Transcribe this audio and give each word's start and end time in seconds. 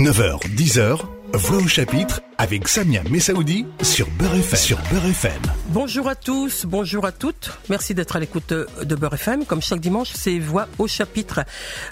9h, 0.00 0.40
10h, 0.56 0.98
Voix 1.34 1.58
au 1.58 1.68
chapitre 1.68 2.22
avec 2.38 2.68
Samia 2.68 3.02
Messaoudi 3.10 3.66
sur 3.82 4.08
Beurre 4.12 4.36
FM. 4.36 4.58
Sur 4.58 4.78
Beurre 4.90 5.04
FM. 5.04 5.42
Bonjour 5.66 6.08
à 6.08 6.14
tous, 6.14 6.64
bonjour 6.64 7.04
à 7.04 7.12
toutes. 7.12 7.50
Merci 7.68 7.92
d'être 7.92 8.16
à 8.16 8.18
l'écoute 8.18 8.54
de 8.54 8.94
Beurre 8.94 9.12
FM. 9.12 9.44
Comme 9.44 9.60
chaque 9.60 9.80
dimanche, 9.80 10.12
c'est 10.14 10.38
Voix 10.38 10.68
au 10.78 10.86
chapitre. 10.86 11.40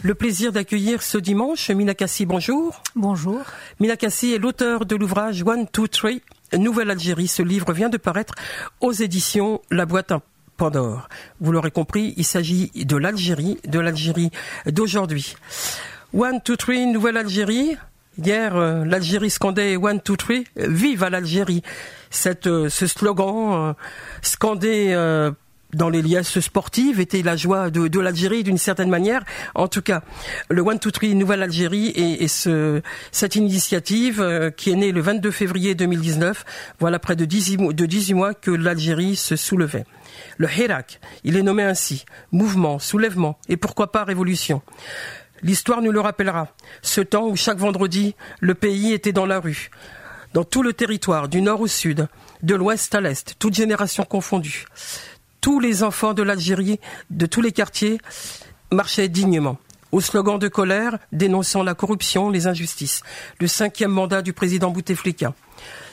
Le 0.03 0.15
plaisir 0.15 0.53
d'accueillir 0.53 1.03
ce 1.03 1.19
dimanche 1.19 1.69
Mina 1.69 1.93
Kassi, 1.93 2.25
bonjour. 2.25 2.83
Bonjour. 2.97 3.43
Mina 3.79 3.99
Kassi 3.99 4.33
est 4.33 4.39
l'auteur 4.39 4.87
de 4.87 4.97
l'ouvrage 4.97 5.43
One, 5.43 5.69
Two, 5.69 5.87
Three, 5.87 6.23
Nouvelle 6.57 6.91
Algérie. 6.91 7.29
Ce 7.29 7.43
livre 7.43 7.75
vient 7.75 7.91
de 7.91 7.99
paraître 7.99 8.35
aux 8.81 8.93
éditions 8.93 9.61
La 9.71 9.85
Boîte 9.85 10.13
à 10.13 10.23
Pandore. 10.57 11.11
Vous 11.41 11.53
l'aurez 11.53 11.73
compris, 11.73 12.15
il 12.17 12.25
s'agit 12.25 12.71
de 12.75 12.97
l'Algérie, 12.97 13.59
de 13.69 13.81
l'Algérie 13.81 14.31
d'aujourd'hui. 14.65 15.37
One, 16.15 16.41
two, 16.41 16.57
three, 16.57 16.87
nouvelle 16.87 17.19
Algérie. 17.19 17.77
Hier, 18.21 18.57
euh, 18.57 18.85
l'Algérie 18.85 19.31
scandait 19.31 19.77
One, 19.77 20.01
two, 20.01 20.17
three, 20.17 20.45
vive 20.57 21.05
à 21.05 21.11
l'Algérie. 21.11 21.63
Euh, 22.47 22.69
ce 22.69 22.87
slogan 22.89 23.53
euh, 23.53 23.73
scandé 24.23 24.93
dans 25.75 25.91
les 25.91 26.01
liesses 26.01 26.41
sportives 26.41 26.99
était 26.99 27.23
la 27.23 27.37
joie 27.37 27.71
de, 27.71 28.01
l'Algérie 28.01 28.43
d'une 28.43 28.59
certaine 28.59 28.89
manière. 28.89 29.23
En 29.55 29.69
tout 29.69 29.83
cas, 29.83 30.03
le 30.51 30.63
One, 30.63 30.81
two, 30.81 30.91
three, 30.91 31.15
nouvelle 31.15 31.43
Algérie 31.43 31.89
et, 31.89 32.25
et 32.25 32.29
ce, 32.29 32.83
cette 33.13 33.37
initiative 33.37 34.53
qui 34.57 34.71
est 34.71 34.77
née 34.77 34.91
le 34.91 35.01
22 35.01 35.31
février 35.31 35.77
2019, 35.77 36.45
voilà 36.81 36.99
près 36.99 37.15
de 37.15 37.25
18 37.25 37.57
mois, 37.59 37.73
de 37.73 37.87
18 37.87 38.15
mois 38.15 38.35
que 38.35 38.51
l'Algérie 38.51 39.15
se 39.15 39.37
soulevait. 39.37 39.85
Le 40.39 40.49
Hirak, 40.51 41.01
il 41.23 41.37
est 41.37 41.43
nommé 41.43 41.63
ainsi, 41.63 42.05
mouvement, 42.33 42.81
soulèvement 42.81 43.39
et 43.49 43.57
pourquoi 43.57 43.93
pas 43.93 44.03
révolution. 44.03 44.63
L'histoire 45.43 45.83
nous 45.83 45.93
le 45.93 46.01
rappellera. 46.01 46.49
Ce 46.83 47.01
temps 47.01 47.27
où 47.27 47.37
chaque 47.37 47.59
vendredi, 47.59 48.15
le 48.41 48.55
pays 48.55 48.93
était 48.93 49.13
dans 49.13 49.27
la 49.27 49.41
rue. 49.41 49.71
Dans 50.35 50.45
tout 50.45 50.63
le 50.63 50.73
territoire, 50.73 51.29
du 51.29 51.41
nord 51.41 51.61
au 51.61 51.67
sud, 51.67 52.09
de 52.43 52.55
l'ouest 52.55 52.95
à 52.95 53.01
l'est, 53.01 53.35
toutes 53.39 53.55
générations 53.55 54.05
confondues. 54.05 54.67
Tous 55.41 55.61
les 55.61 55.83
enfants 55.83 56.15
de 56.15 56.23
l'Algérie, 56.23 56.81
de 57.11 57.27
tous 57.27 57.41
les 57.41 57.53
quartiers, 57.53 57.99
marchaient 58.71 59.09
dignement. 59.09 59.59
Au 59.91 60.01
slogan 60.01 60.39
de 60.39 60.49
colère, 60.49 60.99
dénonçant 61.13 61.63
la 61.63 61.75
corruption, 61.75 62.29
les 62.29 62.47
injustices. 62.47 63.03
Le 63.41 63.47
cinquième 63.47 63.91
mandat 63.91 64.21
du 64.21 64.35
président 64.35 64.71
Bouteflika. 64.71 65.33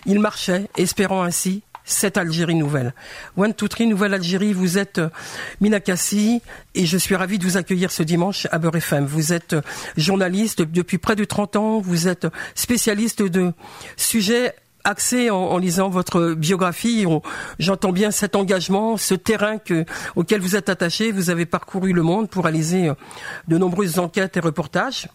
Ils 0.06 0.20
marchaient, 0.20 0.68
espérant 0.76 1.24
ainsi 1.24 1.64
cette 1.86 2.18
Algérie 2.18 2.56
nouvelle. 2.56 2.94
One, 3.38 3.54
two, 3.54 3.68
three, 3.68 3.88
Nouvelle 3.88 4.14
Algérie, 4.14 4.54
vous 4.54 4.78
êtes 4.78 4.98
euh, 4.98 5.10
Minakassi 5.62 6.42
et 6.74 6.86
je 6.86 6.98
suis 6.98 7.16
ravi 7.16 7.38
de 7.40 7.44
vous 7.44 7.58
accueillir 7.58 7.92
ce 7.92 8.04
dimanche 8.04 8.48
à 8.52 8.58
Beurre 8.58 8.76
FM. 8.78 9.06
Vous 9.06 9.32
êtes 9.32 9.54
euh, 9.54 9.62
journaliste 9.96 10.62
depuis 10.64 10.98
près 10.98 11.16
de 11.16 11.24
30 11.24 11.56
ans, 11.56 11.80
vous 11.80 12.08
êtes 12.08 12.28
spécialiste 12.56 13.22
de 13.22 13.54
sujets 13.96 14.56
axés 14.84 15.30
en, 15.30 15.58
lisant 15.58 15.90
votre 15.90 16.34
biographie. 16.34 17.06
J'entends 17.60 17.92
bien 17.92 18.12
cet 18.12 18.36
engagement, 18.36 18.98
ce 18.98 19.16
terrain 19.16 19.58
que, 19.58 19.84
auquel 20.16 20.42
vous 20.42 20.56
êtes 20.56 20.70
attaché. 20.70 21.12
Vous 21.12 21.30
avez 21.30 21.46
parcouru 21.46 21.92
le 21.92 22.04
monde 22.04 22.30
pour 22.30 22.46
réaliser 22.46 22.90
euh, 22.90 22.94
de 23.48 23.58
nombreuses 23.58 24.00
enquêtes 24.00 24.38
et 24.38 24.40
reportages 24.40 25.08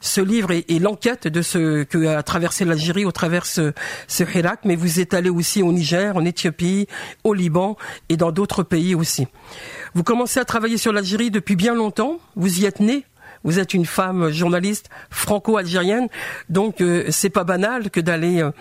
ce 0.00 0.20
livre 0.20 0.50
est, 0.52 0.80
l'enquête 0.80 1.28
de 1.28 1.42
ce 1.42 1.84
que 1.84 2.06
a 2.06 2.22
traversé 2.22 2.64
l'Algérie 2.64 3.04
au 3.04 3.12
travers 3.12 3.46
ce, 3.46 3.72
ce 4.08 4.24
Hirak, 4.24 4.60
mais 4.64 4.76
vous 4.76 5.00
êtes 5.00 5.14
allé 5.14 5.30
aussi 5.30 5.62
au 5.62 5.72
Niger, 5.72 6.16
en 6.16 6.24
Éthiopie, 6.24 6.88
au 7.24 7.34
Liban 7.34 7.76
et 8.08 8.16
dans 8.16 8.32
d'autres 8.32 8.62
pays 8.62 8.94
aussi. 8.94 9.28
Vous 9.94 10.02
commencez 10.02 10.40
à 10.40 10.44
travailler 10.44 10.78
sur 10.78 10.92
l'Algérie 10.92 11.30
depuis 11.30 11.56
bien 11.56 11.74
longtemps. 11.74 12.18
Vous 12.36 12.60
y 12.60 12.64
êtes 12.64 12.80
né 12.80 13.04
vous 13.44 13.58
êtes 13.58 13.74
une 13.74 13.86
femme 13.86 14.30
journaliste 14.30 14.88
franco-algérienne, 15.10 16.06
donc 16.48 16.80
euh, 16.80 17.06
c'est 17.10 17.30
pas 17.30 17.42
banal 17.42 17.90
que 17.90 18.00
d'aller 18.00 18.40
euh, 18.40 18.52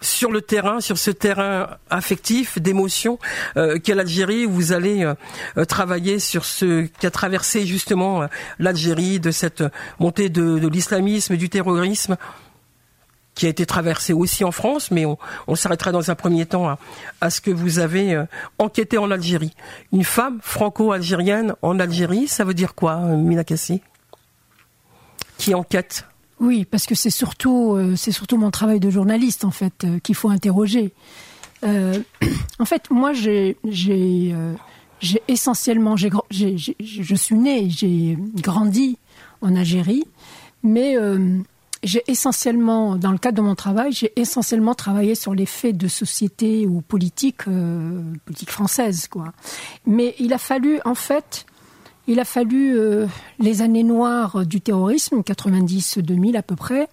sur 0.00 0.32
le 0.32 0.40
terrain, 0.40 0.80
sur 0.80 0.98
ce 0.98 1.10
terrain 1.10 1.76
affectif, 1.90 2.58
d'émotion 2.58 3.18
euh, 3.56 3.78
qu'est 3.78 3.94
l'Algérie, 3.94 4.46
vous 4.46 4.72
allez 4.72 5.04
euh, 5.04 5.14
euh, 5.58 5.64
travailler 5.64 6.18
sur 6.18 6.44
ce 6.44 6.86
qu'a 7.00 7.10
traversé 7.10 7.66
justement 7.66 8.26
l'Algérie, 8.58 9.20
de 9.20 9.30
cette 9.30 9.62
montée 9.98 10.28
de, 10.28 10.58
de 10.58 10.68
l'islamisme, 10.68 11.36
du 11.36 11.48
terrorisme 11.48 12.16
qui 13.34 13.46
a 13.46 13.48
été 13.48 13.64
traversé 13.64 14.12
aussi 14.12 14.44
en 14.44 14.50
France, 14.50 14.90
mais 14.90 15.06
on, 15.06 15.54
s'arrêtera 15.54 15.92
dans 15.92 16.10
un 16.10 16.14
premier 16.14 16.46
temps 16.46 16.68
à, 16.68 16.78
à 17.20 17.30
ce 17.30 17.40
que 17.40 17.50
vous 17.50 17.78
avez 17.78 18.22
enquêté 18.58 18.98
en 18.98 19.10
Algérie. 19.10 19.54
Une 19.92 20.04
femme 20.04 20.40
franco-algérienne 20.42 21.54
en 21.62 21.78
Algérie, 21.78 22.28
ça 22.28 22.44
veut 22.44 22.54
dire 22.54 22.74
quoi, 22.74 22.96
Mina 22.96 23.44
Kassi? 23.44 23.80
Qui 25.38 25.54
enquête? 25.54 26.04
Oui, 26.40 26.64
parce 26.64 26.86
que 26.86 26.94
c'est 26.94 27.10
surtout, 27.10 27.74
euh, 27.74 27.96
c'est 27.96 28.12
surtout 28.12 28.38
mon 28.38 28.50
travail 28.50 28.80
de 28.80 28.88
journaliste, 28.88 29.44
en 29.44 29.50
fait, 29.50 29.84
euh, 29.84 29.98
qu'il 29.98 30.14
faut 30.14 30.30
interroger. 30.30 30.94
Euh, 31.64 31.98
en 32.58 32.64
fait, 32.64 32.90
moi, 32.90 33.12
j'ai, 33.12 33.58
j'ai 33.64 34.34
essentiellement, 35.28 35.96
j'ai, 35.96 36.10
je 36.30 37.14
suis 37.14 37.34
née, 37.36 37.68
j'ai 37.68 38.16
grandi 38.36 38.96
en 39.42 39.54
Algérie, 39.54 40.04
mais 40.62 40.96
j'ai 41.82 42.02
essentiellement, 42.06 42.96
dans 42.96 43.12
le 43.12 43.18
cadre 43.18 43.38
de 43.38 43.42
mon 43.42 43.54
travail, 43.54 43.92
j'ai 43.92 44.12
essentiellement 44.16 44.74
travaillé 44.74 45.14
sur 45.14 45.34
les 45.34 45.46
faits 45.46 45.76
de 45.76 45.88
société 45.88 46.66
ou 46.66 46.80
politique, 46.80 47.44
politique 48.24 48.50
française, 48.50 49.08
quoi. 49.08 49.32
Mais 49.86 50.14
il 50.18 50.32
a 50.32 50.38
fallu, 50.38 50.80
en 50.84 50.94
fait, 50.94 51.46
il 52.06 52.20
a 52.20 52.24
fallu 52.24 52.76
euh, 52.76 53.06
les 53.38 53.62
années 53.62 53.82
noires 53.82 54.44
du 54.46 54.60
terrorisme, 54.60 55.20
90-2000 55.20 56.36
à 56.36 56.42
peu 56.42 56.56
près. 56.56 56.88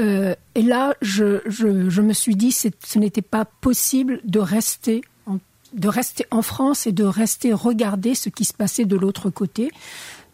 Euh, 0.00 0.34
et 0.54 0.62
là, 0.62 0.94
je, 1.02 2.00
me 2.00 2.12
suis 2.12 2.36
dit, 2.36 2.52
ce 2.52 2.98
n'était 2.98 3.22
pas 3.22 3.44
possible 3.44 4.20
de 4.24 4.40
rester, 4.40 5.02
en, 5.26 5.38
de 5.72 5.88
rester 5.88 6.26
en 6.30 6.42
France 6.42 6.86
et 6.86 6.92
de 6.92 7.04
rester 7.04 7.52
regarder 7.52 8.14
ce 8.14 8.28
qui 8.28 8.44
se 8.44 8.52
passait 8.52 8.84
de 8.84 8.96
l'autre 8.96 9.30
côté, 9.30 9.70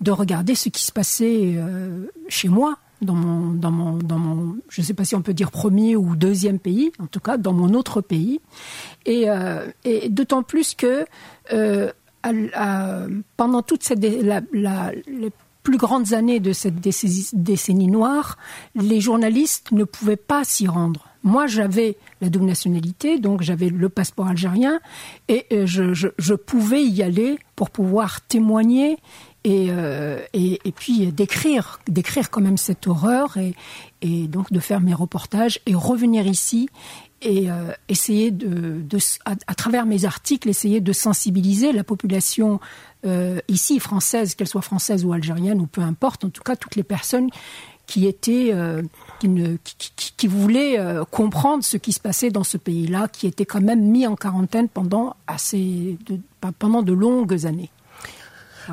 de 0.00 0.10
regarder 0.10 0.54
ce 0.54 0.70
qui 0.70 0.82
se 0.82 0.92
passait 0.92 1.54
euh, 1.56 2.06
chez 2.28 2.48
moi, 2.48 2.78
dans 3.02 3.14
mon, 3.14 3.52
dans 3.52 3.70
mon, 3.70 3.96
dans 3.96 4.18
mon, 4.18 4.56
je 4.68 4.80
ne 4.80 4.86
sais 4.86 4.92
pas 4.92 5.04
si 5.04 5.14
on 5.14 5.22
peut 5.22 5.34
dire 5.34 5.50
premier 5.50 5.96
ou 5.96 6.16
deuxième 6.16 6.58
pays, 6.58 6.92
en 6.98 7.06
tout 7.06 7.20
cas 7.20 7.38
dans 7.38 7.54
mon 7.54 7.72
autre 7.74 8.00
pays, 8.02 8.40
et, 9.06 9.26
et 9.84 10.10
d'autant 10.10 10.42
plus 10.42 10.74
que 10.74 11.06
pendant 13.36 13.62
toutes 13.62 13.82
cette, 13.82 14.02
la, 14.02 14.92
les 15.06 15.30
plus 15.62 15.76
grandes 15.76 16.12
années 16.12 16.40
de 16.40 16.52
cette 16.52 16.80
décennie, 16.80 17.86
noire, 17.86 18.38
les 18.74 19.00
journalistes 19.00 19.72
ne 19.72 19.84
pouvaient 19.84 20.16
pas 20.16 20.44
s'y 20.44 20.66
rendre. 20.66 21.06
Moi, 21.22 21.46
j'avais 21.46 21.96
la 22.22 22.30
double 22.30 22.46
nationalité, 22.46 23.18
donc 23.18 23.42
j'avais 23.42 23.68
le 23.68 23.88
passeport 23.90 24.28
algérien, 24.28 24.80
et 25.28 25.44
euh, 25.52 25.66
je, 25.66 26.34
pouvais 26.34 26.82
y 26.82 27.02
aller 27.02 27.38
pour 27.56 27.70
pouvoir 27.70 28.22
témoigner 28.22 28.96
et, 29.44 29.66
euh, 29.70 30.20
et, 30.32 30.58
puis 30.74 31.12
décrire, 31.12 31.80
décrire 31.88 32.30
quand 32.30 32.40
même 32.40 32.56
cette 32.56 32.86
horreur, 32.86 33.36
et 34.00 34.26
donc 34.28 34.50
de 34.50 34.60
faire 34.60 34.80
mes 34.80 34.94
reportages 34.94 35.60
et 35.66 35.74
revenir 35.74 36.26
ici 36.26 36.70
et 37.22 37.50
euh, 37.50 37.72
essayer 37.88 38.30
de, 38.30 38.80
de 38.80 38.98
à, 39.24 39.54
travers 39.54 39.86
mes 39.86 40.04
articles, 40.04 40.48
essayer 40.48 40.80
de 40.80 40.92
sensibiliser 40.92 41.72
la 41.72 41.84
population 41.84 42.60
euh, 43.06 43.40
ici 43.48 43.78
française, 43.78 44.34
qu'elle 44.34 44.48
soit 44.48 44.62
française 44.62 45.04
ou 45.04 45.12
algérienne 45.12 45.60
ou 45.60 45.66
peu 45.66 45.82
importe, 45.82 46.24
en 46.24 46.30
tout 46.30 46.42
cas 46.42 46.56
toutes 46.56 46.76
les 46.76 46.82
personnes 46.82 47.28
qui 47.86 48.06
étaient 48.06 48.50
euh, 48.52 48.82
qui, 49.18 49.28
ne, 49.28 49.56
qui, 49.64 50.12
qui, 50.16 50.26
voulaient 50.26 50.78
comprendre 51.10 51.64
ce 51.64 51.76
qui 51.76 51.92
se 51.92 52.00
passait 52.00 52.30
dans 52.30 52.44
ce 52.44 52.56
pays-là, 52.56 53.08
qui 53.08 53.26
était 53.26 53.44
quand 53.44 53.60
même 53.60 53.82
mis 53.82 54.06
en 54.06 54.16
quarantaine 54.16 54.68
pendant 54.68 55.16
assez 55.26 55.98
de, 56.06 56.20
pendant 56.58 56.82
de 56.82 56.92
longues 56.92 57.46
années. 57.46 57.70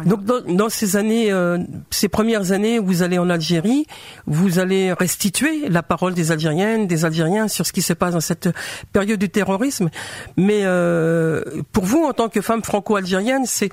Donc 0.06 0.24
dans, 0.24 0.70
ces 0.70 0.96
années, 0.96 1.32
euh, 1.32 1.58
ces 1.90 2.08
premières 2.08 2.52
années, 2.52 2.80
vous 2.80 3.04
allez 3.04 3.18
en 3.18 3.30
Algérie, 3.30 3.86
vous 4.26 4.60
allez 4.60 4.94
restituer 4.94 5.70
la 5.70 5.84
parole 5.84 6.14
des 6.14 6.32
Algériennes, 6.32 6.88
des 6.88 7.06
Algériens 7.06 7.48
sur 7.48 7.66
ce 7.66 7.74
qui 7.74 7.82
se 7.82 7.94
passe 7.94 8.14
dans 8.14 8.22
cette 8.22 8.50
période 8.94 9.20
du 9.20 9.30
terrorisme. 9.30 9.90
Mais 10.36 10.62
euh, 10.64 11.44
pour 11.72 11.86
vous, 11.86 12.04
en 12.04 12.14
tant 12.14 12.30
que 12.30 12.42
femme 12.42 12.64
franco-algérienne, 12.64 13.46
c'est 13.46 13.70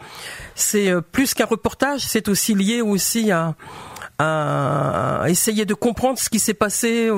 c'est 0.54 0.90
euh, 0.90 1.00
plus 1.00 1.34
qu'un 1.34 1.46
reportage, 1.46 2.00
c'est 2.00 2.28
aussi 2.28 2.54
lié 2.54 2.80
aussi 2.80 3.30
à, 3.30 3.54
à, 4.18 5.24
essayer 5.28 5.64
de 5.64 5.74
comprendre 5.74 6.18
ce 6.18 6.30
qui 6.30 6.38
s'est 6.38 6.54
passé. 6.54 7.10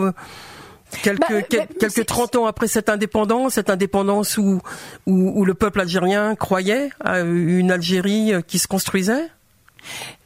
Quelques, 1.02 1.20
bah, 1.28 1.66
quelques 1.80 2.06
30 2.06 2.36
ans 2.36 2.46
après 2.46 2.68
cette 2.68 2.88
indépendance, 2.88 3.54
cette 3.54 3.70
indépendance 3.70 4.38
où, 4.38 4.60
où, 5.06 5.44
le 5.44 5.54
peuple 5.54 5.80
algérien 5.80 6.34
croyait 6.36 6.90
à 7.00 7.20
une 7.20 7.70
Algérie 7.70 8.32
qui 8.46 8.58
se 8.58 8.68
construisait? 8.68 9.28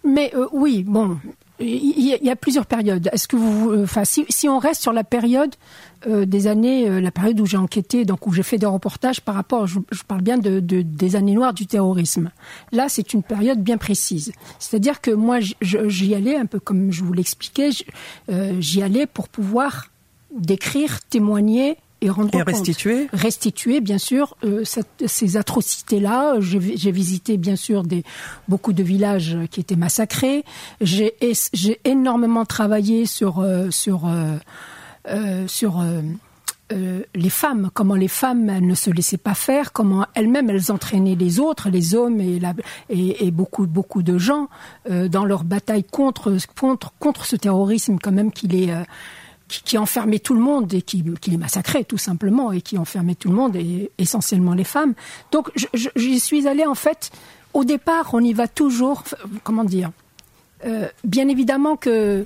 Mais 0.04 0.32
euh, 0.34 0.46
oui, 0.52 0.84
bon, 0.86 1.18
il 1.58 2.18
y, 2.22 2.30
a 2.30 2.36
plusieurs 2.36 2.66
périodes. 2.66 3.08
Est-ce 3.12 3.28
que 3.28 3.36
vous, 3.36 3.82
enfin, 3.82 4.04
si, 4.04 4.24
si, 4.28 4.48
on 4.48 4.58
reste 4.58 4.80
sur 4.80 4.92
la 4.92 5.04
période 5.04 5.54
des 6.06 6.46
années, 6.46 7.00
la 7.02 7.10
période 7.10 7.38
où 7.40 7.44
j'ai 7.44 7.58
enquêté, 7.58 8.06
donc 8.06 8.26
où 8.26 8.32
j'ai 8.32 8.42
fait 8.42 8.56
des 8.56 8.64
reportages 8.64 9.20
par 9.20 9.34
rapport, 9.34 9.66
je, 9.66 9.78
parle 10.08 10.22
bien 10.22 10.38
de, 10.38 10.60
de, 10.60 10.80
des 10.80 11.16
années 11.16 11.34
noires 11.34 11.52
du 11.52 11.66
terrorisme. 11.66 12.30
Là, 12.72 12.88
c'est 12.88 13.12
une 13.12 13.22
période 13.22 13.62
bien 13.62 13.76
précise. 13.76 14.32
C'est-à-dire 14.58 15.02
que 15.02 15.10
moi, 15.10 15.40
j'y 15.40 16.14
allais 16.14 16.36
un 16.36 16.46
peu 16.46 16.60
comme 16.60 16.90
je 16.90 17.04
vous 17.04 17.12
l'expliquais, 17.12 17.70
j'y 18.58 18.82
allais 18.82 19.06
pour 19.06 19.28
pouvoir 19.28 19.88
décrire, 20.36 21.00
témoigner 21.02 21.76
et 22.00 22.10
rendre 22.10 22.34
et 22.34 22.42
restituer. 22.42 23.08
Restituer, 23.12 23.80
bien 23.80 23.98
sûr, 23.98 24.36
euh, 24.44 24.64
ces 25.06 25.36
atrocités-là. 25.36 26.36
J'ai 26.40 26.92
visité, 26.92 27.36
bien 27.36 27.56
sûr, 27.56 27.82
des, 27.82 28.04
beaucoup 28.48 28.72
de 28.72 28.82
villages 28.82 29.36
qui 29.50 29.60
étaient 29.60 29.76
massacrés. 29.76 30.44
J'ai 30.80 31.14
énormément 31.84 32.44
travaillé 32.44 33.06
sur, 33.06 33.40
euh, 33.40 33.70
sur, 33.70 34.06
euh, 34.06 35.46
sur 35.46 35.84
les 37.14 37.30
femmes, 37.30 37.70
comment 37.74 37.96
les 37.96 38.08
femmes 38.08 38.46
ne 38.46 38.74
se 38.74 38.90
laissaient 38.90 39.16
pas 39.16 39.34
faire, 39.34 39.72
comment 39.72 40.06
elles-mêmes 40.14 40.50
elles 40.50 40.70
entraînaient 40.70 41.16
les 41.16 41.40
autres, 41.40 41.68
les 41.68 41.96
hommes 41.96 42.20
et, 42.20 42.38
la, 42.38 42.54
et, 42.88 43.26
et 43.26 43.30
beaucoup 43.32 43.66
beaucoup 43.66 44.04
de 44.04 44.18
gens 44.18 44.48
dans 44.88 45.24
leur 45.24 45.42
bataille 45.42 45.82
contre 45.82 46.36
contre 46.58 46.92
contre 47.00 47.24
ce 47.24 47.34
terrorisme 47.34 47.98
quand 48.00 48.12
même 48.12 48.30
qu'il 48.30 48.54
est 48.54 48.72
qui, 49.50 49.78
enfermait 49.78 50.18
tout 50.18 50.34
le 50.34 50.40
monde 50.40 50.72
et 50.72 50.82
qui, 50.82 51.04
les 51.26 51.36
massacrait 51.36 51.84
tout 51.84 51.98
simplement 51.98 52.52
et 52.52 52.60
qui 52.60 52.78
enfermait 52.78 53.14
tout 53.14 53.28
le 53.28 53.34
monde 53.34 53.56
et 53.56 53.90
essentiellement 53.98 54.54
les 54.54 54.64
femmes. 54.64 54.94
Donc 55.32 55.50
j'y 55.96 56.20
suis 56.20 56.46
allée 56.46 56.66
en 56.66 56.74
fait. 56.74 57.10
Au 57.52 57.64
départ, 57.64 58.10
on 58.12 58.20
y 58.20 58.32
va 58.32 58.46
toujours. 58.46 59.02
Comment 59.42 59.64
dire 59.64 59.90
euh, 60.64 60.88
Bien 61.02 61.28
évidemment 61.28 61.76
que 61.76 62.24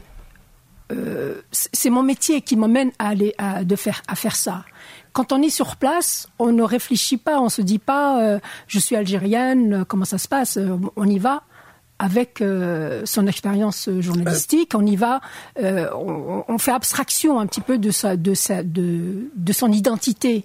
euh, 0.92 1.40
c'est 1.50 1.90
mon 1.90 2.02
métier 2.02 2.42
qui 2.42 2.56
m'emmène 2.56 2.92
à 2.98 3.08
aller 3.08 3.34
à, 3.38 3.64
de 3.64 3.76
faire 3.76 4.02
à 4.06 4.14
faire 4.14 4.36
ça. 4.36 4.64
Quand 5.12 5.32
on 5.32 5.40
est 5.40 5.50
sur 5.50 5.76
place, 5.76 6.28
on 6.38 6.52
ne 6.52 6.62
réfléchit 6.62 7.16
pas, 7.16 7.40
on 7.40 7.48
se 7.48 7.62
dit 7.62 7.78
pas 7.78 8.20
euh, 8.20 8.38
je 8.66 8.78
suis 8.78 8.96
algérienne, 8.96 9.84
comment 9.88 10.04
ça 10.04 10.18
se 10.18 10.28
passe, 10.28 10.58
on 10.96 11.08
y 11.08 11.18
va 11.18 11.44
avec 11.98 12.40
euh, 12.40 13.02
son 13.04 13.26
expérience 13.26 13.88
journalistique, 14.00 14.72
on 14.74 14.84
y 14.84 14.96
va, 14.96 15.20
euh, 15.62 15.88
on, 16.48 16.58
fait 16.58 16.72
abstraction 16.72 17.38
un 17.38 17.46
petit 17.46 17.60
peu 17.60 17.78
de 17.78 17.90
sa, 17.90 18.16
de 18.16 18.34
sa, 18.34 18.62
de, 18.62 19.30
de 19.34 19.52
son 19.52 19.70
identité. 19.70 20.44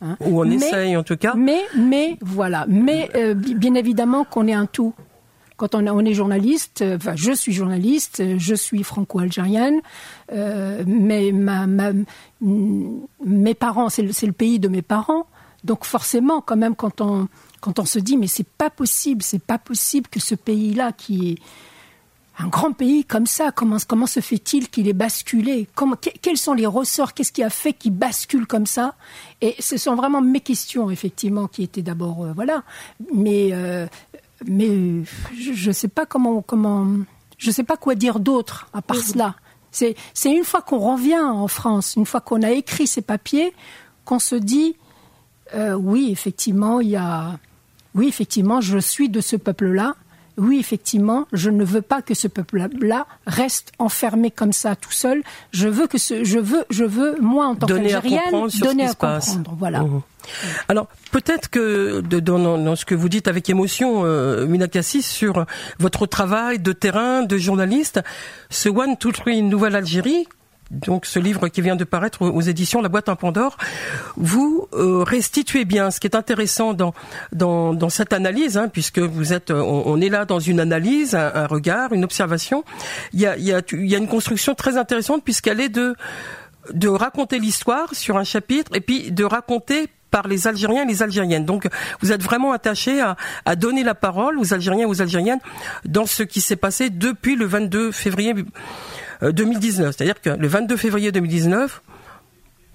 Hein. 0.00 0.16
Ou 0.20 0.40
on 0.40 0.50
essaye 0.50 0.96
en 0.96 1.02
tout 1.02 1.16
cas. 1.16 1.34
Mais, 1.36 1.60
mais 1.76 2.16
voilà, 2.20 2.64
mais 2.68 3.10
euh, 3.14 3.34
bien 3.34 3.74
évidemment 3.74 4.24
qu'on 4.24 4.46
est 4.46 4.54
un 4.54 4.66
tout. 4.66 4.94
Quand 5.56 5.74
on, 5.74 5.86
on 5.88 6.04
est 6.04 6.14
journaliste, 6.14 6.84
enfin, 6.96 7.14
je 7.16 7.32
suis 7.32 7.52
journaliste, 7.52 8.22
je 8.38 8.54
suis 8.54 8.84
franco-algérienne, 8.84 9.80
mais 10.30 11.32
ma, 11.32 11.66
ma, 11.66 11.90
mes 12.40 13.54
parents, 13.54 13.88
c'est 13.88 14.02
le, 14.02 14.12
le 14.22 14.32
pays 14.32 14.60
de 14.60 14.68
mes 14.68 14.82
parents, 14.82 15.26
donc 15.64 15.84
forcément, 15.84 16.40
quand 16.40 16.56
même, 16.56 16.76
quand 16.76 17.00
on 17.00 17.26
quand 17.60 17.78
on 17.78 17.84
se 17.84 17.98
dit 17.98 18.16
mais 18.16 18.26
c'est 18.26 18.46
pas 18.46 18.70
possible, 18.70 19.22
c'est 19.22 19.42
pas 19.42 19.58
possible 19.58 20.08
que 20.08 20.20
ce 20.20 20.34
pays-là 20.34 20.92
qui 20.92 21.32
est 21.32 21.38
un 22.38 22.46
grand 22.46 22.72
pays 22.72 23.04
comme 23.04 23.26
ça, 23.26 23.50
comment, 23.50 23.78
comment 23.86 24.06
se 24.06 24.20
fait-il 24.20 24.68
qu'il 24.68 24.88
ait 24.88 24.92
basculé? 24.92 25.66
Comment, 25.74 25.96
Quels 26.22 26.36
sont 26.36 26.54
les 26.54 26.66
ressorts? 26.66 27.12
Qu'est-ce 27.12 27.32
qui 27.32 27.42
a 27.42 27.50
fait 27.50 27.72
qu'il 27.72 27.92
bascule 27.92 28.46
comme 28.46 28.66
ça? 28.66 28.94
Et 29.40 29.56
ce 29.58 29.76
sont 29.76 29.96
vraiment 29.96 30.20
mes 30.20 30.40
questions, 30.40 30.90
effectivement, 30.90 31.48
qui 31.48 31.64
étaient 31.64 31.82
d'abord, 31.82 32.24
euh, 32.24 32.32
voilà. 32.32 32.62
Mais, 33.12 33.48
euh, 33.52 33.86
mais 34.46 35.02
je 35.36 35.68
ne 35.68 35.72
sais 35.72 35.88
pas 35.88 36.06
comment, 36.06 36.40
comment, 36.42 36.86
je 37.38 37.50
sais 37.50 37.64
pas 37.64 37.76
quoi 37.76 37.96
dire 37.96 38.20
d'autre 38.20 38.68
à 38.72 38.82
part 38.82 38.98
cela. 38.98 39.34
C'est, 39.72 39.96
c'est 40.14 40.30
une 40.30 40.44
fois 40.44 40.62
qu'on 40.62 40.78
revient 40.78 41.18
en 41.18 41.48
France, 41.48 41.94
une 41.96 42.06
fois 42.06 42.20
qu'on 42.20 42.42
a 42.42 42.52
écrit 42.52 42.86
ces 42.86 43.02
papiers, 43.02 43.52
qu'on 44.04 44.20
se 44.20 44.36
dit, 44.36 44.76
euh, 45.54 45.74
oui, 45.74 46.10
effectivement, 46.12 46.80
il 46.80 46.90
y 46.90 46.96
a, 46.96 47.38
oui, 47.98 48.06
effectivement, 48.06 48.60
je 48.60 48.78
suis 48.78 49.08
de 49.08 49.20
ce 49.20 49.34
peuple-là. 49.34 49.96
Oui, 50.36 50.58
effectivement, 50.60 51.26
je 51.32 51.50
ne 51.50 51.64
veux 51.64 51.82
pas 51.82 52.00
que 52.00 52.14
ce 52.14 52.28
peuple-là 52.28 53.06
reste 53.26 53.72
enfermé 53.80 54.30
comme 54.30 54.52
ça, 54.52 54.76
tout 54.76 54.92
seul. 54.92 55.24
Je 55.50 55.66
veux 55.66 55.88
que 55.88 55.98
ce, 55.98 56.22
je 56.22 56.38
veux, 56.38 56.64
je 56.70 56.84
veux, 56.84 57.16
moi, 57.20 57.46
en 57.46 57.56
tant 57.56 57.66
qu'Algérienne, 57.66 58.46
donner 58.60 58.86
à 58.86 58.94
comprendre. 58.94 59.52
Voilà. 59.58 59.82
Mmh. 59.82 60.02
Alors 60.68 60.86
peut-être 61.10 61.50
que 61.50 62.00
dans, 62.00 62.76
ce 62.76 62.84
que 62.84 62.94
vous 62.94 63.08
dites 63.08 63.26
avec 63.26 63.50
émotion, 63.50 64.02
euh, 64.04 64.46
Minakassi, 64.46 65.02
sur 65.02 65.44
votre 65.80 66.06
travail 66.06 66.60
de 66.60 66.72
terrain, 66.72 67.22
de 67.22 67.36
journaliste, 67.36 68.00
ce 68.48 68.68
One, 68.68 68.96
Two, 68.96 69.10
Three, 69.10 69.42
Nouvelle 69.42 69.74
Algérie, 69.74 70.28
donc 70.70 71.06
ce 71.06 71.18
livre 71.18 71.48
qui 71.48 71.62
vient 71.62 71.76
de 71.76 71.84
paraître 71.84 72.22
aux 72.22 72.40
éditions 72.40 72.82
La 72.82 72.88
Boîte 72.88 73.08
en 73.08 73.16
Pandore, 73.16 73.56
vous 74.16 74.68
euh, 74.74 75.02
restituez 75.02 75.64
bien 75.64 75.90
ce 75.90 76.00
qui 76.00 76.06
est 76.06 76.16
intéressant 76.16 76.74
dans 76.74 76.92
dans, 77.32 77.72
dans 77.72 77.88
cette 77.88 78.12
analyse, 78.12 78.56
hein, 78.58 78.68
puisque 78.68 78.98
vous 78.98 79.32
êtes, 79.32 79.50
on, 79.50 80.00
est 80.00 80.08
là 80.08 80.24
dans 80.24 80.40
une 80.40 80.60
analyse, 80.60 81.14
un, 81.14 81.46
regard, 81.46 81.92
une 81.92 82.04
observation. 82.04 82.64
Il 83.12 83.20
y 83.20 83.26
a, 83.26 83.36
il 83.36 83.44
y 83.44 83.52
a, 83.52 83.62
y 83.72 83.94
a 83.94 83.98
une 83.98 84.08
construction 84.08 84.54
très 84.54 84.76
intéressante 84.76 85.24
puisqu'elle 85.24 85.60
est 85.60 85.68
de 85.68 85.94
de 86.72 86.88
raconter 86.88 87.38
l'histoire 87.38 87.94
sur 87.94 88.18
un 88.18 88.24
chapitre 88.24 88.72
et 88.74 88.82
puis 88.82 89.10
de 89.10 89.24
raconter 89.24 89.88
par 90.10 90.28
les 90.28 90.46
Algériens 90.46 90.82
et 90.82 90.86
les 90.86 91.02
Algériennes. 91.02 91.44
Donc 91.44 91.66
vous 92.00 92.12
êtes 92.12 92.22
vraiment 92.22 92.52
attaché 92.52 93.00
à, 93.00 93.16
à, 93.44 93.56
donner 93.56 93.84
la 93.84 93.94
parole 93.94 94.38
aux 94.38 94.52
Algériens 94.52 94.82
et 94.82 94.90
aux 94.90 95.00
Algériennes 95.00 95.40
dans 95.84 96.06
ce 96.06 96.22
qui 96.22 96.40
s'est 96.40 96.56
passé 96.56 96.90
depuis 96.90 97.36
le 97.36 97.46
22 97.46 97.92
février 97.92 98.34
2019. 99.22 99.86
Euh, 99.86 99.92
C'est-à-dire 99.92 100.20
que 100.20 100.30
le 100.30 100.48
22 100.48 100.76
février 100.76 101.12
2019, 101.12 101.82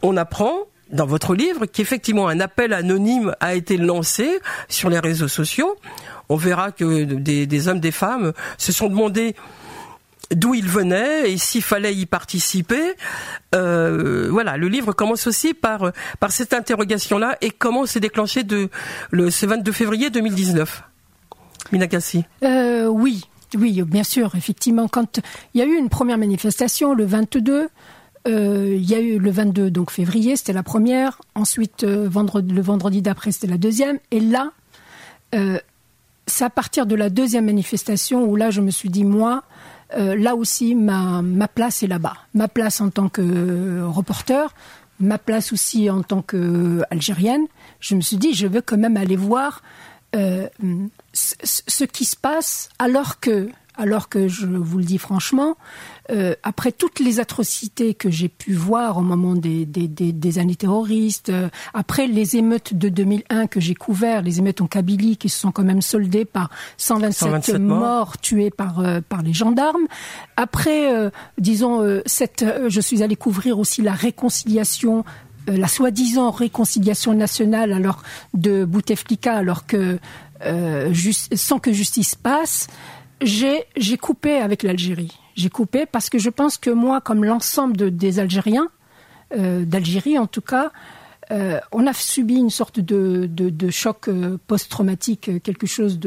on 0.02 0.18
apprend 0.18 0.54
dans 0.92 1.06
votre 1.06 1.36
livre 1.36 1.66
qu'effectivement 1.66 2.28
un 2.28 2.40
appel 2.40 2.74
anonyme 2.74 3.36
a 3.40 3.56
été 3.56 3.78
lancé 3.78 4.40
sur 4.70 4.90
les 4.90 5.00
réseaux 5.00 5.28
sociaux. 5.28 5.76
On 6.30 6.36
verra 6.36 6.72
que 6.72 7.04
des, 7.04 7.68
hommes, 7.68 7.80
des 7.80 7.92
femmes 7.92 8.34
se 8.58 8.72
sont 8.72 8.88
demandé 8.88 9.36
d'où 10.32 10.54
ils 10.54 10.68
venaient 10.68 11.32
et 11.32 11.38
s'il 11.38 11.64
fallait 11.64 11.94
y 11.94 12.06
participer. 12.06 12.94
Euh, 13.56 14.28
voilà, 14.32 14.58
le 14.58 14.68
livre 14.68 14.94
commence 14.94 15.28
aussi 15.28 15.54
par 15.54 15.92
par 16.20 16.32
cette 16.32 16.54
interrogation-là 16.54 17.38
et 17.42 17.50
comment 17.50 17.86
s'est 17.86 18.00
déclenché 18.00 18.44
de 18.44 18.70
le 19.12 19.30
ce 19.32 19.46
22 19.46 19.72
février 19.72 20.10
2019. 20.10 20.84
Minakassi. 21.72 22.24
Euh, 22.44 22.88
oui, 22.88 23.26
oui, 23.58 23.82
bien 23.84 24.04
sûr, 24.04 24.36
effectivement. 24.36 24.88
Quand 24.88 25.20
il 25.54 25.60
y 25.60 25.62
a 25.62 25.66
eu 25.66 25.76
une 25.76 25.90
première 25.90 26.18
manifestation 26.18 26.94
le 26.94 27.06
22, 27.06 27.70
euh, 28.28 28.74
il 28.76 28.90
y 28.90 28.96
a 28.96 29.02
eu 29.02 29.20
le 29.20 29.32
22 29.32 29.70
donc 29.70 29.92
février, 29.92 30.36
c'était 30.36 30.54
la 30.54 30.64
première. 30.64 31.22
Ensuite, 31.36 31.84
euh, 31.84 32.06
le 32.06 32.62
vendredi 32.62 33.02
d'après, 33.02 33.32
c'était 33.32 33.48
la 33.48 33.58
deuxième. 33.58 34.00
Et 34.12 34.20
là, 34.20 34.52
euh, 35.36 35.60
c'est 36.26 36.46
à 36.46 36.50
partir 36.50 36.86
de 36.86 36.96
la 36.96 37.10
deuxième 37.10 37.46
manifestation 37.46 38.24
où 38.24 38.36
là, 38.36 38.50
je 38.50 38.62
me 38.62 38.72
suis 38.72 38.90
dit 38.90 39.04
moi, 39.04 39.44
là 39.96 40.36
aussi, 40.36 40.74
ma, 40.74 41.22
place 41.54 41.84
est 41.84 41.88
là-bas. 41.88 42.16
Ma 42.34 42.48
place 42.48 42.82
en 42.82 42.90
tant 42.90 43.10
que 43.10 43.84
reporter, 43.84 44.56
ma 45.00 45.20
place 45.20 45.54
aussi 45.54 45.88
en 45.88 46.02
tant 46.02 46.24
qu'Algérienne. 46.24 47.46
Je 47.80 47.94
me 47.94 48.02
suis 48.02 48.18
dit, 48.18 48.34
je 48.34 48.48
veux 48.48 48.62
quand 48.62 48.78
même 48.78 48.98
aller 48.98 49.16
voir 49.16 49.62
ce 51.14 51.84
qui 51.84 52.06
se 52.06 52.16
passe 52.16 52.70
alors 52.80 53.20
que, 53.20 53.50
alors 53.76 54.10
que 54.10 54.28
je 54.28 54.46
vous 54.48 54.80
le 54.80 54.84
dis 54.84 54.98
franchement, 54.98 55.58
euh, 56.12 56.36
après 56.44 56.72
toutes 56.72 57.00
les 57.00 57.20
atrocités 57.20 57.94
que 57.94 58.10
j'ai 58.10 58.30
pu 58.30 58.54
voir 58.54 58.98
au 58.98 59.02
moment 59.02 59.36
des, 59.36 59.66
des, 59.66 59.88
des, 59.88 60.40
années 60.40 60.56
terroristes, 60.56 61.30
euh, 61.30 61.50
après 61.74 62.08
les 62.08 62.36
émeutes 62.36 62.74
de 62.74 62.90
2001 62.90 63.48
que 63.48 63.60
j'ai 63.60 63.76
couvert, 63.76 64.22
les 64.22 64.40
émeutes 64.40 64.62
en 64.62 64.68
Kabylie 64.68 65.18
qui 65.18 65.30
se 65.30 65.40
sont 65.40 65.52
quand 65.52 65.64
même 65.64 65.82
soldées 65.82 66.26
par 66.26 66.50
127, 66.78 67.60
morts. 67.60 68.18
tués 68.18 68.50
par, 68.50 68.84
par 69.08 69.22
les 69.22 69.34
gendarmes, 69.34 69.86
après, 70.36 71.12
disons, 71.38 72.02
cette, 72.06 72.44
je 72.68 72.82
suis 72.82 73.04
allée 73.04 73.16
couvrir 73.16 73.60
aussi 73.60 73.82
la 73.82 73.94
réconciliation 73.94 75.06
euh, 75.50 75.58
la 75.58 75.68
soi-disant 75.68 76.32
réconciliation 76.32 77.14
nationale 77.14 77.74
alors 77.74 78.02
de 78.34 78.64
Bouteflika 78.64 79.36
alors 79.36 79.66
que 79.66 80.00
euh, 80.46 80.94
sans 81.36 81.60
que 81.60 81.72
justice 81.72 82.16
passe, 82.16 82.68
j'ai 83.22 83.66
coupé 84.02 84.38
avec 84.38 84.64
l'Algérie. 84.64 85.18
J'ai 85.36 85.50
coupé 85.50 85.86
parce 85.86 86.10
que 86.10 86.20
je 86.20 86.30
pense 86.30 86.58
que 86.58 86.70
moi, 86.70 87.02
comme 87.02 87.24
l'ensemble 87.24 87.78
de, 87.78 87.90
des 87.90 88.20
Algériens, 88.20 88.70
euh, 89.38 89.66
d'Algérie 89.66 90.20
en 90.20 90.28
tout 90.28 90.42
cas, 90.42 90.72
euh, 91.32 91.60
on 91.72 91.88
a 91.88 91.94
subi 91.94 92.36
une 92.36 92.50
sorte 92.50 92.80
de, 92.80 93.28
de, 93.28 93.70
choc 93.70 94.10
post-traumatique, 94.48 95.42
quelque 95.42 95.66
chose 95.66 96.00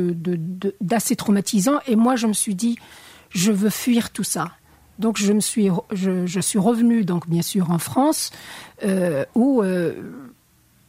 d'assez 0.80 1.16
traumatisant. 1.16 1.80
Et 1.86 1.96
moi, 1.96 2.16
je 2.16 2.26
me 2.26 2.34
suis 2.34 2.54
dit, 2.54 2.78
je 3.30 3.50
veux 3.50 3.70
fuir 3.70 4.10
tout 4.10 4.24
ça. 4.24 4.52
Donc 4.98 5.18
je 5.18 5.32
me 5.32 5.40
suis 5.40 5.68
je, 5.92 6.40
suis 6.40 6.58
revenue 6.58 7.04
donc 7.04 7.28
bien 7.28 7.42
sûr 7.42 7.70
en 7.70 7.78
France 7.78 8.30
où 9.34 9.62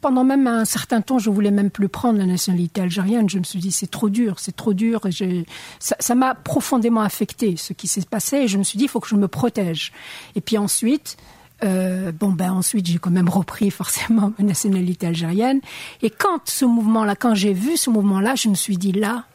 pendant 0.07 0.23
même 0.23 0.47
un 0.47 0.63
certain 0.63 1.01
temps, 1.01 1.19
je 1.19 1.29
voulais 1.29 1.51
même 1.51 1.69
plus 1.69 1.89
prendre 1.89 2.17
la 2.17 2.25
nationalité 2.25 2.79
algérienne. 2.79 3.29
Je 3.29 3.39
me 3.39 3.43
suis 3.43 3.59
dit, 3.59 3.73
c'est 3.73 3.91
trop 3.91 4.09
dur, 4.09 4.39
c'est 4.39 4.55
trop 4.55 4.73
dur. 4.73 5.01
Et 5.05 5.45
ça 5.79 6.15
m'a 6.15 6.33
profondément 6.33 7.01
affecté, 7.01 7.57
ce 7.57 7.73
qui 7.73 7.89
s'est 7.89 8.05
passé. 8.09 8.37
Et 8.37 8.47
je 8.47 8.57
me 8.57 8.63
suis 8.63 8.77
dit, 8.77 8.85
il 8.85 8.89
faut 8.89 9.01
que 9.01 9.09
je 9.09 9.17
me 9.17 9.27
protège. 9.27 9.91
Et 10.35 10.39
puis 10.39 10.57
ensuite, 10.57 11.17
euh, 11.65 12.13
bon 12.13 12.29
ben 12.29 12.51
ensuite 12.51 12.85
j'ai 12.85 12.99
quand 12.99 13.09
même 13.09 13.27
repris 13.27 13.71
forcément 13.71 14.31
ma 14.39 14.45
nationalité 14.45 15.07
algérienne 15.07 15.59
et 16.03 16.11
quand 16.11 16.41
ce 16.45 16.65
mouvement-là, 16.65 17.15
quand 17.15 17.33
j'ai 17.33 17.51
vu 17.51 17.77
ce 17.77 17.89
mouvement-là, 17.89 18.35
je 18.35 18.47
me 18.47 18.53
suis 18.53 18.77
dit 18.77 18.91
là, 18.91 19.25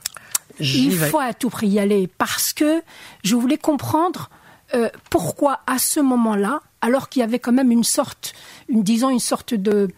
il 0.60 0.96
faut 0.96 1.18
à 1.18 1.34
tout 1.34 1.50
prix 1.50 1.66
y 1.66 1.80
aller 1.80 2.06
parce 2.06 2.52
que 2.52 2.80
je 3.24 3.34
voulais 3.34 3.58
comprendre 3.58 4.30
euh, 4.74 4.88
pourquoi 5.10 5.60
à 5.66 5.78
ce 5.78 5.98
moment-là, 5.98 6.60
alors 6.80 7.08
qu'il 7.08 7.20
y 7.20 7.24
avait 7.24 7.40
quand 7.40 7.52
même 7.52 7.72
une 7.72 7.84
sorte, 7.84 8.34
une, 8.68 8.84
disons 8.84 9.10
une 9.10 9.18
sorte 9.18 9.52
de 9.54 9.88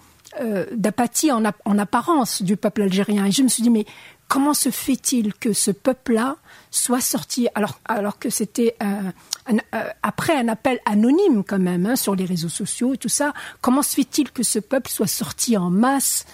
euh, 0.40 0.66
d'apathie 0.72 1.32
en, 1.32 1.42
en, 1.44 1.78
apparence 1.78 2.42
du 2.42 2.56
peuple 2.56 2.82
algérien. 2.82 3.26
Et 3.26 3.32
je 3.32 3.42
me 3.42 3.48
suis 3.48 3.62
dit, 3.62 3.70
mais 3.70 3.86
comment 4.28 4.54
se 4.54 4.70
fait-il 4.70 5.34
que 5.34 5.52
ce 5.52 5.70
peuple-là 5.70 6.36
soit 6.70 7.00
sorti, 7.00 7.48
alors, 7.54 7.78
alors 7.84 8.18
que 8.18 8.30
c'était 8.30 8.76
euh, 8.82 9.80
après 10.02 10.36
un 10.36 10.48
appel 10.48 10.80
anonyme 10.86 11.44
quand 11.44 11.58
même 11.58 11.86
hein, 11.86 11.96
sur 11.96 12.14
les 12.14 12.24
réseaux 12.24 12.48
sociaux 12.48 12.94
et 12.94 12.98
tout 12.98 13.08
ça, 13.08 13.32
comment 13.60 13.82
se 13.82 13.94
fait-il 13.94 14.30
que 14.32 14.42
ce 14.42 14.58
peuple 14.58 14.90
soit 14.90 15.06
sorti 15.06 15.56
en 15.56 15.70
masse? 15.70 16.26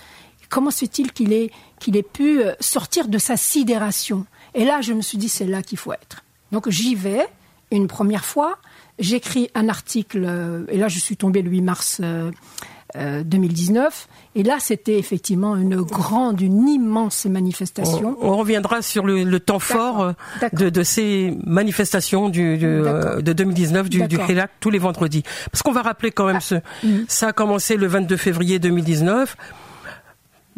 Comment 0.49 0.71
se 0.71 0.81
fait-il 0.81 1.13
qu'il 1.13 1.33
ait, 1.33 1.51
qu'il 1.79 1.97
ait 1.97 2.03
pu 2.03 2.41
sortir 2.59 3.09
de 3.09 3.19
sa 3.19 3.37
sidération? 3.37 4.27
Et 4.55 4.65
là, 4.65 4.81
je 4.81 4.93
me 4.93 5.03
suis 5.03 5.19
dit, 5.19 5.29
c'est 5.29 5.47
là 5.47 5.63
qu'il 5.63 5.79
faut 5.79 5.93
être. 5.93 6.25
Donc 6.53 6.69
j'y 6.69 6.95
vais, 6.95 7.27
une 7.71 7.87
première 7.87 8.25
fois. 8.25 8.59
J'écris 8.99 9.51
un 9.55 9.69
article, 9.69 10.25
euh, 10.27 10.65
et 10.69 10.77
là 10.77 10.89
je 10.89 10.99
suis 10.99 11.17
tombée 11.17 11.41
le 11.41 11.51
8 11.51 11.63
mars 11.63 12.01
2019. 12.01 12.35
Euh, 12.97 13.23
euh, 13.23 13.91
et 14.35 14.43
là, 14.43 14.57
c'était 14.61 14.99
effectivement 14.99 15.57
une 15.57 15.81
grande, 15.83 16.41
une 16.41 16.69
immense 16.69 17.27
manifestation. 17.27 18.17
On, 18.21 18.37
reviendra 18.37 18.83
sur 18.83 19.05
le, 19.05 19.41
temps 19.41 19.59
fort 19.59 20.13
de, 20.53 20.83
ces 20.83 21.37
manifestations 21.45 22.29
du, 22.29 22.59
de 22.59 23.33
2019 23.33 23.89
du, 23.89 24.07
du 24.07 24.19
tous 24.61 24.71
les 24.71 24.79
vendredis. 24.79 25.23
Parce 25.51 25.63
qu'on 25.63 25.73
va 25.73 25.83
rappeler 25.83 26.11
quand 26.11 26.27
même 26.27 26.37
ah. 26.37 26.41
ce, 26.41 26.55
mm. 26.87 27.05
ça 27.09 27.29
a 27.29 27.33
commencé 27.33 27.77
le 27.77 27.87
22 27.87 28.17
février 28.17 28.59
2019 28.59 29.37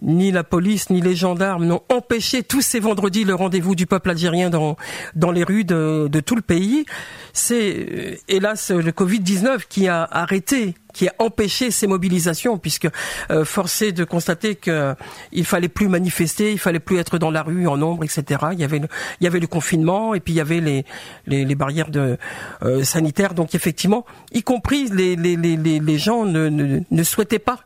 ni 0.00 0.32
la 0.32 0.44
police 0.44 0.90
ni 0.90 1.00
les 1.00 1.14
gendarmes 1.14 1.64
n'ont 1.64 1.82
empêché 1.88 2.42
tous 2.42 2.62
ces 2.62 2.80
vendredis 2.80 3.24
le 3.24 3.34
rendez-vous 3.34 3.74
du 3.74 3.86
peuple 3.86 4.10
algérien 4.10 4.50
dans 4.50 4.76
dans 5.14 5.30
les 5.30 5.44
rues 5.44 5.64
de, 5.64 6.08
de 6.10 6.20
tout 6.20 6.36
le 6.36 6.42
pays. 6.42 6.84
C'est 7.32 7.86
euh, 7.90 8.16
hélas 8.28 8.70
le 8.70 8.90
Covid-19 8.90 9.62
qui 9.68 9.88
a 9.88 10.08
arrêté 10.10 10.74
qui 10.92 11.08
a 11.08 11.14
empêché 11.18 11.70
ces 11.70 11.86
mobilisations, 11.86 12.58
puisque 12.58 12.88
euh, 13.30 13.44
forcé 13.44 13.92
de 13.92 14.04
constater 14.04 14.54
que 14.56 14.94
il 15.32 15.44
fallait 15.44 15.68
plus 15.68 15.88
manifester, 15.88 16.52
il 16.52 16.58
fallait 16.58 16.80
plus 16.80 16.98
être 16.98 17.18
dans 17.18 17.30
la 17.30 17.42
rue 17.42 17.66
en 17.66 17.76
nombre, 17.76 18.04
etc. 18.04 18.40
Il 18.52 18.60
y 18.60 18.64
avait 18.64 18.78
le, 18.78 18.88
il 19.20 19.24
y 19.24 19.26
avait 19.26 19.40
le 19.40 19.46
confinement 19.46 20.14
et 20.14 20.20
puis 20.20 20.34
il 20.34 20.36
y 20.36 20.40
avait 20.40 20.60
les 20.60 20.84
les, 21.26 21.44
les 21.44 21.54
barrières 21.54 21.90
de 21.90 22.18
euh, 22.62 22.84
sanitaires. 22.84 23.34
Donc 23.34 23.54
effectivement, 23.54 24.04
y 24.32 24.42
compris 24.42 24.88
les 24.88 25.16
les 25.16 25.36
les, 25.36 25.56
les 25.56 25.98
gens 25.98 26.24
ne, 26.24 26.80
ne 26.90 27.02
souhaitaient 27.02 27.38
pas 27.38 27.60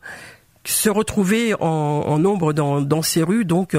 se 0.69 0.89
retrouver 0.89 1.55
en, 1.61 2.19
nombre 2.19 2.53
dans, 2.53 3.03
ces 3.03 3.23
rues. 3.23 3.45
Donc, 3.45 3.77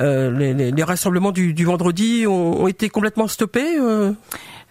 euh, 0.00 0.30
les, 0.30 0.82
rassemblements 0.82 1.32
du, 1.32 1.64
vendredi 1.64 2.26
ont, 2.26 2.66
été 2.68 2.88
complètement 2.88 3.28
stoppés. 3.28 3.78
Euh 3.78 4.12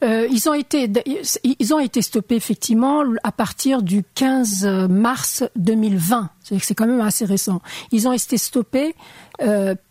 euh, 0.04 0.28
ils 0.32 0.50
ont 0.50 0.56
été 0.56 0.92
ils 1.44 1.74
ont 1.76 1.80
été 1.80 2.02
stoppés 2.02 2.36
effectivement 2.36 3.04
à 3.22 3.32
partir 3.32 3.84
du 3.84 4.04
15 4.16 4.88
mars 4.90 5.44
2020. 5.58 6.32
C'est 6.42 6.74
quand 6.74 6.88
même 6.88 7.02
assez 7.02 7.24
récent. 7.24 7.62
Ils 7.92 8.08
ont 8.08 8.12
été 8.12 8.40
stoppés 8.40 8.96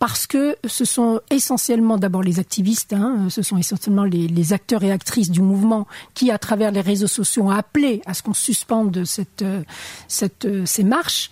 parce 0.00 0.26
que 0.26 0.56
ce 0.64 0.84
sont 0.84 1.20
essentiellement 1.30 1.96
d'abord 1.96 2.22
les 2.22 2.40
activistes, 2.40 2.92
hein, 2.92 3.28
ce 3.30 3.42
sont 3.42 3.56
essentiellement 3.56 4.02
les, 4.04 4.52
acteurs 4.52 4.82
et 4.82 4.90
actrices 4.90 5.30
du 5.30 5.42
mouvement 5.42 5.86
qui, 6.14 6.32
à 6.32 6.38
travers 6.38 6.72
les 6.72 6.80
réseaux 6.80 7.06
sociaux, 7.06 7.44
ont 7.44 7.50
appelé 7.50 8.02
à 8.04 8.14
ce 8.14 8.24
qu'on 8.24 8.34
suspende 8.34 9.04
ces 9.06 10.84
marches. 10.84 11.30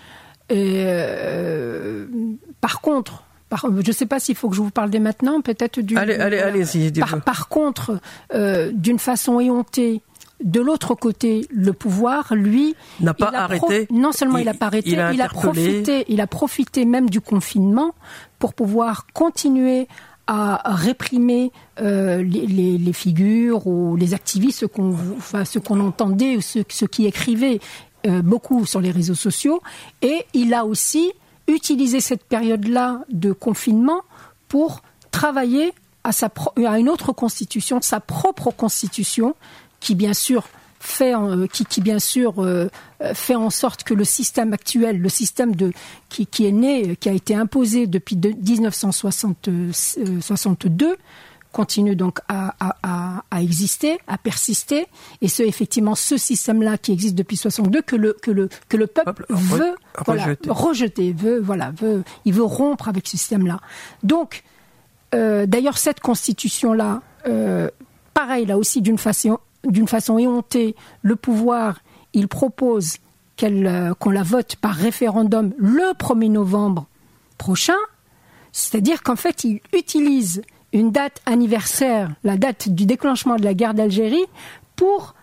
Euh, 0.51 2.07
par 2.61 2.81
contre, 2.81 3.25
je 3.51 3.89
ne 3.89 3.93
sais 3.93 4.07
pas 4.07 4.21
s'il 4.21 4.35
faut 4.35 4.49
que 4.49 4.57
je 4.57 4.61
vous 4.61 4.71
parle 4.71 4.91
dès 4.91 5.01
maintenant, 5.01 5.41
peut-être 5.41 5.81
du. 5.81 5.97
Allez, 5.97 6.15
allez, 6.15 6.39
allez 6.39 6.93
par, 6.99 7.21
par, 7.23 7.49
contre, 7.49 8.01
euh, 8.35 8.71
d'une 8.73 8.99
façon 8.99 9.41
éhontée, 9.41 10.03
de 10.43 10.61
l'autre 10.61 10.95
côté, 10.95 11.47
le 11.51 11.73
pouvoir, 11.73 12.35
lui, 12.35 12.77
n'a 13.01 13.15
pas 13.15 13.31
arrêté. 13.35 13.89
Non 13.91 14.13
seulement 14.13 14.39
il 14.39 14.45
n'a 14.45 14.55
pas 14.55 14.67
arrêté, 14.67 14.91
il 14.91 15.01
a, 15.01 15.13
il 15.13 15.21
a, 15.21 15.29
profité, 15.29 16.05
il 16.09 16.21
a 16.21 16.27
profité 16.27 16.85
même 16.85 17.11
du 17.11 17.21
confinement 17.21 17.95
pour 18.39 18.55
pouvoir 18.55 19.07
continuer 19.13 19.89
à 20.31 20.61
réprimer 20.67 21.53
euh, 21.81 22.23
les, 22.23 22.77
les, 22.77 22.93
figures 22.93 23.67
ou 23.67 23.97
les 23.97 24.13
activistes, 24.13 24.61
ce 24.61 24.67
qu'on 24.67 24.95
enfin, 25.17 25.47
ce 25.47 25.59
qu'on 25.59 25.81
entendait 25.81 26.37
ou 26.37 26.43
ceux 26.43 26.87
qui 26.87 27.07
écrivaient. 27.07 27.61
Euh, 28.07 28.23
beaucoup 28.23 28.65
sur 28.65 28.81
les 28.81 28.93
réseaux 28.93 29.17
sociaux. 29.17 29.61
Et 30.03 30.25
il 30.33 30.55
a 30.55 30.65
aussi 30.65 31.11
utilisé 31.49 32.01
cette 32.01 32.23
période-là 32.23 33.01
de 33.09 33.33
confinement 33.33 34.03
pour 34.47 34.83
travailler 35.11 35.73
à, 36.05 36.13
sa 36.13 36.31
à 36.65 36.79
une 36.79 36.89
autre 36.89 37.13
constitution, 37.13 37.81
sa 37.83 37.99
propre 37.99 38.53
constitution, 38.53 39.35
qui 39.81 39.97
bien 39.97 40.15
sûr 40.15 40.45
fait, 40.79 41.13
euh, 41.13 41.49
qui, 41.49 41.65
qui, 41.65 41.81
bien 41.81 41.99
sûr 41.99 42.35
euh, 42.39 42.69
fait 43.15 43.35
en 43.35 43.51
sorte 43.51 43.83
que 43.83 43.95
le 43.95 44.05
système 44.05 44.53
actuel, 44.53 45.01
le 45.01 45.09
système 45.09 45.57
de, 45.57 45.73
qui, 46.09 46.29
qui 46.29 46.47
est 46.47 46.53
né, 46.53 46.95
qui 46.95 47.09
a 47.09 47.13
été 47.13 47.35
imposé 47.35 47.89
depuis 47.89 48.15
1962, 48.15 50.97
continue 51.59 51.97
donc 51.97 52.21
à, 52.29 52.55
à, 52.61 53.25
à, 53.33 53.43
exister, 53.43 53.99
à 54.07 54.17
persister, 54.17 54.87
et 55.23 55.27
c'est 55.27 55.45
effectivement 55.49 55.97
ce 55.97 56.17
système-là 56.17 56.79
qui 56.79 56.93
existe 56.93 57.17
depuis 57.17 57.37
62 57.37 57.83
que 57.83 57.97
le 57.97 58.13
que 58.13 58.31
le 58.31 58.49
que 58.69 58.77
le 58.77 58.87
peuple, 58.87 59.27
veut 59.29 59.75
voilà, 60.07 60.37
rejeter. 60.49 61.13
veut 61.13 61.41
voilà, 61.41 61.73
veut 61.73 62.05
il 62.25 62.33
veut 62.33 62.45
rompre 62.45 62.87
avec 62.87 63.09
ce 63.09 63.17
système-là. 63.17 63.59
Donc, 64.05 64.45
euh, 65.17 65.47
d'ailleurs, 65.47 65.79
cette 65.79 65.99
constitution-là, 65.99 67.03
euh, 67.27 67.69
pareil 68.15 68.47
là 68.47 68.57
aussi 68.57 68.81
d'une 68.81 68.99
façon 68.99 69.41
d'une 69.65 69.89
façon 69.89 70.17
éhontée, 70.17 70.77
le 71.03 71.17
pouvoir 71.17 71.81
il 72.13 72.29
propose 72.29 72.99
qu'elle 73.35 73.67
euh, 73.67 73.95
qu'on 73.95 74.11
la 74.11 74.23
vote 74.23 74.55
par 74.55 74.77
référendum 74.77 75.53
le 75.59 75.93
1er 75.95 76.31
novembre 76.31 76.87
prochain, 77.37 77.83
c'est-à-dire 78.53 79.03
qu'en 79.03 79.17
fait 79.17 79.43
il 79.43 79.61
utilise 79.73 80.43
une 80.73 80.91
date 80.91 81.21
anniversaire, 81.27 82.11
la 82.25 82.37
date 82.37 82.69
du 82.69 82.87
déclenchement 82.87 83.37
de 83.37 83.45
la 83.45 83.55
guerre 83.55 83.75
d'Algérie, 83.75 84.25
pour 84.77 85.15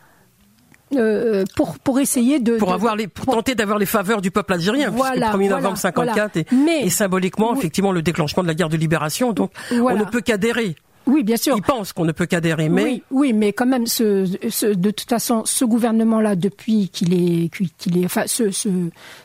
euh, 0.96 1.46
pour 1.56 1.80
pour 1.80 2.00
essayer 2.00 2.40
de 2.40 2.58
pour 2.58 2.74
avoir 2.74 2.96
les 2.96 3.08
pour 3.08 3.26
tenter 3.26 3.56
d'avoir 3.56 3.80
les 3.80 3.88
faveurs 3.88 4.22
du 4.22 4.30
peuple 4.30 4.54
algérien 4.54 4.92
voilà, 4.92 5.30
puisque 5.30 5.34
le 5.34 5.46
1er 5.46 5.50
novembre 5.50 5.78
54 5.78 6.38
et, 6.38 6.90
symboliquement 6.90 7.56
effectivement 7.56 7.92
le 7.92 8.04
déclenchement 8.04 8.44
de 8.44 8.48
la 8.48 8.54
guerre 8.54 8.70
de 8.70 8.78
libération. 8.78 9.34
Donc 9.34 9.52
on 9.72 9.96
ne 9.96 10.04
peut 10.06 10.22
qu'adhérer 10.22 10.76
oui, 11.08 11.24
bien 11.24 11.38
sûr. 11.38 11.56
Ils 11.58 11.64
pensent 11.64 11.94
qu'on 11.94 12.06
ne 12.06 12.12
peut 12.12 12.26
qu'adhérer, 12.26 12.70
mais 12.70 12.84
oui, 12.84 13.04
oui, 13.12 13.34
mais 13.34 13.54
quand 13.54 13.66
même, 13.66 13.88
ce, 13.88 14.26
ce, 14.50 14.66
de 14.66 14.92
toute 14.92 15.10
façon, 15.10 15.44
ce 15.46 15.66
gouvernement-là, 15.66 16.36
depuis 16.36 16.90
qu'il 16.90 17.14
est, 17.14 17.50
qu'il 17.78 17.98
est, 17.98 18.06
enfin, 18.06 18.24
ce, 18.26 18.52
ce, 18.52 18.70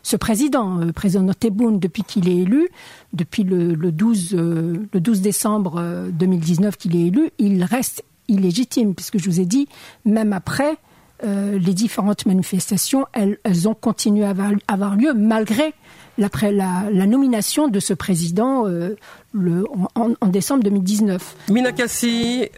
ce 0.02 0.16
président, 0.16 0.80
euh, 0.80 0.92
président 0.92 1.32
Tebboune, 1.32 1.78
depuis 1.78 2.02
qu'il 2.02 2.28
est 2.28 2.37
élu, 2.37 2.68
depuis 3.12 3.44
le, 3.44 3.75
le 3.75 3.92
12, 3.92 4.34
euh, 4.34 4.88
le 4.92 5.00
12 5.00 5.20
décembre 5.20 6.08
2019 6.12 6.75
euh, 6.75 6.76
qu'il 6.76 6.96
est 6.96 7.06
élu, 7.06 7.30
il 7.38 7.64
reste 7.64 8.04
illégitime, 8.28 8.94
puisque 8.94 9.18
je 9.18 9.28
vous 9.28 9.40
ai 9.40 9.46
dit, 9.46 9.68
même 10.04 10.32
après, 10.32 10.76
euh, 11.22 11.58
les 11.58 11.75
différentes 11.75 12.25
manifestations, 12.25 13.04
elles, 13.12 13.38
elles 13.44 13.68
ont 13.68 13.75
continué 13.75 14.25
à 14.25 14.30
avoir, 14.30 14.52
avoir 14.68 14.96
lieu 14.96 15.12
malgré 15.12 15.75
après 16.23 16.52
la, 16.52 16.85
la, 16.93 17.07
nomination 17.07 17.69
de 17.69 17.81
ce 17.81 17.95
président 17.95 18.67
euh, 18.67 18.97
le, 19.33 19.64
en, 19.95 20.11
en, 20.21 20.26
décembre 20.26 20.62
2019. 20.64 21.37
Mina 21.50 21.73
Kassi 21.73 22.49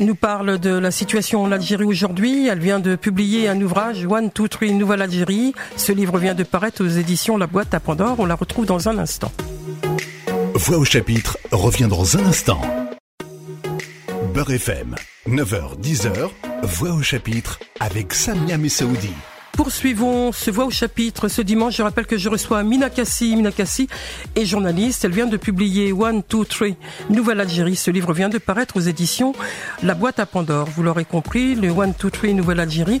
nous 0.00 0.14
parle 0.14 0.58
de 0.58 0.70
la 0.70 0.90
situation 0.90 1.42
en 1.42 1.52
Algérie 1.52 1.84
aujourd'hui. 1.84 2.48
Elle 2.48 2.60
vient 2.60 2.80
de 2.80 2.96
publier 2.96 3.48
un 3.48 3.60
ouvrage, 3.60 4.06
One, 4.06 4.30
Two, 4.30 4.48
Three, 4.48 4.72
Nouvelle 4.72 5.02
Algérie. 5.02 5.54
Ce 5.76 5.92
livre 5.92 6.18
vient 6.18 6.34
de 6.34 6.44
paraître 6.44 6.84
aux 6.84 6.88
éditions 6.88 7.36
La 7.36 7.46
Boîte 7.46 7.74
à 7.74 7.80
Pandore. 7.80 8.16
On 8.18 8.26
la 8.26 8.34
retrouve 8.34 8.66
dans 8.66 8.88
un 8.88 8.98
instant. 8.98 9.32
Voix 10.54 10.78
au 10.78 10.84
chapitre 10.84 11.38
revient 11.52 11.88
dans 11.88 12.16
un 12.16 12.26
instant. 12.26 12.60
Beurre 14.34 14.52
FM, 14.52 14.94
9h, 15.28 15.80
10h, 15.80 16.28
Voix 16.62 16.92
au 16.92 17.02
chapitre 17.02 17.58
avec 17.80 18.14
Samia 18.14 18.58
Messaoudi. 18.58 19.12
Poursuivons 19.52 20.32
ce 20.32 20.50
voix 20.50 20.64
au 20.64 20.70
chapitre 20.70 21.28
ce 21.28 21.42
dimanche. 21.42 21.76
Je 21.76 21.82
rappelle 21.82 22.06
que 22.06 22.16
je 22.16 22.28
reçois 22.28 22.62
Mina 22.62 22.88
Kassi. 22.88 23.36
Mina 23.36 23.50
Kassi 23.50 23.88
est 24.34 24.44
journaliste. 24.46 25.04
Elle 25.04 25.12
vient 25.12 25.26
de 25.26 25.36
publier 25.36 25.92
One, 25.92 26.22
Two, 26.22 26.44
Three, 26.44 26.76
Nouvelle 27.10 27.40
Algérie. 27.40 27.76
Ce 27.76 27.90
livre 27.90 28.14
vient 28.14 28.28
de 28.28 28.38
paraître 28.38 28.76
aux 28.76 28.80
éditions 28.80 29.34
La 29.82 29.94
Boîte 29.94 30.18
à 30.18 30.26
Pandore. 30.26 30.68
Vous 30.74 30.82
l'aurez 30.82 31.04
compris, 31.04 31.54
le 31.56 31.70
One, 31.70 31.94
Two, 31.94 32.10
Three, 32.10 32.32
Nouvelle 32.32 32.60
Algérie 32.60 33.00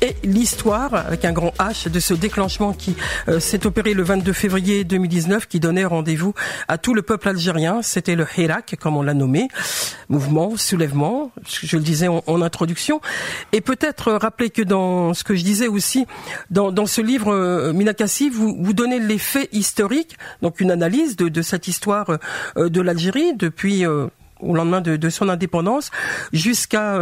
est 0.00 0.16
l'histoire, 0.24 0.94
avec 0.94 1.24
un 1.24 1.32
grand 1.32 1.52
H, 1.58 1.90
de 1.90 2.00
ce 2.00 2.14
déclenchement 2.14 2.72
qui 2.72 2.96
euh, 3.28 3.40
s'est 3.40 3.66
opéré 3.66 3.92
le 3.92 4.02
22 4.02 4.32
février 4.32 4.84
2019, 4.84 5.46
qui 5.46 5.60
donnait 5.60 5.84
rendez-vous 5.84 6.32
à 6.68 6.78
tout 6.78 6.94
le 6.94 7.02
peuple 7.02 7.28
algérien. 7.28 7.82
C'était 7.82 8.14
le 8.14 8.26
Hirak, 8.36 8.76
comme 8.80 8.96
on 8.96 9.02
l'a 9.02 9.14
nommé. 9.14 9.48
Mouvement, 10.08 10.56
soulèvement, 10.56 11.32
je 11.46 11.76
le 11.76 11.82
disais 11.82 12.08
en, 12.08 12.22
en 12.26 12.40
introduction. 12.40 13.00
Et 13.52 13.60
peut-être 13.60 14.12
rappeler 14.12 14.50
que 14.50 14.62
dans 14.62 15.12
ce 15.12 15.24
que 15.24 15.34
je 15.34 15.42
disais 15.42 15.66
aussi, 15.66 15.87
dans, 16.50 16.86
ce 16.86 17.00
livre, 17.00 17.32
euh, 17.32 17.72
Minakassi, 17.72 18.30
vous, 18.30 18.72
donnez 18.72 18.98
les 18.98 19.18
faits 19.18 19.48
historiques, 19.52 20.16
donc 20.42 20.60
une 20.60 20.70
analyse 20.70 21.16
de, 21.16 21.42
cette 21.42 21.68
histoire 21.68 22.18
euh, 22.56 22.68
de 22.68 22.80
l'Algérie 22.80 23.34
depuis 23.34 23.86
euh, 23.86 24.06
au 24.40 24.54
lendemain 24.54 24.80
de, 24.80 25.10
son 25.10 25.28
indépendance 25.28 25.90
jusqu'à 26.32 26.96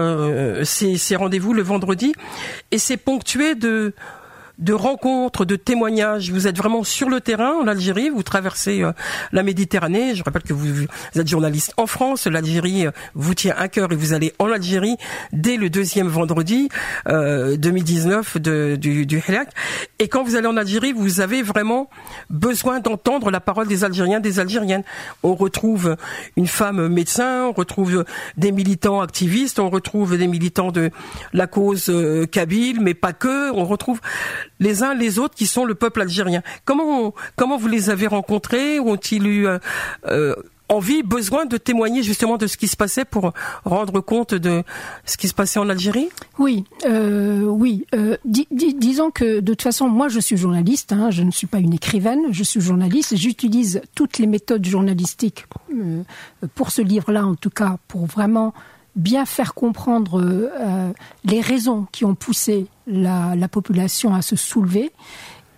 ces, 0.65 0.97
ces 0.97 1.17
rendez-vous 1.17 1.53
le 1.53 1.63
vendredi, 1.63 2.15
et 2.71 2.79
c'est 2.79 2.97
ponctué 2.97 3.55
de 3.55 3.93
de 4.59 4.73
rencontres, 4.73 5.45
de 5.45 5.57
témoignages. 5.57 6.31
Vous 6.31 6.47
êtes 6.47 6.57
vraiment 6.57 6.83
sur 6.83 7.09
le 7.09 7.21
terrain 7.21 7.53
en 7.61 7.67
Algérie, 7.67 8.09
vous 8.09 8.23
traversez 8.23 8.83
euh, 8.83 8.93
la 9.33 9.43
Méditerranée. 9.43 10.15
Je 10.15 10.23
rappelle 10.23 10.43
que 10.43 10.55
vous, 10.55 10.87
êtes 11.15 11.29
journaliste 11.29 11.75
en 11.77 11.87
France. 11.87 12.27
L'Algérie 12.27 12.87
euh, 12.87 12.91
vous 13.15 13.35
tient 13.35 13.55
à 13.57 13.69
cœur 13.69 13.93
et 13.93 13.97
vous 13.97 14.15
allez 14.15 14.33
en 14.39 14.51
Algérie 14.51 14.97
dès 15.33 15.57
le 15.57 15.69
deuxième 15.69 16.09
vendredi 16.09 16.69
2019 17.07 18.37
euh, 18.37 18.39
de, 18.39 18.77
du, 18.77 19.07
du 19.07 19.23
Et 19.99 20.09
quand 20.09 20.25
vous 20.25 20.37
allez 20.37 20.47
en 20.47 20.57
Algérie, 20.57 20.93
vous 20.93 21.21
avez 21.21 21.43
vraiment 21.43 21.91
besoin 22.31 22.81
d'entendre 22.81 23.31
la 23.31 23.41
parole 23.41 23.69
des 23.69 23.85
Algériens, 23.85 24.21
des 24.21 24.41
Algériennes. 24.41 24.85
On 25.23 25.35
retrouve 25.35 25.97
une 26.37 26.47
femme 26.47 26.89
médecin, 26.89 27.47
on 27.49 27.53
retrouve 27.53 28.05
des 28.37 28.53
militants 28.53 29.01
activistes, 29.01 29.59
on 29.59 29.69
retrouve 29.69 30.17
des 30.17 30.27
militants 30.27 30.73
de 30.73 30.91
la 31.33 31.47
cause 31.47 31.93
kabyle, 32.33 32.81
mais 32.81 32.95
pas 32.95 33.13
que. 33.13 33.51
On 33.53 33.65
retrouve 33.65 34.01
les 34.61 34.83
uns 34.83 34.95
les 34.95 35.19
autres 35.19 35.35
qui 35.35 35.47
sont 35.47 35.65
le 35.65 35.75
peuple 35.75 36.03
algérien. 36.03 36.43
Comment 36.65 37.15
comment 37.37 37.57
vous 37.57 37.69
les 37.69 37.91
avez 37.91 38.07
rencontrés 38.07 38.81
Ont-ils 38.81 39.27
eu 39.27 39.47
euh, 39.47 39.59
euh, 40.07 40.35
envie, 40.69 41.05
besoin 41.05 41.47
de 41.47 41.57
témoigner 41.59 42.03
justement 42.03 42.39
de 42.39 42.47
ce 42.49 42.57
qui 42.57 42.67
se 42.67 42.77
passait 42.77 43.05
pour 43.05 43.33
rendre 43.65 44.01
compte 44.01 44.35
de 44.35 44.65
ce 45.05 45.17
qui 45.17 45.29
se 45.29 45.35
passait 45.35 45.61
en 45.61 45.69
Algérie? 45.69 46.09
Oui, 46.39 46.65
euh, 46.87 47.43
oui. 47.43 47.87
disons 48.25 49.11
que 49.11 49.41
de 49.41 49.53
toute 49.53 49.63
façon, 49.63 49.89
moi 49.89 50.09
je 50.09 50.19
suis 50.19 50.37
journaliste, 50.37 50.93
hein, 50.93 51.11
je 51.11 51.23
ne 51.23 51.31
suis 51.31 51.47
pas 51.47 51.59
une 51.59 51.73
écrivaine, 51.73 52.27
je 52.31 52.43
suis 52.43 52.61
journaliste, 52.61 53.15
j'utilise 53.17 53.81
toutes 53.95 54.19
les 54.19 54.27
méthodes 54.27 54.67
journalistiques 54.67 55.47
pour 56.55 56.71
ce 56.73 56.83
livre-là 56.83 57.25
en 57.25 57.37
tout 57.37 57.51
cas, 57.51 57.79
pour 57.87 58.07
vraiment 58.07 58.53
bien 58.97 59.27
faire 59.27 59.55
comprendre 59.55 60.21
euh, 60.23 60.93
les 61.25 61.41
raisons 61.41 61.87
qui 61.93 62.05
ont 62.05 62.15
poussé 62.15 62.67
la, 62.87 63.37
population 63.49 64.15
à 64.15 64.23
se 64.23 64.35
soulever. 64.35 64.91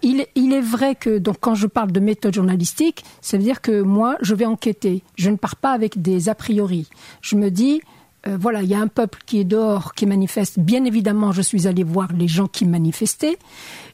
Il, 0.03 0.21
est 0.21 0.61
vrai 0.61 0.95
que 0.95 1.19
donc 1.19 1.37
quand 1.41 1.55
je 1.55 1.67
parle 1.67 1.91
de 1.91 1.99
méthode 1.99 2.35
journalistique, 2.35 3.05
ça 3.21 3.37
veut 3.37 3.43
dire 3.43 3.61
que 3.61 3.81
moi 3.81 4.17
je 4.21 4.35
vais 4.35 4.45
enquêter. 4.45 5.03
Je 5.17 5.31
ne 5.31 5.37
pars 5.37 5.57
pas 5.57 5.73
avec 5.73 6.01
des 6.01 6.29
a 6.29 6.35
priori. 6.35 6.89
Je 7.21 7.37
me 7.37 7.51
dis 7.51 7.81
euh, 8.27 8.37
voilà, 8.41 8.63
il 8.63 8.69
y 8.69 8.75
a 8.75 8.81
un 8.81 8.89
peuple 8.89 9.21
qui 9.27 9.41
est 9.41 9.45
dehors, 9.45 9.95
qui 9.95 10.07
manifeste. 10.07 10.59
Bien 10.59 10.85
évidemment, 10.85 11.33
je 11.33 11.43
suis 11.43 11.67
allé 11.67 11.83
voir 11.83 12.13
les 12.13 12.29
gens 12.29 12.47
qui 12.47 12.65
manifestaient, 12.65 13.39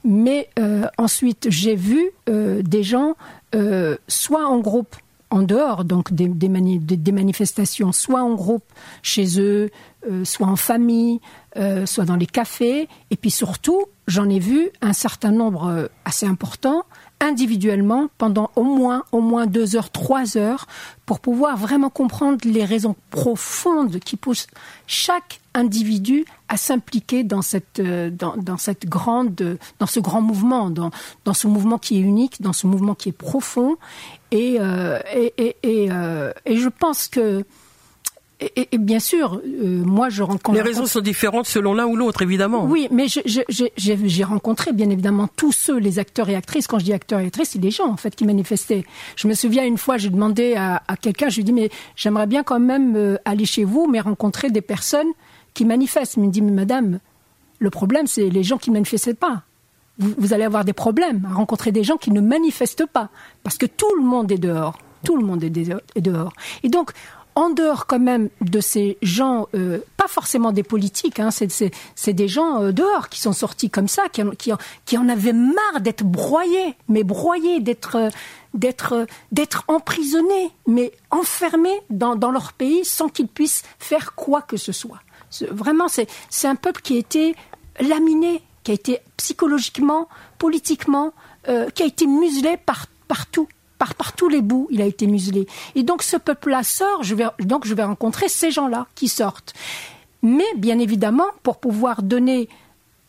mais 0.05 0.49
euh, 0.59 0.87
ensuite 0.99 1.47
j'ai 1.51 1.77
vu 1.77 2.11
des 2.27 2.83
gens 2.83 3.15
soit 4.09 4.49
en 4.49 4.59
groupe 4.59 4.97
en 5.35 5.43
dehors 5.43 5.85
donc 5.85 6.13
des, 6.13 6.49
manifestations, 7.13 7.91
soit 7.91 8.23
en 8.23 8.35
groupe 8.35 8.63
chez 9.03 9.41
eux, 9.41 9.71
euh, 10.09 10.25
soit 10.25 10.47
en 10.47 10.55
famille, 10.55 11.21
euh, 11.57 11.87
soit 11.87 12.05
dans 12.05 12.15
les 12.15 12.27
cafés. 12.27 12.89
Et 13.11 13.17
puis 13.17 13.33
surtout, 13.33 13.87
j'en 14.07 14.29
ai 14.29 14.39
vu 14.39 14.71
un 14.81 14.93
certain 14.93 15.33
nombre 15.33 15.67
euh, 15.67 15.87
assez 16.05 16.25
important 16.25 16.85
individuellement 17.21 18.09
pendant 18.17 18.51
au 18.55 18.63
moins, 18.63 19.03
au 19.11 19.21
moins 19.21 19.47
deux 19.47 19.75
heures, 19.75 19.91
trois 19.91 20.37
heures, 20.37 20.67
pour 21.05 21.19
pouvoir 21.19 21.57
vraiment 21.57 21.91
comprendre 21.91 22.39
les 22.45 22.65
raisons 22.65 22.95
profondes 23.11 23.99
qui 23.99 24.17
poussent 24.17 24.47
chaque 24.87 25.41
individu 25.53 26.27
à 26.49 26.57
s'impliquer 26.57 27.25
dans 27.25 27.43
cette, 27.43 27.81
euh, 27.81 28.11
dans, 28.11 28.59
cette 28.59 28.87
grande, 28.87 29.59
dans 29.79 29.87
ce 29.87 30.01
grand 30.01 30.21
mouvement, 30.21 30.71
dans, 30.71 30.91
dans 31.25 31.35
ce 31.35 31.47
mouvement 31.47 31.79
qui 31.79 31.97
est 31.97 32.01
unique, 32.01 32.43
dans 32.43 32.53
ce 32.53 32.67
mouvement 32.67 32.95
qui 32.95 33.09
est 33.09 33.13
profond. 33.13 33.77
Et, 34.31 34.57
euh, 34.61 34.99
et, 35.15 35.57
et, 35.63 35.89
euh, 35.91 36.33
et 36.45 36.57
je 36.57 36.69
pense 36.69 37.09
que 37.09 37.45
et, 38.41 38.79
bien 38.79 38.99
sûr, 38.99 39.41
euh, 39.47 39.83
moi 39.85 40.09
je 40.09 40.23
rencontre. 40.23 40.53
Les 40.53 40.61
raisons 40.61 40.87
sont 40.87 41.01
différentes 41.01 41.47
selon 41.47 41.73
l'un 41.73 41.87
ou 41.87 41.97
l'autre, 41.97 42.21
évidemment. 42.21 42.65
Oui, 42.65 42.89
mais 42.91 43.07
j'ai 43.09 44.25
rencontré 44.25 44.73
bien 44.73 44.91
évidemment 44.91 45.29
tous 45.37 45.53
ceux, 45.53 45.79
les 45.79 45.99
acteurs 45.99 46.29
et 46.29 46.35
actrices. 46.35 46.67
Quand 46.67 46.79
je 46.79 46.85
dis 46.85 46.93
acteurs 46.93 47.21
et 47.21 47.27
actrices, 47.27 47.51
c'est 47.51 47.61
des 47.61 47.71
gens 47.71 47.87
en 47.87 47.97
fait 47.97 48.15
qui 48.15 48.27
manifestaient. 48.27 48.85
Je 49.17 49.29
me 49.29 49.35
souviens 49.35 49.65
une 49.65 49.79
fois, 49.79 49.99
j'ai 49.99 50.11
demandé 50.11 50.57
à, 50.57 50.83
quelqu'un, 51.01 51.29
je 51.29 51.37
lui 51.37 51.43
ai 51.43 51.45
dit 51.45 51.53
mais 51.53 51.71
j'aimerais 51.97 52.27
bien 52.27 52.43
quand 52.43 52.61
même 52.61 53.19
aller 53.25 53.47
chez 53.47 53.65
vous, 53.65 53.87
mais 53.87 54.01
rencontrer 54.01 54.51
des 54.51 54.63
personnes 54.63 55.09
qui 55.55 55.65
manifestent. 55.65 56.15
Il 56.17 56.25
me 56.25 56.31
dit 56.31 56.43
madame, 56.43 56.99
le 57.59 57.71
problème 57.71 58.07
c'est 58.07 58.29
les 58.29 58.43
gens 58.43 58.59
qui 58.59 58.71
ne 58.71 58.75
manifestent 58.75 59.15
pas. 59.15 59.45
Vous, 59.99 60.33
allez 60.33 60.43
avoir 60.43 60.65
des 60.65 60.73
problèmes 60.73 61.25
à 61.31 61.35
rencontrer 61.35 61.71
des 61.71 61.85
gens 61.85 61.97
qui 61.97 62.11
ne 62.11 62.21
manifestent 62.21 62.87
pas, 62.87 63.11
parce 63.45 63.57
que 63.57 63.67
tout 63.67 63.95
le 63.97 64.03
monde 64.03 64.33
est 64.33 64.39
dehors. 64.39 64.77
Tout 65.05 65.17
le 65.17 65.25
monde 65.25 65.45
est 65.45 65.51
dehors. 66.01 66.33
Et 66.65 66.69
donc, 66.69 66.91
en 67.37 67.51
dehors 67.51 67.87
quand 67.87 67.99
même 67.99 68.29
de 68.41 68.61
ces 68.61 68.97
gens, 69.03 69.49
euh, 69.55 69.79
pas 69.97 70.07
forcément 70.09 70.53
des 70.53 70.63
politiques, 70.63 71.21
hein, 71.21 71.31
c'est 71.31 72.13
des 72.13 72.29
gens 72.29 72.63
euh, 72.63 72.73
dehors 72.73 73.09
qui 73.09 73.21
sont 73.21 73.33
sortis 73.33 73.71
comme 73.71 73.89
ça, 73.89 74.05
qui 74.09 74.23
en, 74.23 74.59
qui 74.85 74.99
en 74.99 75.09
avaient 75.09 75.33
marre 75.33 75.81
d'être 75.81 76.05
broyés, 76.05 76.77
mais 76.89 77.03
broyés, 77.03 77.61
d'être 77.61 77.97
euh, 77.97 79.05
d'être 79.33 79.65
emprisonnés, 79.67 80.51
mais 80.69 80.93
enfermés 81.11 81.81
dans, 81.91 82.15
dans 82.15 82.31
leur 82.31 82.53
pays 82.53 82.85
sans 82.85 83.09
qu'ils 83.09 83.29
puissent 83.29 83.65
faire 83.79 84.15
quoi 84.15 84.43
que 84.43 84.57
ce 84.57 84.71
soit. 84.71 85.01
Vraiment, 85.51 85.89
c'est 85.89 86.09
un 86.49 86.57
peuple 86.57 86.81
qui 86.83 86.97
a 86.97 86.99
été 86.99 87.35
laminé, 87.81 88.43
qui 88.63 88.71
a 88.71 88.75
été 88.75 88.99
psychologiquement, 89.17 90.09
politiquement, 90.39 91.13
qui 91.75 91.83
a 91.83 91.87
été 91.87 92.07
muselé 92.07 92.57
par 92.57 92.87
partout 93.09 93.49
par, 93.93 94.13
tous 94.15 94.29
les 94.29 94.41
bouts, 94.41 94.69
il 94.71 94.81
a 94.83 94.87
été 94.87 95.07
muselé. 95.07 95.47
Et 95.75 95.83
donc 95.83 96.03
ce 96.03 96.17
peuple-là 96.17 96.63
sort, 96.63 97.03
je 97.03 97.15
vais, 97.15 97.27
donc 97.41 97.67
je 97.67 97.75
vais 97.75 97.85
rencontrer 97.85 98.29
ces 98.29 98.51
gens-là 98.51 98.87
qui 98.95 99.09
sortent. 99.09 99.55
Mais 100.23 100.45
bien 100.57 100.79
évidemment, 100.79 101.27
pour 101.43 101.59
pouvoir 101.59 102.03
donner 102.03 102.49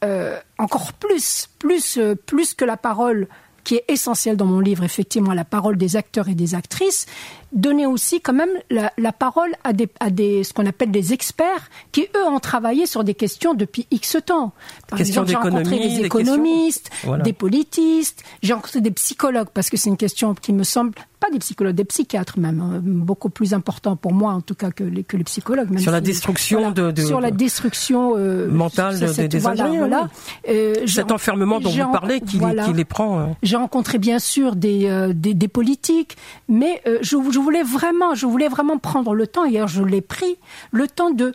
euh, 0.04 0.38
encore 0.58 0.94
plus, 0.94 1.48
plus, 1.60 1.98
euh, 1.98 2.16
plus 2.16 2.54
que 2.54 2.66
la 2.66 2.78
parole 2.78 3.28
qui 3.64 3.76
est 3.76 3.86
essentielle 3.88 4.38
dans 4.38 4.46
mon 4.46 4.60
livre, 4.60 4.84
effectivement, 4.84 5.34
la 5.34 5.46
parole 5.46 5.78
des 5.78 5.96
acteurs 5.96 6.28
et 6.28 6.36
des 6.36 6.54
actrices, 6.54 7.08
donner 7.52 7.86
aussi 7.86 8.22
quand 8.22 8.34
même 8.34 8.50
la, 8.70 9.12
parole 9.12 9.52
à 9.64 9.74
des, 9.74 9.90
à 10.00 10.10
des 10.10 10.44
ce 10.44 10.54
qu'on 10.54 10.66
appelle 10.66 10.92
des 10.92 11.14
experts 11.14 11.70
qui 11.92 12.08
eux 12.16 12.28
ont 12.28 12.40
travaillé 12.40 12.86
sur 12.86 13.04
des 13.04 13.14
questions 13.14 13.54
depuis 13.54 13.88
X 13.92 14.18
temps. 14.26 14.54
Par 14.88 15.00
exemple, 15.00 15.30
j'ai 15.30 15.36
rencontré 15.36 15.80
des 15.80 16.06
économistes, 16.06 16.90
des 17.24 17.34
politistes, 17.34 18.24
j'ai 18.42 18.54
rencontré 18.54 18.82
des 18.82 18.92
psychologues 18.92 19.50
parce 19.54 19.70
que 19.70 19.78
c'est 19.78 19.90
une 19.90 19.98
question 19.98 20.36
qui 20.36 20.54
me 20.54 20.64
semble 20.64 20.94
pas 21.20 21.30
des 21.32 21.40
psychologues, 21.40 21.76
des 21.76 21.86
psychiatres 21.86 22.40
même, 22.40 22.60
hein, 22.60 22.82
beaucoup 22.84 23.30
plus 23.30 23.54
important 23.54 23.96
pour 23.96 24.14
moi 24.14 24.34
en 24.34 24.42
tout 24.42 24.56
cas 24.56 24.72
que 24.72 24.84
les, 24.84 25.04
que 25.04 25.18
les 25.18 25.24
psychologues. 25.24 25.78
sur 25.80 25.92
la 25.92 26.02
destruction 26.02 26.72
de, 26.72 26.94
sur 27.02 27.22
la 27.22 27.32
destruction 27.32 28.14
euh, 28.18 28.50
mentale 28.50 29.00
des 29.00 29.40
voilà, 29.40 29.68
voilà. 29.68 30.10
Euh, 30.50 30.86
Cet 30.88 31.12
enfermement 31.12 31.60
dont 31.60 31.70
vous 31.70 31.92
parlez, 31.92 32.20
qui, 32.20 32.40
qui 32.40 32.74
les 32.74 32.86
prend. 32.86 33.20
Euh. 33.20 33.26
J'ai 33.44 33.56
rencontré 33.56 33.98
bien 33.98 34.20
sûr 34.20 34.56
des, 34.56 35.12
des, 35.14 35.34
des, 35.34 35.48
politiques, 35.48 36.18
mais 36.50 36.82
je, 37.02 37.16
je 37.36 37.40
voulais 37.42 37.64
vraiment, 37.64 38.16
je 38.16 38.26
voulais 38.26 38.48
vraiment 38.48 38.78
prendre 38.78 39.14
le 39.14 39.28
temps, 39.28 39.44
et 39.44 39.60
je 39.68 39.84
l'ai 39.84 40.00
pris, 40.00 40.38
le 40.72 40.88
temps 40.88 41.12
de 41.12 41.34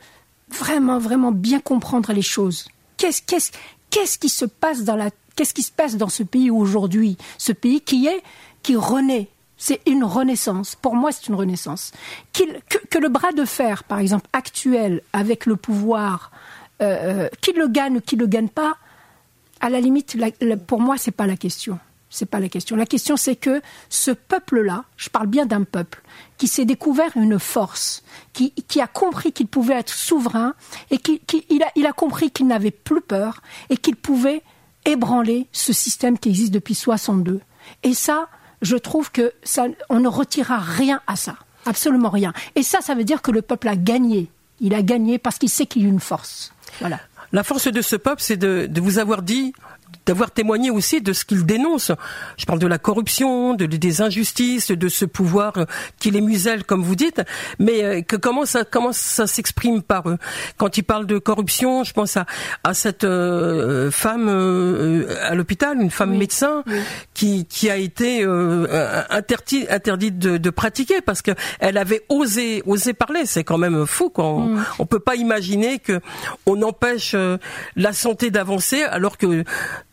vraiment, 0.48 0.98
vraiment 0.98 1.30
bien 1.30 1.60
comprendre 1.60 2.10
les 2.14 2.22
choses. 2.22 2.68
Qu'est-ce, 2.96 3.20
qu'est-ce, 3.20 3.52
qu'est-ce 3.90 4.18
qui 4.18 4.30
se 4.30 4.46
passe 4.46 4.82
dans 4.84 4.96
la, 4.96 5.10
qu'est-ce 5.36 5.52
qui 5.52 5.62
se 5.62 5.70
passe 5.70 5.98
dans 5.98 6.08
ce 6.08 6.22
pays 6.22 6.50
aujourd'hui? 6.50 7.18
Ce 7.36 7.52
pays 7.52 7.82
qui 7.82 8.06
est, 8.06 8.22
qui 8.62 8.76
renaît. 8.76 9.28
C'est 9.58 9.82
une 9.86 10.02
renaissance. 10.04 10.74
Pour 10.74 10.96
moi, 10.96 11.12
c'est 11.12 11.26
une 11.26 11.34
renaissance. 11.34 11.92
que, 12.32 12.98
le 12.98 13.08
bras 13.10 13.32
de 13.32 13.44
fer, 13.44 13.84
par 13.84 13.98
exemple, 13.98 14.26
actuel, 14.32 15.02
avec 15.12 15.44
le 15.44 15.56
pouvoir, 15.56 16.30
euh, 16.80 17.26
euh 17.26 17.28
qui 17.42 17.52
le 17.52 17.68
gagne 17.68 17.98
ou 17.98 18.00
qui 18.00 18.16
le 18.16 18.26
gagne 18.26 18.48
pas, 18.48 18.78
à 19.60 19.68
la 19.68 19.80
limite, 19.80 20.16
pour 20.66 20.80
moi, 20.80 20.96
c'est 20.96 21.10
pas 21.10 21.26
la 21.26 21.36
question. 21.36 21.78
C'est 22.12 22.26
pas 22.26 22.40
la 22.40 22.48
question. 22.48 22.74
La 22.74 22.86
question, 22.86 23.16
c'est 23.16 23.36
que 23.36 23.62
ce 23.88 24.10
peuple-là, 24.10 24.84
je 24.96 25.08
parle 25.08 25.28
bien 25.28 25.46
d'un 25.46 25.62
peuple, 25.62 26.02
qui 26.38 26.48
s'est 26.48 26.64
découvert 26.64 27.16
une 27.16 27.38
force, 27.38 28.02
qui, 28.32 28.52
a 28.80 28.88
compris 28.88 29.32
qu'il 29.32 29.46
pouvait 29.46 29.74
être 29.74 29.94
souverain 29.94 30.54
et 30.90 30.98
qui, 30.98 31.22
il, 31.48 31.86
a, 31.86 31.92
compris 31.92 32.32
qu'il 32.32 32.48
n'avait 32.48 32.72
plus 32.72 33.00
peur 33.00 33.42
et 33.70 33.76
qu'il 33.76 33.94
pouvait 33.94 34.42
ébranler 34.84 35.46
ce 35.52 35.72
système 35.72 36.18
qui 36.18 36.30
existe 36.30 36.52
depuis 36.52 36.74
62. 36.74 37.40
Et 37.84 37.94
ça, 37.94 38.28
je 38.60 38.76
trouve 38.76 39.12
que 39.12 39.32
ça, 39.44 39.66
on 39.88 40.00
ne 40.00 40.08
retirera 40.08 40.58
rien 40.58 41.00
à 41.06 41.14
ça. 41.14 41.36
Absolument 41.64 42.10
rien. 42.10 42.32
Et 42.56 42.64
ça, 42.64 42.80
ça 42.80 42.96
veut 42.96 43.04
dire 43.04 43.22
que 43.22 43.30
le 43.30 43.42
peuple 43.42 43.68
a 43.68 43.76
gagné. 43.76 44.30
Il 44.60 44.74
a 44.74 44.82
gagné 44.82 45.18
parce 45.18 45.38
qu'il 45.38 45.48
sait 45.48 45.66
qu'il 45.66 45.82
y 45.82 45.84
a 45.86 45.88
une 45.88 46.00
force. 46.00 46.52
Voilà. 46.80 46.98
La 47.32 47.44
force 47.44 47.68
de 47.68 47.82
ce 47.82 47.94
peuple, 47.94 48.20
c'est 48.20 48.36
de 48.36 48.80
vous 48.80 48.98
avoir 48.98 49.22
dit 49.22 49.52
d'avoir 50.10 50.32
témoigné 50.32 50.72
aussi 50.72 51.00
de 51.00 51.12
ce 51.12 51.24
qu'il 51.24 51.46
dénonce. 51.46 51.92
Je 52.36 52.44
parle 52.44 52.58
de 52.58 52.66
la 52.66 52.78
corruption, 52.78 53.54
de, 53.54 53.66
des 53.66 54.02
injustices, 54.02 54.72
de 54.72 54.88
ce 54.88 55.04
pouvoir 55.04 55.56
euh, 55.56 55.64
qui 56.00 56.10
les 56.10 56.20
muselle, 56.20 56.64
comme 56.64 56.82
vous 56.82 56.96
dites, 56.96 57.22
mais 57.60 57.84
euh, 57.84 58.02
que 58.02 58.16
comment 58.16 58.44
ça 58.44 58.64
comment 58.64 58.92
ça 58.92 59.28
s'exprime 59.28 59.82
par 59.82 60.08
eux? 60.08 60.18
Quand 60.56 60.76
ils 60.76 60.82
parlent 60.82 61.06
de 61.06 61.18
corruption, 61.18 61.84
je 61.84 61.92
pense 61.92 62.16
à, 62.16 62.26
à 62.64 62.74
cette 62.74 63.04
euh, 63.04 63.92
femme 63.92 64.28
à 65.30 65.36
l'hôpital, 65.36 65.80
une 65.80 65.92
femme 65.92 66.16
médecin 66.16 66.64
qui 67.14 67.46
qui 67.46 67.70
a 67.70 67.76
été 67.76 68.24
interdite 69.10 69.70
interdite 69.70 70.18
de, 70.18 70.38
de, 70.38 70.50
pratiquer 70.50 71.00
parce 71.02 71.22
que 71.22 71.30
elle 71.60 71.78
avait 71.78 72.02
osé 72.08 72.64
osé 72.66 72.94
parler. 72.94 73.26
C'est 73.26 73.44
quand 73.44 73.58
même 73.58 73.86
fou. 73.86 74.10
Quoi. 74.10 74.24
On, 74.24 74.40
mm. 74.40 74.64
on 74.80 74.86
peut 74.86 74.98
pas 74.98 75.14
imaginer 75.14 75.78
que 75.78 76.00
on 76.46 76.60
empêche 76.62 77.14
la 77.76 77.92
santé 77.92 78.32
d'avancer 78.32 78.82
alors 78.82 79.16
que 79.16 79.44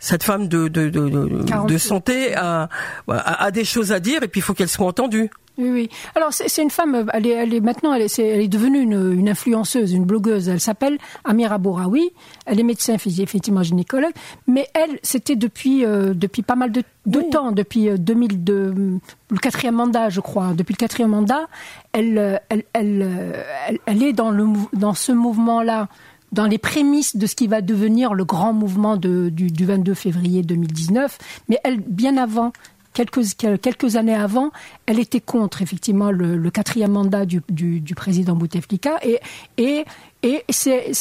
cette 0.08 0.24
femme 0.24 0.48
de, 0.48 0.70
de, 0.70 0.88
de, 0.90 1.68
de 1.68 1.78
santé 1.78 2.34
a, 2.34 2.70
a, 3.10 3.52
des 3.52 3.66
choses 3.66 3.92
à 3.92 4.00
dire 4.00 4.24
et 4.24 4.30
puis 4.30 4.40
il 4.40 4.42
faut 4.42 4.54
qu'elle 4.54 4.70
soit 4.70 4.88
entendue. 4.88 5.30
Oui, 5.58 5.70
oui. 5.70 5.90
Alors 6.16 6.32
c'est 6.32 6.62
une 6.62 6.70
femme, 6.70 7.10
elle 7.14 7.28
est, 7.28 7.32
elle 7.32 7.54
est 7.54 7.60
maintenant, 7.60 7.94
elle 7.94 8.04
est, 8.04 8.20
elle 8.20 8.40
est 8.40 8.48
devenue 8.48 8.80
une, 8.80 9.20
une, 9.20 9.28
influenceuse, 9.28 9.92
une 9.92 10.06
blogueuse. 10.06 10.48
Elle 10.48 10.62
s'appelle 10.62 10.98
Amira 11.26 11.58
Bouraoui. 11.58 12.14
Elle 12.46 12.60
est 12.62 12.64
médecin, 12.64 12.94
effectivement 12.94 13.64
gynécologue, 13.64 14.14
mais 14.46 14.68
elle, 14.74 14.98
c'était 15.02 15.36
depuis 15.36 15.84
euh, 15.84 16.14
depuis 16.14 16.44
pas 16.44 16.56
mal 16.56 16.72
de, 16.72 16.84
de 17.06 17.22
temps, 17.22 17.52
depuis 17.52 17.90
2002, 17.90 18.54
euh, 18.54 19.00
le 19.30 19.38
quatrième 19.40 19.76
mandat, 19.76 20.10
je 20.10 20.22
crois. 20.22 20.54
Depuis 20.54 20.74
le 20.74 20.78
quatrième 20.78 21.10
mandat, 21.10 21.48
elle 21.92 22.18
euh, 22.18 22.38
elle, 22.48 22.64
elle, 22.72 23.44
elle, 23.68 23.80
elle 23.88 24.04
est 24.04 24.14
dans 24.14 24.30
le 24.30 24.46
dans 24.74 24.94
ce 24.94 25.12
mouvement-là 25.12 25.90
dans 26.32 26.46
les 26.46 26.58
prémices 26.58 27.16
de 27.16 27.26
ce 27.26 27.36
qui 27.36 27.48
va 27.48 27.62
devenir 27.62 28.14
le 28.14 28.26
grand 28.26 28.54
mouvement 28.54 28.98
de, 28.98 29.30
du, 29.30 29.48
du, 29.52 29.66
22 29.66 29.94
février 29.94 30.44
2019. 30.44 31.18
Mais 31.50 31.60
elle, 31.64 31.80
bien 31.80 32.18
avant, 32.18 32.52
quelques, 32.94 33.22
quelques 33.62 33.96
années 33.96 34.16
avant, 34.16 34.52
elle 34.86 35.00
était 35.00 35.22
contre 35.22 35.62
effectivement 35.62 36.12
le, 36.12 36.36
le 36.38 36.52
quatrième 36.52 36.92
mandat 36.92 37.26
du, 37.26 37.42
du, 37.50 37.80
du 37.80 37.96
président 37.96 38.36
Bouteflika 38.36 38.98
et, 39.04 39.20
et 39.58 39.86
et 40.24 40.44
c'est 40.50 40.92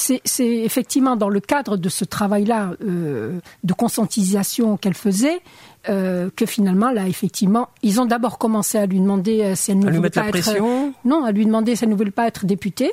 effectivement 0.40 1.16
dans 1.16 1.30
le 1.30 1.40
cadre 1.40 1.78
de 1.78 1.88
ce 1.88 2.04
travail-là 2.04 2.72
euh, 2.82 3.40
de 3.64 3.72
conscientisation 3.72 4.76
qu'elle 4.76 4.94
faisait 4.94 5.40
euh, 5.88 6.28
que 6.36 6.44
finalement, 6.44 6.90
là, 6.90 7.08
effectivement, 7.08 7.68
ils 7.82 8.00
ont 8.00 8.04
d'abord 8.04 8.38
commencé 8.38 8.76
à 8.76 8.84
lui 8.86 9.00
demander 9.00 9.42
euh, 9.42 9.54
si 9.54 9.70
elle 9.70 9.78
ne 9.78 9.90
voulait 9.90 10.10
pas 10.10 10.28
être... 10.28 10.56
Non, 11.04 11.24
à 11.24 11.32
lui 11.32 11.46
demander 11.46 11.76
si 11.76 11.84
elle 11.84 11.90
ne 11.90 11.94
voulait 11.94 12.10
pas 12.10 12.26
être 12.26 12.44
députée. 12.44 12.92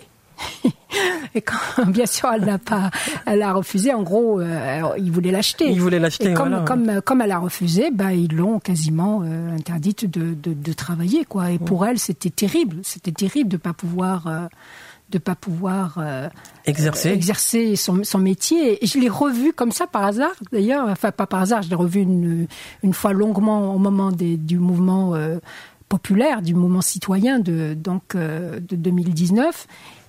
Et 1.35 1.41
quand, 1.41 1.85
bien 1.87 2.05
sûr, 2.05 2.29
elle 2.33 2.45
n'a 2.45 2.57
pas, 2.57 2.91
elle 3.25 3.41
a 3.41 3.53
refusé. 3.53 3.93
En 3.93 4.03
gros, 4.03 4.39
euh, 4.39 4.81
il 4.97 5.11
voulait 5.11 5.31
l'acheter. 5.31 5.69
Il 5.69 5.81
voulait 5.81 5.99
l'acheter. 5.99 6.33
Comme, 6.33 6.63
comme, 6.65 7.01
comme 7.01 7.21
elle 7.21 7.31
a 7.31 7.39
refusé, 7.39 7.89
bah, 7.91 8.13
ils 8.13 8.33
l'ont 8.33 8.59
quasiment 8.59 9.21
euh, 9.23 9.55
interdite 9.55 10.09
de, 10.09 10.33
de, 10.33 10.53
de, 10.53 10.73
travailler, 10.73 11.25
quoi. 11.25 11.51
Et 11.51 11.59
pour 11.59 11.85
elle, 11.85 11.99
c'était 11.99 12.29
terrible. 12.29 12.77
C'était 12.83 13.11
terrible 13.11 13.49
de 13.49 13.57
pas 13.57 13.73
pouvoir. 13.73 14.27
Euh, 14.27 14.47
de 15.09 15.19
pas 15.19 15.35
pouvoir 15.35 15.97
euh, 15.99 16.27
exercer 16.65 17.09
exercer 17.09 17.75
son, 17.75 18.03
son, 18.03 18.17
métier 18.17 18.83
et 18.83 18.87
je 18.87 18.97
l'ai 18.97 19.09
revu 19.09 19.53
comme 19.53 19.71
ça 19.71 19.85
par 19.85 20.05
hasard 20.05 20.31
d'ailleurs 20.51 20.87
enfin 20.87 21.11
pas 21.11 21.27
par 21.27 21.41
hasard 21.41 21.61
je 21.61 21.69
l'ai 21.69 21.75
revu 21.75 21.99
une, 21.99 22.47
une 22.81 22.93
fois 22.93 23.13
longuement 23.13 23.75
au 23.75 23.77
moment 23.77 24.11
des, 24.11 24.37
du 24.37 24.57
mouvement 24.57 25.13
populaire 25.87 26.41
du 26.41 26.55
mouvement 26.55 26.81
citoyen 26.81 27.37
de 27.37 27.75
donc 27.75 28.15
de 28.15 28.75
2019 28.75 29.67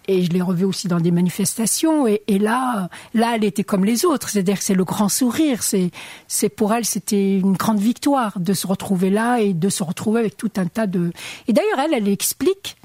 et 0.08 0.24
je 0.24 0.30
l'ai 0.30 0.42
revue 0.42 0.64
aussi 0.64 0.88
dans 0.88 1.00
des 1.00 1.10
manifestations 1.10 2.06
et, 2.06 2.22
et, 2.28 2.38
là 2.38 2.88
là 3.14 3.32
elle 3.36 3.44
était 3.44 3.64
comme 3.64 3.84
les 3.84 4.04
autres 4.04 4.28
c'est-à-dire 4.28 4.58
que 4.58 4.64
c'est 4.64 4.74
le 4.74 4.84
grand 4.84 5.08
sourire 5.08 5.62
c'est 5.62 5.90
c'est 6.28 6.48
pour 6.48 6.74
elle 6.74 6.84
c'était 6.84 7.38
une 7.38 7.54
grande 7.54 7.78
victoire 7.78 8.38
de 8.38 8.52
se 8.52 8.66
retrouver 8.66 9.10
là 9.10 9.40
et 9.40 9.52
de 9.54 9.68
se 9.68 9.82
retrouver 9.82 10.20
avec 10.20 10.36
tout 10.36 10.50
un 10.56 10.66
tas 10.66 10.86
de 10.86 11.12
et 11.48 11.52
d'ailleurs 11.52 11.78
elle 11.78 11.94
elle 11.94 12.08
explique 12.08 12.76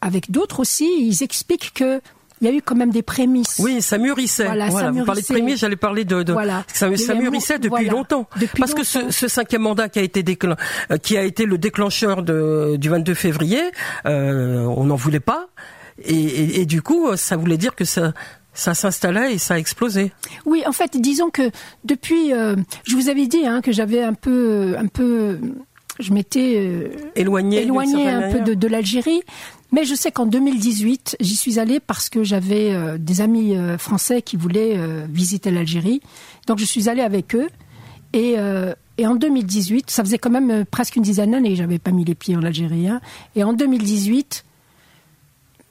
avec 0.00 0.30
d'autres 0.30 0.60
aussi 0.60 0.88
ils 1.00 1.22
expliquent 1.22 1.72
que 1.74 2.00
il 2.40 2.48
y 2.48 2.50
a 2.50 2.54
eu 2.54 2.62
quand 2.62 2.74
même 2.74 2.90
des 2.90 3.02
prémices. 3.02 3.56
Oui, 3.58 3.82
ça 3.82 3.98
mûrissait. 3.98 4.46
Voilà, 4.46 4.68
voilà. 4.70 4.86
Ça 4.86 4.92
Vous 4.92 5.04
parlez 5.04 5.20
de 5.20 5.26
prémices, 5.26 5.60
j'allais 5.60 5.76
parler 5.76 6.04
de, 6.04 6.22
de 6.22 6.32
voilà. 6.32 6.64
ça, 6.72 6.94
ça 6.96 7.14
mûrissait 7.14 7.58
depuis 7.58 7.68
voilà. 7.68 7.90
longtemps. 7.90 8.26
Depuis 8.40 8.60
Parce 8.60 8.70
longtemps. 8.72 8.80
que 8.82 8.86
ce, 8.86 9.10
ce, 9.10 9.28
cinquième 9.28 9.62
mandat 9.62 9.88
qui 9.88 9.98
a 9.98 10.02
été 10.02 10.22
déclen... 10.22 10.56
Euh, 10.90 10.96
qui 10.96 11.18
a 11.18 11.22
été 11.22 11.44
le 11.44 11.58
déclencheur 11.58 12.22
de, 12.22 12.76
du 12.78 12.88
22 12.88 13.14
février, 13.14 13.60
euh, 14.06 14.64
on 14.64 14.84
n'en 14.84 14.96
voulait 14.96 15.20
pas. 15.20 15.48
Et, 16.04 16.14
et, 16.14 16.60
et, 16.60 16.66
du 16.66 16.82
coup, 16.82 17.14
ça 17.16 17.36
voulait 17.36 17.58
dire 17.58 17.74
que 17.74 17.84
ça, 17.84 18.12
ça 18.54 18.74
s'installait 18.74 19.34
et 19.34 19.38
ça 19.38 19.54
a 19.54 19.58
explosé. 19.58 20.12
Oui, 20.44 20.62
en 20.66 20.72
fait, 20.72 20.96
disons 20.96 21.30
que 21.30 21.50
depuis, 21.84 22.32
euh, 22.32 22.56
je 22.84 22.96
vous 22.96 23.08
avais 23.08 23.26
dit 23.26 23.46
hein, 23.46 23.60
que 23.60 23.72
j'avais 23.72 24.02
un 24.02 24.14
peu, 24.14 24.74
un 24.78 24.86
peu, 24.86 25.38
je 25.98 26.12
m'étais 26.12 26.54
euh, 26.56 26.88
éloigné, 27.16 27.62
éloigné 27.62 28.08
un 28.08 28.30
peu 28.30 28.40
de, 28.40 28.54
de 28.54 28.68
l'Algérie. 28.68 29.22
Mais 29.72 29.84
je 29.84 29.94
sais 29.94 30.10
qu'en 30.10 30.26
2018, 30.26 31.18
j'y 31.20 31.36
suis 31.36 31.60
allée 31.60 31.78
parce 31.78 32.08
que 32.08 32.24
j'avais 32.24 32.74
euh, 32.74 32.98
des 32.98 33.20
amis 33.20 33.56
euh, 33.56 33.78
français 33.78 34.20
qui 34.20 34.36
voulaient 34.36 34.76
visiter 35.08 35.50
l'Algérie. 35.50 36.00
Donc 36.46 36.58
je 36.58 36.64
suis 36.64 36.88
allée 36.88 37.02
avec 37.02 37.34
eux. 37.34 37.48
Et, 38.12 38.34
et, 38.98 39.06
en 39.06 39.14
2018, 39.14 39.88
ça 39.88 40.02
faisait 40.02 40.18
quand 40.18 40.30
même 40.30 40.64
presque 40.64 40.96
une 40.96 41.04
dizaine 41.04 41.30
d'années 41.30 41.50
que 41.50 41.54
j'avais 41.54 41.78
pas 41.78 41.92
mis 41.92 42.04
les 42.04 42.16
pieds 42.16 42.34
en 42.34 42.42
Algérie. 42.42 42.88
Hein. 42.88 43.00
Et 43.36 43.44
en 43.44 43.52
2018, 43.52 44.44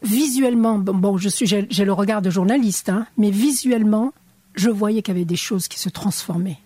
visuellement, 0.02 0.78
bon, 0.78 1.18
je 1.18 1.30
suis, 1.30 1.46
j'ai 1.46 1.86
le 1.86 1.94
regard 1.94 2.22
de 2.22 2.30
journaliste, 2.30 2.90
hein, 2.90 3.06
mais 3.18 3.32
visuellement, 3.32 4.14
je 4.56 4.70
voyais 4.70 5.02
qu'il 5.02 5.14
y 5.14 5.18
avait 5.18 5.26
des 5.26 5.36
choses 5.36 5.68
qui 5.68 5.80
se 5.80 5.90
transformaient. 5.90 6.60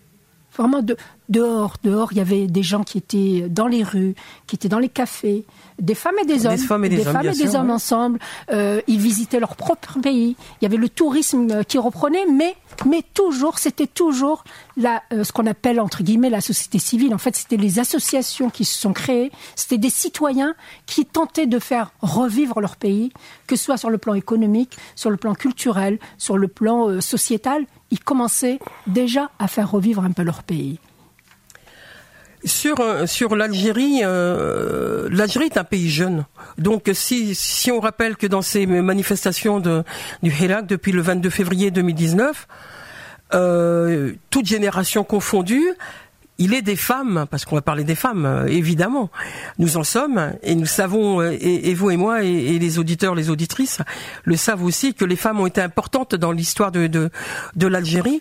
Vraiment 0.56 0.82
de, 0.82 0.96
dehors, 1.28 1.76
dehors, 1.82 2.12
il 2.12 2.18
y 2.18 2.20
avait 2.20 2.46
des 2.46 2.62
gens 2.62 2.82
qui 2.82 2.98
étaient 2.98 3.48
dans 3.48 3.66
les 3.66 3.82
rues, 3.82 4.14
qui 4.46 4.56
étaient 4.56 4.68
dans 4.68 4.78
les 4.78 4.88
cafés, 4.88 5.44
des 5.78 5.94
femmes 5.94 6.14
et 6.22 6.26
des 6.26 6.46
hommes, 6.46 6.56
des 6.56 6.62
femmes 6.62 6.84
et 6.84 6.88
des, 6.88 6.96
des, 6.96 7.06
hommes, 7.06 7.12
femmes 7.12 7.26
et 7.26 7.30
des 7.30 7.48
sûr, 7.48 7.54
hommes 7.54 7.68
ouais. 7.68 7.74
ensemble. 7.74 8.18
Euh, 8.50 8.80
ils 8.86 8.98
visitaient 8.98 9.40
leur 9.40 9.56
propre 9.56 9.98
pays. 10.00 10.36
Il 10.60 10.64
y 10.64 10.66
avait 10.66 10.76
le 10.76 10.88
tourisme 10.88 11.64
qui 11.64 11.78
reprenait, 11.78 12.26
mais 12.30 12.54
mais 12.86 13.02
toujours, 13.14 13.58
c'était 13.58 13.86
toujours 13.86 14.44
la, 14.76 15.02
euh, 15.12 15.24
ce 15.24 15.32
qu'on 15.32 15.46
appelle 15.46 15.80
entre 15.80 16.02
guillemets 16.02 16.30
la 16.30 16.40
société 16.40 16.78
civile. 16.78 17.14
En 17.14 17.18
fait, 17.18 17.36
c'était 17.36 17.56
les 17.56 17.78
associations 17.78 18.50
qui 18.50 18.64
se 18.64 18.78
sont 18.78 18.92
créées. 18.92 19.30
C'était 19.56 19.78
des 19.78 19.90
citoyens 19.90 20.54
qui 20.86 21.06
tentaient 21.06 21.46
de 21.46 21.58
faire 21.58 21.92
revivre 22.00 22.60
leur 22.60 22.76
pays, 22.76 23.12
que 23.46 23.56
ce 23.56 23.64
soit 23.64 23.76
sur 23.76 23.90
le 23.90 23.98
plan 23.98 24.14
économique, 24.14 24.76
sur 24.96 25.10
le 25.10 25.16
plan 25.16 25.34
culturel, 25.34 25.98
sur 26.18 26.36
le 26.36 26.48
plan 26.48 26.88
euh, 26.88 27.00
sociétal. 27.00 27.64
Ils 27.90 28.00
commençaient 28.00 28.58
déjà 28.86 29.30
à 29.38 29.48
faire 29.48 29.70
revivre 29.70 30.04
un 30.04 30.12
peu 30.12 30.22
leur 30.22 30.42
pays. 30.42 30.78
Sur 32.44 32.80
euh, 32.80 33.06
sur 33.06 33.36
l'Algérie, 33.36 34.00
euh, 34.02 35.08
l'Algérie 35.10 35.46
est 35.46 35.56
un 35.56 35.64
pays 35.64 35.88
jeune. 35.88 36.26
Donc 36.58 36.90
si 36.92 37.34
si 37.34 37.70
on 37.70 37.80
rappelle 37.80 38.16
que 38.16 38.26
dans 38.26 38.42
ces 38.42 38.66
manifestations 38.66 39.60
du 39.60 39.82
Hirak 40.22 40.66
depuis 40.66 40.92
le 40.92 41.00
22 41.00 41.30
février 41.30 41.70
2019, 41.70 42.46
euh, 43.34 44.12
toute 44.30 44.46
génération 44.46 45.04
confondue, 45.04 45.72
il 46.38 46.52
est 46.52 46.62
des 46.62 46.76
femmes, 46.76 47.26
parce 47.30 47.44
qu'on 47.44 47.54
va 47.54 47.62
parler 47.62 47.84
des 47.84 47.94
femmes, 47.94 48.26
euh, 48.26 48.46
évidemment. 48.46 49.10
Nous 49.58 49.76
en 49.76 49.84
sommes, 49.84 50.32
et 50.42 50.54
nous 50.54 50.66
savons, 50.66 51.22
et, 51.22 51.74
vous 51.74 51.90
et 51.90 51.96
moi, 51.96 52.24
et, 52.24 52.58
les 52.58 52.78
auditeurs, 52.78 53.14
les 53.14 53.30
auditrices, 53.30 53.78
le 54.24 54.36
savent 54.36 54.64
aussi, 54.64 54.94
que 54.94 55.04
les 55.04 55.16
femmes 55.16 55.40
ont 55.40 55.46
été 55.46 55.60
importantes 55.60 56.14
dans 56.14 56.32
l'histoire 56.32 56.72
de 56.72 57.10
l'Algérie 57.56 58.20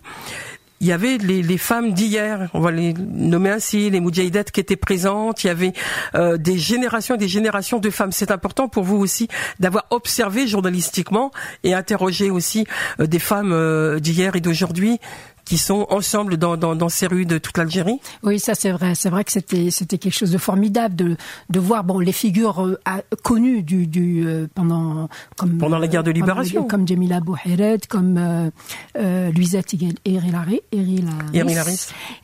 il 0.83 0.89
y 0.89 0.91
avait 0.91 1.17
les, 1.17 1.57
femmes 1.57 1.93
d'hier, 1.93 2.49
on 2.53 2.59
va 2.59 2.69
les 2.69 2.93
nommer 2.93 3.51
ainsi, 3.51 3.89
les 3.89 4.01
moudjahidettes 4.01 4.51
qui 4.51 4.59
étaient 4.59 4.75
présentes, 4.75 5.45
il 5.45 5.47
y 5.47 5.49
avait 5.49 5.71
euh, 6.13 6.35
des 6.35 6.57
générations 6.57 7.15
et 7.15 7.17
des 7.17 7.29
générations 7.29 7.79
de 7.79 7.89
femmes. 7.89 8.11
C'est 8.11 8.31
important 8.31 8.67
pour 8.67 8.83
vous 8.83 8.97
aussi 8.97 9.29
d'avoir 9.61 9.85
observé 9.91 10.45
journalistiquement 10.45 11.31
et 11.63 11.73
interrogé 11.73 12.29
aussi 12.29 12.67
euh, 12.99 13.07
des 13.07 13.19
femmes 13.19 13.53
euh, 13.53 13.99
d'hier 13.99 14.35
et 14.35 14.41
d'aujourd'hui 14.41 14.99
qui 15.45 15.57
sont 15.57 15.85
ensemble 15.89 16.37
dans, 16.37 16.57
dans, 16.57 16.75
dans 16.75 16.89
ces 16.89 17.07
rues 17.07 17.25
de 17.25 17.37
toute 17.37 17.57
l'Algérie? 17.57 17.99
Oui, 18.23 18.39
ça 18.39 18.55
c'est 18.55 18.71
vrai. 18.71 18.95
C'est 18.95 19.09
vrai 19.09 19.23
que 19.23 19.31
c'était 19.31 19.71
c'était 19.71 19.97
quelque 19.97 20.13
chose 20.13 20.31
de 20.31 20.37
formidable 20.37 20.95
de, 20.95 21.17
de 21.49 21.59
voir 21.59 21.83
bon 21.83 21.99
les 21.99 22.11
figures 22.11 22.61
euh, 22.61 22.77
connues 23.23 23.63
du, 23.63 23.87
du 23.87 24.25
euh, 24.25 24.47
pendant 24.53 25.09
comme 25.37 25.57
pendant 25.57 25.79
la 25.79 25.87
guerre 25.87 26.03
de 26.03 26.11
libération 26.11 26.61
comme, 26.61 26.81
comme 26.81 26.87
Jamila 26.87 27.19
Bouhired, 27.19 27.87
comme 27.87 28.17
euh, 28.17 28.49
euh, 28.97 29.31
Louisette 29.31 29.73
Erilaris. 30.05 30.61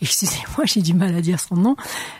Excusez-moi, 0.01 0.65
j'ai 0.65 0.81
du 0.81 0.93
mal 0.93 1.15
à 1.15 1.21
dire 1.21 1.39
son 1.39 1.55
nom. 1.55 1.75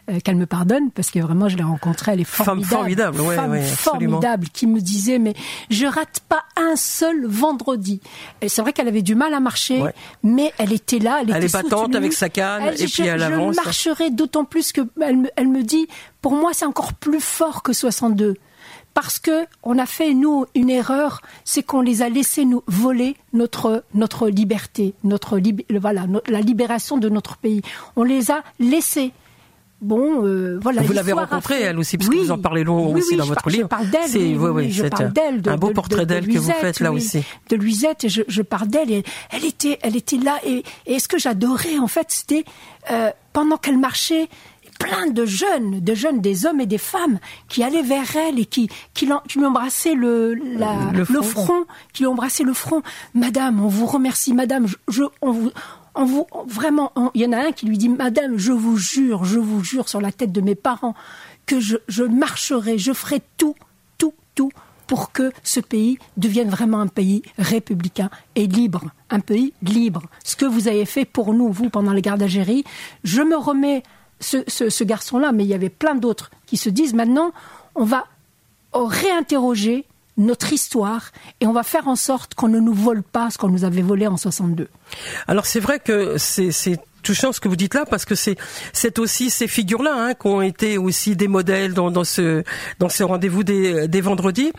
Euh, 0.10 0.20
Qu'elle 0.24 0.38
me 0.38 0.46
pardonne 0.46 0.92
parce 0.92 1.12
que 1.12 1.20
vraiment 1.20 1.48
je 1.50 1.58
l'ai 1.58 1.64
rencontrée, 1.64 2.14
elle 2.14 2.22
est 2.22 2.24
formidable. 2.24 2.66
Femme 2.66 2.80
formidable, 2.80 3.22
ouais, 3.22 3.36
Femme 3.36 3.52
ouais, 3.52 3.62
formidable 3.62 4.48
qui 4.52 4.68
me 4.68 4.80
disait 4.82 5.20
mais 5.20 5.34
je 5.70 5.86
rate 5.86 6.22
pas 6.28 6.44
un 6.58 6.76
seul 6.76 7.26
vendredi. 7.26 8.02
C'est 8.48 8.62
vrai 8.62 8.74
qu'elle 8.74 8.88
avait 8.88 9.02
du 9.02 9.16
mal 9.16 9.34
à 9.34 9.40
marcher, 9.40 9.82
ouais. 9.82 9.94
mais 10.24 10.52
elle 10.58 10.74
était 10.74 10.88
était 10.95 11.04
là, 11.04 11.19
elle, 11.21 11.30
elle 11.32 11.43
était 11.43 11.58
est 11.58 11.63
battante 11.63 11.95
avec 11.95 12.13
sa 12.13 12.30
canne 12.30 12.63
elle, 12.63 12.82
et 12.82 12.88
je, 12.88 12.93
puis 12.93 13.08
elle 13.08 13.19
je 13.19 13.25
avance. 13.25 13.56
marcherai 13.56 14.10
d'autant 14.10 14.45
plus 14.45 14.71
que 14.71 14.82
elle 15.02 15.17
me, 15.17 15.30
elle 15.36 15.47
me 15.47 15.63
dit, 15.63 15.88
pour 16.21 16.34
moi 16.34 16.52
c'est 16.54 16.65
encore 16.65 16.93
plus 16.93 17.21
fort 17.21 17.63
que 17.63 17.73
62 17.73 18.36
parce 18.93 19.19
que 19.19 19.45
on 19.63 19.78
a 19.78 19.86
fait 19.86 20.13
nous 20.13 20.45
une 20.56 20.69
erreur, 20.69 21.21
c'est 21.45 21.63
qu'on 21.63 21.82
les 21.82 22.02
a 22.02 22.10
laissés 22.10 22.45
nous 22.45 22.63
voler 22.67 23.15
notre 23.34 23.84
notre 23.93 24.28
liberté, 24.28 24.93
notre 25.04 25.39
voilà, 25.80 26.06
la 26.28 26.41
libération 26.41 26.97
de 26.97 27.08
notre 27.08 27.38
pays. 27.38 27.62
On 27.95 28.04
les 28.04 28.32
a 28.32 28.43
laissés. 28.60 29.13
Bon, 29.82 30.26
euh, 30.26 30.60
voilà. 30.62 30.82
Vous 30.82 30.92
l'avez 30.94 31.13
rencontrée, 31.13 31.56
fait- 31.60 31.62
elle 31.63 31.80
aussi, 31.80 31.98
parce 31.98 32.10
que 32.10 32.15
vous 32.18 32.32
en 32.32 32.38
parlez 32.38 32.63
long 32.65 32.92
Oui, 32.92 33.00
aussi 33.00 33.12
oui, 33.12 33.18
dans 33.18 33.26
votre 33.26 33.44
par- 33.44 33.52
livre. 33.52 33.63
Je 33.63 33.68
parle 33.68 33.89
d'elle. 33.89 34.10
C'est- 34.10 34.36
oui, 34.36 34.72
je 34.72 34.84
c'est 34.84 34.89
parle 34.89 35.13
d'elle. 35.13 35.42
de- 35.42 35.50
un 35.50 35.58
beau 35.58 35.70
de- 35.70 35.74
portrait 35.74 36.02
de- 36.06 36.13
d'elle 36.13 36.28
de 36.28 36.34
que 36.34 36.38
vous 36.39 36.52
faites 36.52 36.80
là 36.82 36.92
oui, 36.92 36.98
aussi. 36.98 37.24
De 37.50 37.56
Luisette, 37.56 38.04
et 38.04 38.10
je, 38.10 38.22
je 38.28 38.42
parle 38.42 38.68
d'elle. 38.68 38.92
Et 38.92 39.04
elle 39.32 39.46
était, 39.46 39.80
elle 39.82 39.96
était 39.96 40.18
là. 40.18 40.38
Et, 40.46 40.63
et 40.86 41.00
ce 41.00 41.08
que 41.08 41.18
j'adorais, 41.18 41.80
en 41.80 41.88
fait, 41.88 42.08
c'était 42.10 42.44
euh, 42.92 43.10
pendant 43.32 43.56
qu'elle 43.58 43.78
marchait, 43.78 44.28
plein 44.80 45.08
de 45.08 45.26
jeunes, 45.26 45.82
de 45.82 45.94
jeunes, 45.94 46.22
des 46.22 46.46
hommes 46.46 46.62
et 46.62 46.65
des 46.65 46.78
femmes, 46.78 47.20
qui 47.50 47.63
allaient 47.63 47.82
vers 47.82 48.15
elle 48.15 48.39
et 48.39 48.46
qui, 48.46 48.70
qui, 48.94 49.06
lui 49.36 49.46
embrassaient 49.46 49.94
le, 49.94 50.34
la- 50.36 50.92
Le 50.94 51.04
front. 51.22 51.65
qui 51.92 52.04
lui 52.04 52.08
embrassaient 52.08 52.44
le 52.46 52.54
front. 52.54 52.82
Madame, 53.13 53.62
on 53.62 53.68
vous 53.68 53.86
remercie, 53.86 54.34
Madame. 54.34 54.68
Je, 54.68 54.76
je- 54.89 55.04
on 55.22 55.32
vous, 55.32 55.52
on 55.95 56.06
vous, 56.06 56.28
vraiment, 56.47 56.91
on- 56.95 57.12
il 57.13 57.21
y 57.21 57.25
en 57.25 57.32
a 57.34 57.38
un 57.47 57.52
qui 57.52 57.65
lui 57.65 57.78
dit, 57.78 57.89
Madame, 57.89 58.38
je 58.38 58.52
vous 58.52 58.78
jure, 58.78 59.25
je 59.25 59.39
vous 59.39 59.63
jure 59.63 59.89
sur 59.89 60.02
la 60.02 60.12
tête 60.12 60.32
de 60.32 60.41
mes 60.41 60.56
parents 60.56 60.95
que 61.45 61.60
je, 61.60 61.78
marcherai, 62.04 62.78
je 62.78 62.93
ferai 62.93 63.21
tout, 63.38 63.56
tout, 63.97 64.13
tout 64.36 64.52
pour 64.88 65.12
que 65.12 65.32
ce 65.43 65.60
pays 65.60 65.97
devienne 66.17 66.49
vraiment 66.49 66.80
un 66.80 66.88
pays 66.88 67.21
républicain 67.38 68.10
et 68.36 68.47
libre, 68.47 68.86
un 69.10 69.19
pays 69.19 69.54
libre. 69.62 70.04
Ce 70.23 70.36
que 70.36 70.45
vous 70.45 70.67
avez 70.67 70.86
fait 70.86 71.06
pour 71.06 71.34
nous, 71.34 71.52
vous, 71.52 71.69
pendant 71.69 71.91
les 71.93 72.02
guerres 72.02 72.17
d'Algérie, 72.17 72.63
je 73.04 73.21
me 73.21 73.36
remets 73.38 73.84
ce, 74.19 74.38
ce- 74.47 74.69
ce 74.69 74.84
garçon-là, 74.84 75.32
mais 75.32 75.43
il 75.43 75.47
y 75.49 75.54
avait 75.54 75.69
plein 75.69 75.95
d'autres 75.95 76.32
qui 76.45 76.58
se 76.58 76.69
disent 76.69 76.93
maintenant, 76.93 77.32
on 77.75 77.84
va 77.84 78.06
réinterroger 78.73 79.86
notre 80.19 80.53
histoire 80.53 81.12
et 81.41 81.47
on 81.47 81.53
va 81.53 81.63
faire 81.63 81.88
en 81.88 81.95
sorte 81.95 82.36
qu'on 82.36 82.49
ne 82.49 82.60
nous 82.60 82.73
vole 82.73 83.01
pas 83.01 83.32
ce 83.32 83.38
qu'on 83.38 83.49
nous 83.49 83.63
avait 83.63 83.82
volé 83.82 84.05
en 84.05 84.17
62. 84.17 84.67
Alors 85.27 85.45
c'est 85.45 85.60
vrai 85.60 85.79
que 85.79 86.17
c'est 86.17 86.79
touchant 87.01 87.32
ce 87.32 87.39
que 87.39 87.47
vous 87.47 87.55
dites 87.55 87.73
là 87.73 87.86
parce 87.89 88.05
que 88.05 88.13
c'est 88.15 88.99
aussi 88.99 89.29
ces 89.29 89.47
figures 89.47 89.82
là 89.82 89.93
hein, 89.95 90.13
qui 90.13 90.27
ont 90.27 90.41
été 90.41 90.77
aussi 90.77 91.15
des 91.15 91.27
modèles 91.27 91.73
dans, 91.73 92.03
ce 92.03 92.43
rendez-vous 93.03 93.43
des 93.43 94.01
vendredis. 94.01 94.51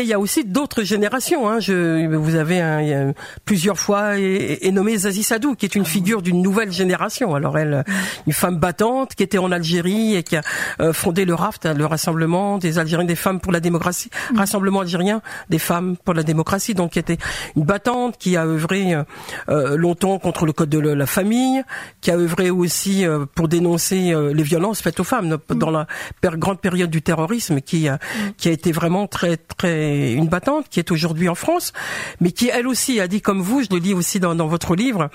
Et 0.00 0.04
il 0.04 0.08
y 0.08 0.14
a 0.14 0.18
aussi 0.18 0.46
d'autres 0.46 0.82
générations. 0.82 1.46
Hein. 1.46 1.60
Je, 1.60 2.06
vous 2.16 2.34
avez 2.34 2.58
un- 2.62 3.12
plusieurs 3.44 3.78
fois 3.78 4.18
et, 4.18 4.58
et 4.62 4.72
nommé 4.72 4.96
Zazie 4.96 5.22
Sadou, 5.22 5.54
qui 5.54 5.66
est 5.66 5.74
une 5.74 5.84
figure 5.84 6.22
d'une 6.22 6.40
nouvelle 6.40 6.72
génération. 6.72 7.34
Alors 7.34 7.58
elle, 7.58 7.84
une 8.26 8.32
femme 8.32 8.56
battante 8.56 9.14
qui 9.14 9.22
était 9.22 9.36
en 9.36 9.52
Algérie 9.52 10.14
et 10.16 10.22
qui 10.22 10.36
a 10.36 10.42
euh, 10.80 10.94
fondé 10.94 11.26
le 11.26 11.34
RAFT, 11.34 11.66
hein, 11.66 11.74
le 11.74 11.84
Rassemblement 11.84 12.56
des 12.56 12.78
Algériens 12.78 13.04
des 13.06 13.14
femmes 13.14 13.40
pour 13.40 13.52
la 13.52 13.60
démocratie, 13.60 14.08
Rassemblement 14.34 14.80
algérien 14.80 15.20
des 15.50 15.58
femmes 15.58 15.98
pour 16.02 16.14
la 16.14 16.22
démocratie. 16.22 16.72
Donc 16.72 16.92
qui 16.92 16.98
était 16.98 17.18
une 17.54 17.64
battante 17.64 18.16
qui 18.16 18.38
a 18.38 18.46
œuvré 18.46 18.94
euh, 18.94 19.02
euh, 19.50 19.76
longtemps 19.76 20.18
contre 20.18 20.46
le 20.46 20.54
code 20.54 20.70
de 20.70 20.78
la 20.78 21.06
famille, 21.06 21.62
qui 22.00 22.10
a 22.10 22.16
œuvré 22.16 22.48
aussi 22.48 23.04
euh, 23.04 23.26
pour 23.34 23.48
dénoncer 23.48 24.12
euh, 24.14 24.32
les 24.32 24.44
violences 24.44 24.80
faites 24.80 24.98
aux 24.98 25.04
femmes 25.04 25.36
dans 25.50 25.70
la 25.70 25.86
per- 26.22 26.30
grande 26.38 26.60
période 26.60 26.88
du 26.90 27.02
terrorisme, 27.02 27.60
qui 27.60 27.86
a, 27.86 27.98
qui 28.38 28.48
a 28.48 28.52
été 28.52 28.72
vraiment 28.72 29.06
très 29.06 29.36
très 29.36 29.89
une 30.14 30.28
battante, 30.28 30.68
qui 30.68 30.78
est 30.80 30.90
aujourd'hui 30.90 31.28
en 31.28 31.34
France, 31.34 31.72
mais 32.20 32.32
qui 32.32 32.48
elle 32.48 32.66
aussi 32.66 33.00
a 33.00 33.08
dit 33.08 33.20
comme 33.20 33.40
vous, 33.40 33.62
je 33.62 33.68
le 33.70 33.78
lis 33.78 33.94
aussi 33.94 34.20
dans, 34.20 34.34
dans 34.34 34.46
votre 34.46 34.74
livre, 34.74 35.10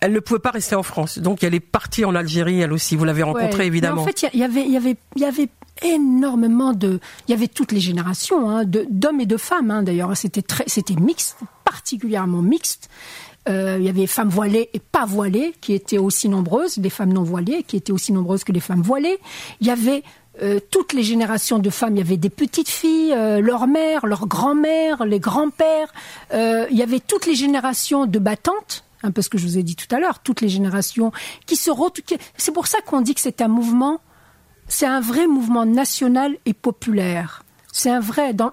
elle 0.00 0.12
ne 0.12 0.20
pouvait 0.20 0.40
pas 0.40 0.50
rester 0.50 0.74
en 0.74 0.82
France, 0.82 1.18
donc 1.18 1.42
elle 1.42 1.54
est 1.54 1.60
partie 1.60 2.04
en 2.04 2.14
Algérie, 2.14 2.60
elle 2.60 2.72
aussi. 2.72 2.96
Vous 2.96 3.04
l'avez 3.04 3.22
rencontrée 3.22 3.58
Ouais. 3.58 3.66
évidemment. 3.66 3.96
Mais 3.96 4.02
en 4.02 4.04
fait, 4.14 4.28
il 4.32 4.40
y, 4.40 4.44
avait, 4.44 4.64
il 4.64 4.72
y 4.72 4.76
avait, 4.76 4.96
il 5.16 5.22
y 5.22 5.24
avait 5.24 5.48
énormément 5.82 6.72
de, 6.72 7.00
il 7.26 7.30
y 7.30 7.34
avait 7.34 7.48
toutes 7.48 7.72
les 7.72 7.80
générations, 7.80 8.50
hein, 8.50 8.64
d'hommes 8.64 9.20
et 9.20 9.26
de 9.26 9.36
femmes. 9.36 9.70
Hein, 9.70 9.82
D'ailleurs, 9.82 10.16
c'était 10.16 10.42
très, 10.42 10.64
c'était 10.66 10.94
mixte, 10.94 11.36
particulièrement 11.64 12.42
mixte. 12.42 12.88
Euh, 13.48 13.76
il 13.78 13.84
y 13.84 13.88
avait 13.88 14.08
femmes 14.08 14.28
voilées 14.28 14.70
et 14.74 14.80
pas 14.80 15.04
voilées 15.06 15.54
qui 15.60 15.72
étaient 15.72 15.98
aussi 15.98 16.28
nombreuses, 16.28 16.78
des 16.78 16.90
femmes 16.90 17.12
non 17.12 17.22
voilées 17.22 17.62
qui 17.62 17.76
étaient 17.76 17.92
aussi 17.92 18.12
nombreuses 18.12 18.42
que 18.42 18.50
les 18.50 18.58
femmes 18.60 18.82
voilées. 18.82 19.18
Il 19.60 19.68
y 19.68 19.70
avait 19.70 20.02
euh, 20.42 20.60
toutes 20.70 20.92
les 20.92 21.02
générations 21.02 21.58
de 21.58 21.70
femmes. 21.70 21.96
Il 21.96 21.98
y 21.98 22.02
avait 22.02 22.16
des 22.16 22.30
petites 22.30 22.68
filles, 22.68 23.12
euh, 23.12 23.40
leur 23.40 23.66
mère, 23.66 24.06
leur 24.06 24.26
grand-mère, 24.26 25.04
les 25.04 25.20
grands-pères. 25.20 25.92
Euh, 26.32 26.66
il 26.70 26.76
y 26.76 26.82
avait 26.82 27.00
toutes 27.00 27.26
les 27.26 27.34
générations 27.34 28.06
de 28.06 28.18
battantes 28.18 28.84
un 29.02 29.10
peu 29.10 29.22
ce 29.22 29.28
que 29.28 29.38
je 29.38 29.46
vous 29.46 29.58
ai 29.58 29.62
dit 29.62 29.76
tout 29.76 29.92
à 29.94 30.00
l'heure, 30.00 30.18
toutes 30.18 30.40
les 30.40 30.48
générations 30.48 31.12
qui 31.46 31.56
se. 31.56 31.70
C'est 32.36 32.52
pour 32.52 32.66
ça 32.66 32.78
qu'on 32.84 33.00
dit 33.00 33.14
que 33.14 33.20
c'est 33.20 33.40
un 33.40 33.48
mouvement, 33.48 34.00
c'est 34.68 34.86
un 34.86 35.00
vrai 35.00 35.26
mouvement 35.26 35.64
national 35.64 36.36
et 36.44 36.52
populaire. 36.52 37.42
C'est 37.72 37.90
un 37.90 38.00
vrai. 38.00 38.32
Dans, 38.32 38.52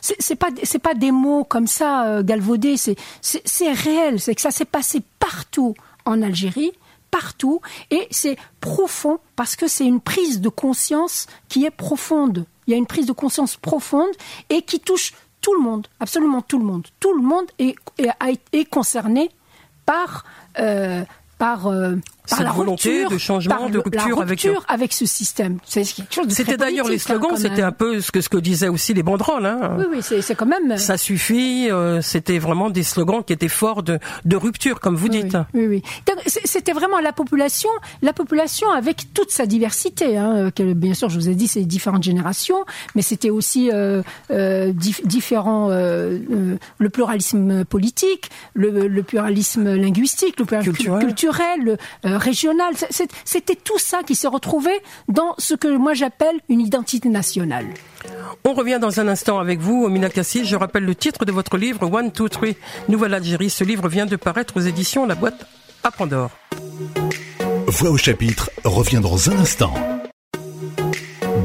c'est 0.00 0.36
pas 0.36 0.94
des 0.94 1.10
mots 1.10 1.44
comme 1.44 1.66
ça 1.66 2.06
euh, 2.06 2.22
galvaudés. 2.22 2.76
C'est 2.76 3.72
réel. 3.72 4.20
C'est 4.20 4.34
que 4.34 4.40
ça 4.40 4.52
s'est 4.52 4.64
passé 4.64 5.02
partout 5.18 5.74
en 6.04 6.22
Algérie, 6.22 6.72
partout, 7.14 7.60
et 7.92 8.08
c'est 8.10 8.36
profond 8.60 9.20
parce 9.36 9.54
que 9.54 9.68
c'est 9.68 9.86
une 9.86 10.00
prise 10.00 10.40
de 10.40 10.48
conscience 10.48 11.28
qui 11.48 11.64
est 11.64 11.70
profonde. 11.70 12.44
Il 12.66 12.72
y 12.72 12.74
a 12.74 12.76
une 12.76 12.88
prise 12.88 13.06
de 13.06 13.12
conscience 13.12 13.54
profonde 13.56 14.10
et 14.50 14.62
qui 14.62 14.80
touche 14.80 15.14
tout 15.40 15.54
le 15.54 15.60
monde, 15.60 15.86
absolument 16.00 16.42
tout 16.42 16.58
le 16.58 16.64
monde. 16.64 16.88
Tout 16.98 17.14
le 17.14 17.22
monde 17.22 17.46
est 17.60 17.76
est, 18.52 18.64
concerné 18.64 19.30
par 19.86 20.24
euh, 20.58 21.04
euh, 21.40 21.96
par 22.28 22.38
Cette 22.38 22.46
la 22.46 22.52
volonté 22.52 22.90
rupture, 22.90 23.10
de 23.10 23.18
changement, 23.18 23.68
de 23.68 23.78
rupture 23.78 24.18
la 24.18 24.24
rupture 24.24 24.64
avec 24.68 24.92
ce 24.94 25.04
système. 25.04 25.58
C'est 25.64 25.82
quelque 25.84 26.14
chose 26.14 26.26
de 26.26 26.32
C'était 26.32 26.56
d'ailleurs 26.56 26.88
les 26.88 26.96
hein, 26.96 26.98
slogans, 26.98 27.36
c'était 27.36 27.62
un 27.62 27.72
peu 27.72 28.00
ce 28.00 28.10
que 28.10 28.20
ce 28.22 28.28
que 28.30 28.38
disaient 28.38 28.68
aussi 28.68 28.94
les 28.94 29.02
banderoles. 29.02 29.44
Hein. 29.44 29.76
Oui, 29.78 29.84
oui, 29.90 30.20
c'est 30.22 30.34
quand 30.34 30.46
même. 30.46 30.76
Ça 30.78 30.96
suffit. 30.96 31.68
euh, 31.70 32.00
c'était 32.00 32.38
vraiment 32.38 32.70
des 32.70 32.82
slogans 32.82 33.22
qui 33.22 33.32
étaient 33.32 33.48
forts 33.48 33.82
de, 33.82 33.98
de 34.24 34.36
rupture, 34.36 34.80
comme 34.80 34.96
vous 34.96 35.08
dites. 35.08 35.36
Oui, 35.52 35.66
oui. 35.66 35.82
C'était 36.26 36.72
vraiment 36.72 37.00
la 37.00 37.12
population, 37.12 37.68
la 38.02 38.12
population 38.12 38.70
avec 38.70 39.12
toute 39.12 39.30
sa 39.30 39.44
diversité. 39.46 40.16
Hein, 40.16 40.50
que, 40.54 40.72
bien 40.72 40.94
sûr, 40.94 41.10
je 41.10 41.18
vous 41.18 41.28
ai 41.28 41.34
dit, 41.34 41.46
c'est 41.48 41.60
différentes 41.64 42.02
générations, 42.04 42.64
mais 42.94 43.02
c'était 43.02 43.30
aussi 43.30 43.70
euh, 43.70 44.02
euh, 44.30 44.72
dif- 44.72 45.06
différents, 45.06 45.70
euh, 45.70 46.18
euh, 46.30 46.56
le 46.78 46.88
pluralisme 46.88 47.64
politique, 47.64 48.30
le, 48.54 48.88
le 48.88 49.02
pluralisme 49.02 49.74
linguistique, 49.74 50.38
le 50.38 50.44
pluralisme 50.46 50.72
Culturel. 50.72 51.04
culturel, 51.06 51.78
euh, 52.14 52.18
régional. 52.18 52.72
C'est- 52.76 52.86
c'est- 52.90 53.10
C'était 53.24 53.56
tout 53.56 53.78
ça 53.78 54.02
qui 54.02 54.14
s'est 54.14 54.28
retrouvé 54.28 54.70
dans 55.08 55.34
ce 55.38 55.54
que 55.54 55.68
moi 55.76 55.94
j'appelle 55.94 56.36
une 56.48 56.60
identité 56.60 57.08
nationale. 57.08 57.66
On 58.44 58.52
revient 58.54 58.78
dans 58.80 59.00
un 59.00 59.08
instant 59.08 59.38
avec 59.38 59.60
vous, 59.60 59.88
Mina 59.88 60.08
Kassi. 60.08 60.44
Je 60.44 60.56
rappelle 60.56 60.84
le 60.84 60.94
titre 60.94 61.24
de 61.24 61.32
votre 61.32 61.56
livre, 61.56 61.90
One, 61.92 62.12
Two, 62.12 62.28
Three, 62.28 62.56
Nouvelle 62.88 63.14
Algérie. 63.14 63.50
Ce 63.50 63.64
livre 63.64 63.88
vient 63.88 64.06
de 64.06 64.16
paraître 64.16 64.56
aux 64.56 64.60
éditions 64.60 65.06
La 65.06 65.14
Boîte 65.14 65.46
à 65.82 65.90
Pandore. 65.90 66.30
Voix 67.66 67.90
au 67.90 67.96
chapitre 67.96 68.50
revient 68.64 69.00
dans 69.02 69.30
un 69.30 69.38
instant. 69.38 69.74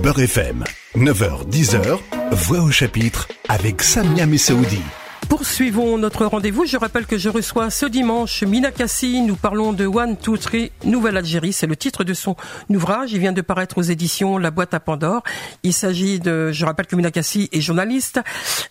Beurre 0.04 0.20
FM, 0.20 0.64
9h, 0.96 1.46
10h, 1.46 2.00
Voix 2.32 2.60
au 2.60 2.72
chapitre 2.72 3.28
avec 3.48 3.82
Samia 3.82 4.26
Messaoudi. 4.26 4.82
Poursuivons 5.30 6.00
notre 6.00 6.26
rendez-vous. 6.26 6.66
Je 6.66 6.76
rappelle 6.76 7.06
que 7.06 7.20
je 7.20 7.30
reçois 7.30 7.70
ce 7.70 7.86
dimanche 7.86 8.42
Mina 8.42 8.72
Kassi. 8.72 9.22
Nous 9.22 9.36
parlons 9.36 9.74
de 9.74 9.86
One, 9.86 10.18
Two, 10.18 10.38
Three, 10.38 10.72
Nouvelle 10.86 11.18
Algérie. 11.18 11.54
C'est 11.54 11.68
le 11.68 11.76
titre 11.76 12.04
de 12.04 12.16
son 12.16 12.36
ouvrage. 12.68 13.14
Il 13.14 13.20
vient 13.20 13.32
de 13.32 13.42
paraître 13.42 13.78
aux 13.78 13.84
éditions 13.84 14.40
La 14.40 14.50
Boîte 14.50 14.74
à 14.74 14.80
Pandore. 14.80 15.22
Il 15.62 15.72
s'agit 15.72 16.20
de, 16.20 16.52
je 16.52 16.66
rappelle 16.66 16.88
que 16.88 16.96
Mina 16.96 17.12
Kassi 17.12 17.48
est 17.52 17.62
journaliste. 17.62 18.20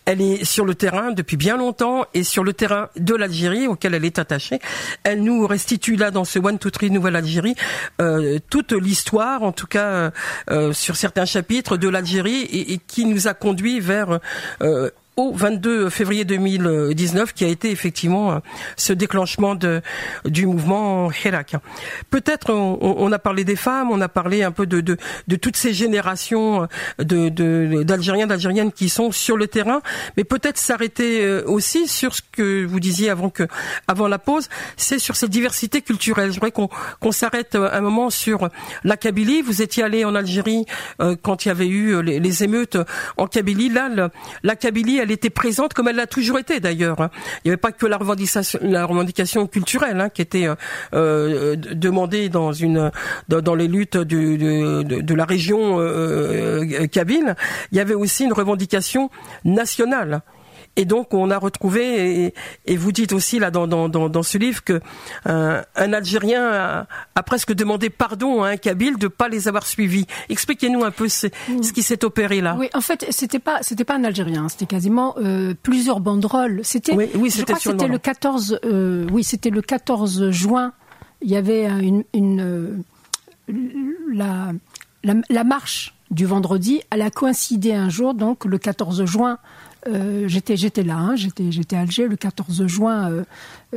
Elle 0.04 0.20
est 0.20 0.44
sur 0.44 0.64
le 0.64 0.74
terrain 0.74 1.12
depuis 1.12 1.36
bien 1.36 1.56
longtemps 1.56 2.04
et 2.12 2.24
sur 2.24 2.42
le 2.42 2.52
terrain 2.52 2.88
de 2.96 3.14
l'Algérie 3.14 3.68
auquel 3.68 3.94
elle 3.94 4.04
est 4.04 4.18
attachée. 4.18 4.58
Elle 5.04 5.22
nous 5.22 5.46
restitue 5.46 5.94
là 5.94 6.10
dans 6.10 6.24
ce 6.24 6.40
One, 6.40 6.58
Two, 6.58 6.70
Three, 6.70 6.90
Nouvelle 6.90 7.16
Algérie 7.16 7.54
euh, 8.00 8.40
toute 8.50 8.72
l'histoire, 8.72 9.44
en 9.44 9.52
tout 9.52 9.68
cas 9.68 10.10
euh, 10.50 10.72
sur 10.72 10.96
certains 10.96 11.24
chapitres 11.24 11.76
de 11.76 11.88
l'Algérie 11.88 12.40
et, 12.40 12.72
et 12.72 12.78
qui 12.78 13.04
nous 13.04 13.28
a 13.28 13.34
conduit 13.34 13.78
vers 13.78 14.18
euh, 14.60 14.90
au 15.18 15.32
22 15.32 15.90
février 15.90 16.24
2019 16.24 17.32
qui 17.32 17.44
a 17.44 17.48
été 17.48 17.70
effectivement 17.70 18.32
euh, 18.32 18.38
ce 18.76 18.92
déclenchement 18.92 19.56
de, 19.56 19.82
du 20.24 20.46
mouvement 20.46 21.10
Hirak. 21.10 21.56
Peut-être 22.08 22.52
on, 22.52 23.12
a 23.12 23.18
parlé 23.18 23.44
des 23.44 23.56
femmes, 23.56 23.90
on 23.90 24.00
a 24.00 24.08
parlé 24.08 24.44
un 24.44 24.52
peu 24.52 24.64
de, 24.66 24.80
de, 24.80 25.36
toutes 25.36 25.56
ces 25.56 25.74
générations 25.74 26.68
de, 26.98 27.28
d'Algériens, 27.82 28.28
d'Algériennes 28.28 28.72
qui 28.72 28.88
sont 28.88 29.10
sur 29.10 29.36
le 29.36 29.48
terrain, 29.48 29.82
mais 30.16 30.24
peut-être 30.24 30.58
s'arrêter 30.58 31.24
euh, 31.24 31.42
aussi 31.46 31.88
sur 31.88 32.14
ce 32.14 32.22
que 32.32 32.64
vous 32.64 32.78
disiez 32.80 33.10
avant 33.10 33.30
que 33.30 33.48
avant 33.88 34.06
la 34.06 34.18
pause, 34.18 34.48
c'est 34.76 34.98
sur 34.98 35.16
cette 35.16 35.30
diversité 35.30 35.82
culturelle. 35.82 36.32
J'aimerais 36.32 36.52
qu'on 36.52 36.68
qu'on 37.00 37.12
s'arrête 37.12 37.54
euh, 37.54 37.68
un 37.72 37.80
moment 37.80 38.10
sur 38.10 38.48
la 38.84 38.96
Kabylie. 38.96 39.42
Vous 39.42 39.62
étiez 39.62 39.82
allé 39.82 40.04
en 40.04 40.14
Algérie 40.14 40.64
euh, 41.00 41.16
quand 41.20 41.44
il 41.44 41.48
y 41.48 41.50
avait 41.50 41.66
eu 41.66 41.94
euh, 41.94 42.00
les, 42.00 42.20
les 42.20 42.44
émeutes 42.44 42.78
en 43.16 43.26
Kabylie. 43.26 43.68
Là, 43.68 44.10
la 44.42 44.56
Kabylie, 44.56 44.98
elle 44.98 45.07
elle 45.08 45.14
était 45.14 45.30
présente 45.30 45.72
comme 45.72 45.88
elle 45.88 45.96
l'a 45.96 46.06
toujours 46.06 46.38
été 46.38 46.60
d'ailleurs. 46.60 47.00
Hein. 47.00 47.10
Il 47.44 47.48
n'y 47.48 47.50
avait 47.50 47.56
pas 47.56 47.72
que 47.72 47.86
la 47.86 47.96
revendication, 47.96 49.46
culturelle 49.46 50.00
hein, 50.00 50.08
qui 50.10 50.20
était 50.22 50.46
euh, 50.46 50.54
euh 50.92 51.56
demandée 51.56 52.28
dans 52.28 52.50
les 52.50 53.68
luttes 53.68 53.96
de, 53.96 55.14
la 55.14 55.24
région 55.24 55.80
euh, 55.80 56.86
kabyle. 56.86 57.34
Il 57.72 57.78
y 57.78 57.80
avait 57.80 57.94
aussi 57.94 58.24
une 58.24 58.32
revendication 58.32 59.10
nationale. 59.44 60.22
Et 60.78 60.84
donc 60.84 61.12
on 61.12 61.28
a 61.32 61.38
retrouvé, 61.38 62.32
et, 62.64 62.76
vous 62.76 62.92
dites 62.92 63.12
aussi 63.12 63.40
là 63.40 63.50
dans, 63.50 63.66
dans, 63.66 63.88
dans, 63.88 64.22
ce 64.22 64.38
livre 64.38 64.62
que 64.62 64.80
euh, 65.26 65.60
un 65.74 65.92
Algérien 65.92 66.86
a, 67.16 67.22
presque 67.24 67.52
demandé 67.52 67.90
pardon 67.90 68.44
à 68.44 68.50
un 68.50 68.56
Kabyle 68.56 68.96
de 68.96 69.08
pas 69.08 69.28
les 69.28 69.48
avoir 69.48 69.66
suivis. 69.66 70.06
Expliquez-nous 70.28 70.84
un 70.84 70.92
peu 70.92 71.08
ce, 71.08 71.26
ce 71.62 71.72
qui 71.72 71.82
s'est 71.82 72.04
opéré 72.04 72.40
là. 72.40 72.54
Oui, 72.56 72.68
en 72.74 72.80
fait 72.80 73.06
c'était 73.10 73.40
pas 73.40 73.58
c'était 73.62 73.82
pas 73.82 73.96
un 73.96 74.04
Algérien, 74.04 74.48
c'était 74.48 74.66
quasiment 74.66 75.16
euh, 75.18 75.52
plusieurs 75.60 75.98
banderoles. 75.98 76.60
C'était 76.62 76.94
oui, 76.94 77.08
oui, 77.16 77.30
je 77.36 77.42
crois 77.42 77.56
que 77.56 77.62
c'était 77.62 77.88
le 77.88 77.98
14 77.98 78.60
euh, 78.64 79.04
oui 79.10 79.24
c'était 79.24 79.50
le 79.50 79.62
14 79.62 80.30
juin. 80.30 80.72
Il 81.22 81.28
y 81.28 81.36
avait 81.36 81.64
une, 81.64 82.04
une 82.14 82.84
la, 84.12 84.52
la, 85.02 85.14
la 85.28 85.42
marche 85.42 85.96
du 86.12 86.24
vendredi, 86.24 86.82
elle 86.90 87.02
a 87.02 87.10
coïncidé 87.10 87.74
un 87.74 87.88
jour, 87.88 88.14
donc 88.14 88.44
le 88.44 88.58
14 88.58 89.04
juin 89.06 89.38
euh, 89.86 90.24
j'étais 90.26 90.56
j'étais 90.56 90.82
là, 90.82 90.96
hein, 90.96 91.16
j'étais 91.16 91.52
j'étais 91.52 91.76
à 91.76 91.80
Alger 91.80 92.08
le 92.08 92.16
14 92.16 92.66
juin 92.66 93.24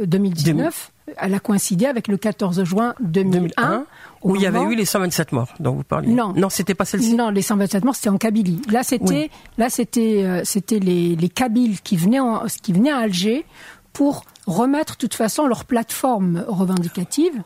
2019. 0.02 0.92
Euh, 1.10 1.14
Elle 1.18 1.34
a 1.34 1.40
coïncidé 1.40 1.86
avec 1.86 2.08
le 2.08 2.18
14 2.18 2.64
juin 2.64 2.96
2001, 3.02 3.86
où 4.24 4.36
il 4.36 4.42
y 4.42 4.46
avait 4.46 4.62
eu 4.62 4.76
les 4.76 4.86
127 4.86 5.32
morts 5.32 5.54
dont 5.60 5.74
vous 5.76 5.84
parliez. 5.84 6.12
Non, 6.12 6.34
non, 6.36 6.50
c'était 6.50 6.74
pas 6.74 6.86
celle-ci. 6.86 7.16
Non, 7.16 7.30
les 7.30 7.42
127 7.42 7.86
morts 7.86 7.96
c'était 7.96 8.10
en 8.10 8.18
Kabylie. 8.18 8.62
Là 8.70 8.84
c'était 8.84 9.30
là 9.58 9.70
c'était 9.70 10.24
euh, 10.24 10.42
c'était 10.44 10.80
les 10.80 11.16
les 11.16 11.30
Kabyles 11.30 11.82
qui 11.82 11.98
venaient 11.98 12.20
en, 12.20 12.46
qui 12.62 12.74
venaient 12.74 12.92
à 12.92 12.98
Alger 12.98 13.46
pour 13.94 14.24
remettre 14.48 14.94
de 14.94 14.98
toute 14.98 15.14
façon 15.14 15.46
leur 15.48 15.66
plateforme 15.66 16.44
revendicative 16.48 17.44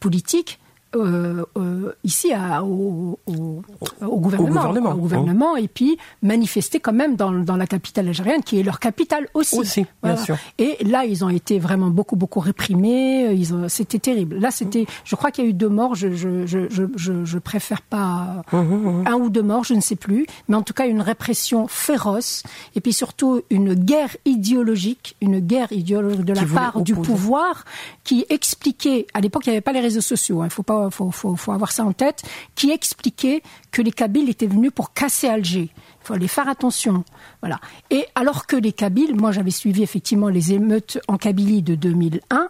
politique 0.00 0.58
euh, 0.96 1.44
euh, 1.58 1.92
ici 2.02 2.32
à, 2.32 2.64
au, 2.64 3.18
au, 3.26 3.62
au, 4.00 4.16
gouvernement, 4.18 4.92
au, 4.92 4.96
gouvernement, 4.96 5.54
et 5.54 5.68
puis 5.68 5.98
manifester 6.22 6.80
quand 6.80 6.94
même 6.94 7.14
dans, 7.14 7.30
dans, 7.30 7.56
la 7.56 7.66
capitale 7.66 8.08
algérienne, 8.08 8.42
qui 8.42 8.58
est 8.58 8.62
leur 8.62 8.80
capitale 8.80 9.28
aussi. 9.34 9.58
aussi 9.58 9.84
bien 10.02 10.16
sûr. 10.16 10.38
Et 10.56 10.82
là, 10.84 11.04
ils 11.04 11.26
ont 11.26 11.28
été 11.28 11.58
vraiment 11.58 11.88
beaucoup, 11.88 12.16
beaucoup 12.16 12.40
réprimés. 12.40 13.32
Ils 13.34 13.52
ont, 13.52 13.68
c'était 13.68 13.98
terrible. 13.98 14.38
Là, 14.38 14.50
c'était, 14.50 14.86
je 15.04 15.14
crois 15.14 15.30
qu'il 15.30 15.44
y 15.44 15.46
a 15.46 15.50
eu 15.50 15.52
deux 15.52 15.68
morts. 15.68 15.94
Je, 15.94 16.14
je, 16.14 16.46
je, 16.46 16.60
je, 16.70 17.24
je 17.24 17.38
préfère 17.38 17.82
pas 17.82 18.42
mmh, 18.50 18.56
mmh, 18.56 19.02
mmh. 19.02 19.06
un 19.08 19.14
ou 19.14 19.28
deux 19.28 19.42
morts, 19.42 19.64
je 19.64 19.74
ne 19.74 19.82
sais 19.82 19.96
plus. 19.96 20.26
Mais 20.48 20.56
en 20.56 20.62
tout 20.62 20.72
cas, 20.72 20.86
une 20.86 21.02
répression 21.02 21.68
féroce, 21.68 22.44
et 22.74 22.80
puis 22.80 22.94
surtout 22.94 23.42
une 23.50 23.74
guerre 23.74 24.16
idéologique, 24.24 25.16
une 25.20 25.40
guerre 25.40 25.70
idéologique 25.70 26.24
de 26.24 26.32
la 26.32 26.46
part 26.46 26.80
du 26.80 26.94
pouvoir, 26.94 27.66
qui 28.04 28.24
expliquait. 28.30 29.06
À 29.12 29.20
l'époque, 29.20 29.42
il 29.46 29.50
n'y 29.50 29.56
avait 29.56 29.60
pas 29.60 29.72
les 29.72 29.80
réseaux 29.80 30.00
sociaux. 30.00 30.42
Il 30.42 30.46
hein, 30.46 30.48
faut 30.48 30.62
pas 30.62 30.77
faut, 30.90 31.10
faut, 31.10 31.52
avoir 31.52 31.72
ça 31.72 31.84
en 31.84 31.92
tête, 31.92 32.22
qui 32.54 32.70
expliquait 32.70 33.42
que 33.70 33.82
les 33.82 33.92
Kabyles 33.92 34.28
étaient 34.28 34.46
venus 34.46 34.72
pour 34.74 34.92
casser 34.92 35.28
Alger. 35.28 35.70
Il 35.74 36.06
faut 36.06 36.14
aller 36.14 36.28
faire 36.28 36.48
attention. 36.48 37.04
Voilà. 37.40 37.60
Et 37.90 38.06
alors 38.14 38.46
que 38.46 38.56
les 38.56 38.72
Kabyles, 38.72 39.14
moi 39.14 39.32
j'avais 39.32 39.50
suivi 39.50 39.82
effectivement 39.82 40.28
les 40.28 40.52
émeutes 40.52 40.98
en 41.08 41.16
Kabylie 41.16 41.62
de 41.62 41.74
2001, 41.74 42.48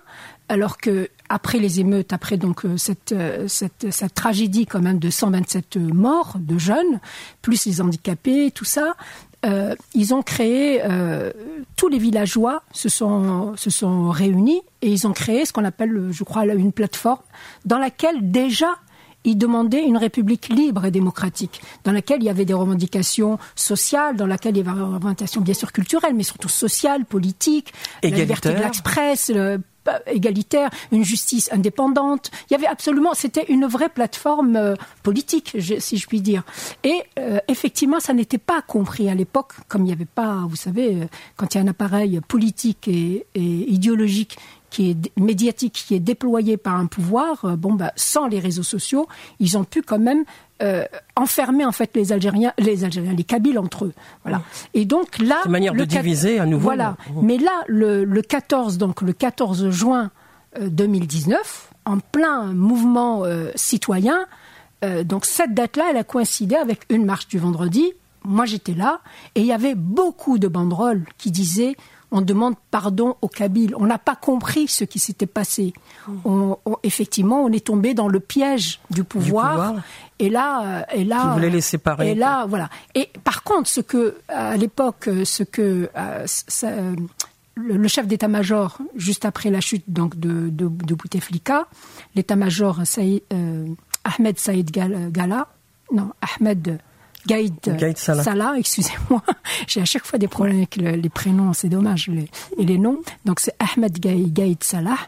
alors 0.48 0.78
que 0.78 1.10
après 1.28 1.58
les 1.58 1.80
émeutes, 1.80 2.12
après 2.12 2.36
donc 2.36 2.64
euh, 2.64 2.76
euh, 3.12 3.48
cette, 3.48 3.90
cette, 3.90 4.14
tragédie 4.14 4.66
quand 4.66 4.80
même 4.80 4.98
de 4.98 5.10
127 5.10 5.76
morts 5.76 6.36
de 6.38 6.58
jeunes, 6.58 7.00
plus 7.42 7.66
les 7.66 7.80
handicapés, 7.80 8.50
tout 8.50 8.64
ça, 8.64 8.94
euh, 9.46 9.74
ils 9.94 10.14
ont 10.14 10.22
créé, 10.22 10.80
euh, 10.84 11.32
tous 11.76 11.88
les 11.88 11.98
villageois 11.98 12.62
se 12.72 12.88
sont, 12.88 13.54
se 13.56 13.70
sont 13.70 14.10
réunis 14.10 14.62
et 14.82 14.90
ils 14.90 15.06
ont 15.06 15.12
créé 15.12 15.44
ce 15.44 15.52
qu'on 15.52 15.64
appelle, 15.64 16.08
je 16.10 16.24
crois, 16.24 16.44
une 16.44 16.72
plateforme 16.72 17.22
dans 17.64 17.78
laquelle 17.78 18.30
déjà 18.30 18.78
ils 19.24 19.36
demandaient 19.36 19.84
une 19.84 19.96
république 19.96 20.48
libre 20.48 20.84
et 20.86 20.90
démocratique, 20.90 21.60
dans 21.84 21.92
laquelle 21.92 22.22
il 22.22 22.26
y 22.26 22.30
avait 22.30 22.44
des 22.44 22.54
revendications 22.54 23.38
sociales, 23.54 24.16
dans 24.16 24.26
laquelle 24.26 24.56
il 24.56 24.64
y 24.64 24.68
avait 24.68 24.76
des 24.76 24.84
revendications 24.84 25.40
bien 25.40 25.54
sûr 25.54 25.72
culturelles, 25.72 26.14
mais 26.14 26.22
surtout 26.22 26.48
sociales, 26.48 27.04
politiques, 27.04 27.72
la 28.02 28.10
liberté 28.10 28.50
de 28.50 28.58
l'express, 28.58 29.30
égalitaire, 30.06 30.70
une 30.92 31.04
justice 31.04 31.50
indépendante. 31.52 32.30
Il 32.50 32.52
y 32.52 32.56
avait 32.56 32.66
absolument, 32.66 33.14
c'était 33.14 33.46
une 33.48 33.66
vraie 33.66 33.88
plateforme 33.88 34.56
euh, 34.56 34.74
politique, 35.02 35.56
si 35.78 35.96
je 35.96 36.06
puis 36.06 36.20
dire. 36.20 36.42
Et 36.84 37.02
euh, 37.18 37.38
effectivement, 37.48 38.00
ça 38.00 38.12
n'était 38.12 38.38
pas 38.38 38.62
compris 38.62 39.08
à 39.08 39.14
l'époque, 39.14 39.52
comme 39.68 39.82
il 39.82 39.86
n'y 39.86 39.92
avait 39.92 40.04
pas, 40.04 40.44
vous 40.48 40.56
savez, 40.56 40.94
euh, 40.94 41.06
quand 41.36 41.54
il 41.54 41.58
y 41.58 41.60
a 41.60 41.64
un 41.64 41.68
appareil 41.68 42.20
politique 42.26 42.88
et, 42.88 43.26
idéologique 43.34 44.38
qui 44.70 44.90
est 44.90 45.20
médiatique, 45.20 45.84
qui 45.86 45.94
est 45.94 46.00
déployé 46.00 46.56
par 46.56 46.76
un 46.76 46.86
pouvoir, 46.86 47.56
bon, 47.56 47.74
bah, 47.74 47.92
sans 47.96 48.26
les 48.26 48.38
réseaux 48.38 48.62
sociaux, 48.62 49.08
ils 49.40 49.56
ont 49.56 49.64
pu 49.64 49.82
quand 49.82 49.98
même 49.98 50.24
euh, 50.60 50.84
enfermer 51.14 51.64
en 51.64 51.70
fait 51.70 51.94
les 51.94 52.10
Algériens, 52.10 52.52
les 52.58 52.82
Algériens, 52.82 53.12
les 53.12 53.22
Kabyles 53.22 53.60
entre 53.60 53.84
eux. 53.84 53.92
Voilà. 54.24 54.42
Et 54.74 54.86
donc 54.86 55.20
là, 55.20 55.36
une 55.44 55.52
manière 55.52 55.72
de 55.72 55.84
diviser 55.84 56.40
à 56.40 56.46
nouveau. 56.46 56.64
Voilà. 56.64 56.96
Mais 57.22 57.38
là, 57.38 57.52
le, 57.68 58.04
le, 58.04 58.22
14, 58.22 58.76
donc 58.76 59.02
le 59.02 59.12
14 59.12 59.70
juin 59.70 60.10
2019, 60.60 61.38
euh, 61.86 61.92
en 61.92 61.98
plein 62.00 62.46
mouvement 62.46 63.24
euh, 63.24 63.52
citoyen, 63.54 64.26
donc 65.04 65.26
cette 65.26 65.54
date-là, 65.54 65.86
elle 65.90 65.96
a 65.96 66.04
coïncidé 66.04 66.54
avec 66.54 66.80
une 66.88 67.04
marche 67.04 67.28
du 67.28 67.38
vendredi. 67.38 67.92
Moi, 68.24 68.44
j'étais 68.44 68.74
là 68.74 69.00
et 69.34 69.40
il 69.40 69.46
y 69.46 69.52
avait 69.52 69.74
beaucoup 69.74 70.38
de 70.38 70.46
banderoles 70.46 71.04
qui 71.18 71.30
disaient 71.30 71.76
on 72.10 72.20
demande 72.22 72.54
pardon 72.70 73.16
aux 73.20 73.28
Kabyles. 73.28 73.74
On 73.76 73.86
n'a 73.86 73.98
pas 73.98 74.16
compris 74.16 74.68
ce 74.68 74.84
qui 74.84 74.98
s'était 74.98 75.26
passé. 75.26 75.72
On, 76.24 76.56
effectivement, 76.82 77.42
on 77.42 77.52
est 77.52 77.66
tombé 77.66 77.94
dans 77.94 78.08
le 78.08 78.20
piège 78.20 78.80
du 78.90 79.04
pouvoir. 79.04 79.74
Et 80.18 80.30
là, 80.30 80.86
et 80.94 81.04
là, 81.04 81.22
qui 81.22 81.28
voulait 81.34 81.50
les 81.50 81.60
séparer. 81.60 82.10
Et 82.10 82.14
là, 82.14 82.46
voilà. 82.46 82.70
Et 82.94 83.10
par 83.24 83.42
contre, 83.42 83.68
ce 83.68 83.80
que 83.80 84.16
à 84.28 84.56
l'époque, 84.56 85.08
ce 85.24 85.42
que 85.42 85.90
euh, 85.96 86.96
le, 87.54 87.88
chef 87.88 88.06
d'état-major, 88.06 88.78
juste 88.96 89.24
après 89.24 89.50
la 89.50 89.60
chute 89.60 89.84
donc 89.88 90.18
de, 90.18 90.48
de, 90.48 90.68
de 90.68 90.94
Bouteflika, 90.94 91.66
l'état-major 92.14 92.80
euh, 92.98 93.66
Ahmed 94.04 94.38
Saïd 94.38 94.70
Gala, 94.70 95.48
non 95.92 96.10
Ahmed 96.20 96.80
Gaïd, 97.26 97.54
Salah, 97.96 98.54
excusez-moi. 98.56 99.22
J'ai 99.66 99.80
à 99.80 99.84
chaque 99.84 100.06
fois 100.06 100.18
des 100.18 100.28
problèmes 100.28 100.58
avec 100.58 100.76
les 100.76 101.08
prénoms, 101.08 101.52
c'est 101.52 101.68
dommage, 101.68 102.10
et 102.58 102.64
les 102.64 102.78
noms. 102.78 103.00
Donc 103.24 103.40
c'est 103.40 103.54
Ahmed 103.58 103.98
Gaïd, 103.98 104.62
Salah. 104.62 104.98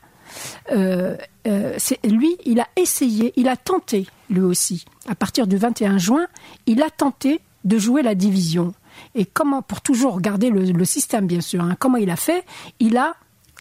Euh, 0.73 1.16
euh, 1.46 1.79
lui, 2.05 2.37
il 2.44 2.61
a 2.61 2.68
essayé, 2.77 3.33
il 3.37 3.49
a 3.49 3.57
tenté, 3.57 4.07
lui 4.29 4.42
aussi, 4.42 4.85
à 5.09 5.14
partir 5.14 5.46
du 5.46 5.57
21 5.57 5.99
juin, 5.99 6.27
il 6.66 6.83
a 6.83 6.90
tenté 6.90 7.40
de 7.64 7.79
jouer 7.79 8.03
la 8.03 8.14
division. 8.14 8.75
Et 9.14 9.25
comment, 9.25 9.62
pour 9.62 9.81
toujours 9.81 10.20
garder 10.20 10.51
le, 10.51 10.85
système, 10.85 11.27
bien 11.27 11.40
sûr, 11.40 11.62
hein, 11.62 11.77
comment 11.79 11.96
il 11.96 12.11
a 12.11 12.16
fait? 12.16 12.44
Il 12.81 12.96
a 12.96 13.14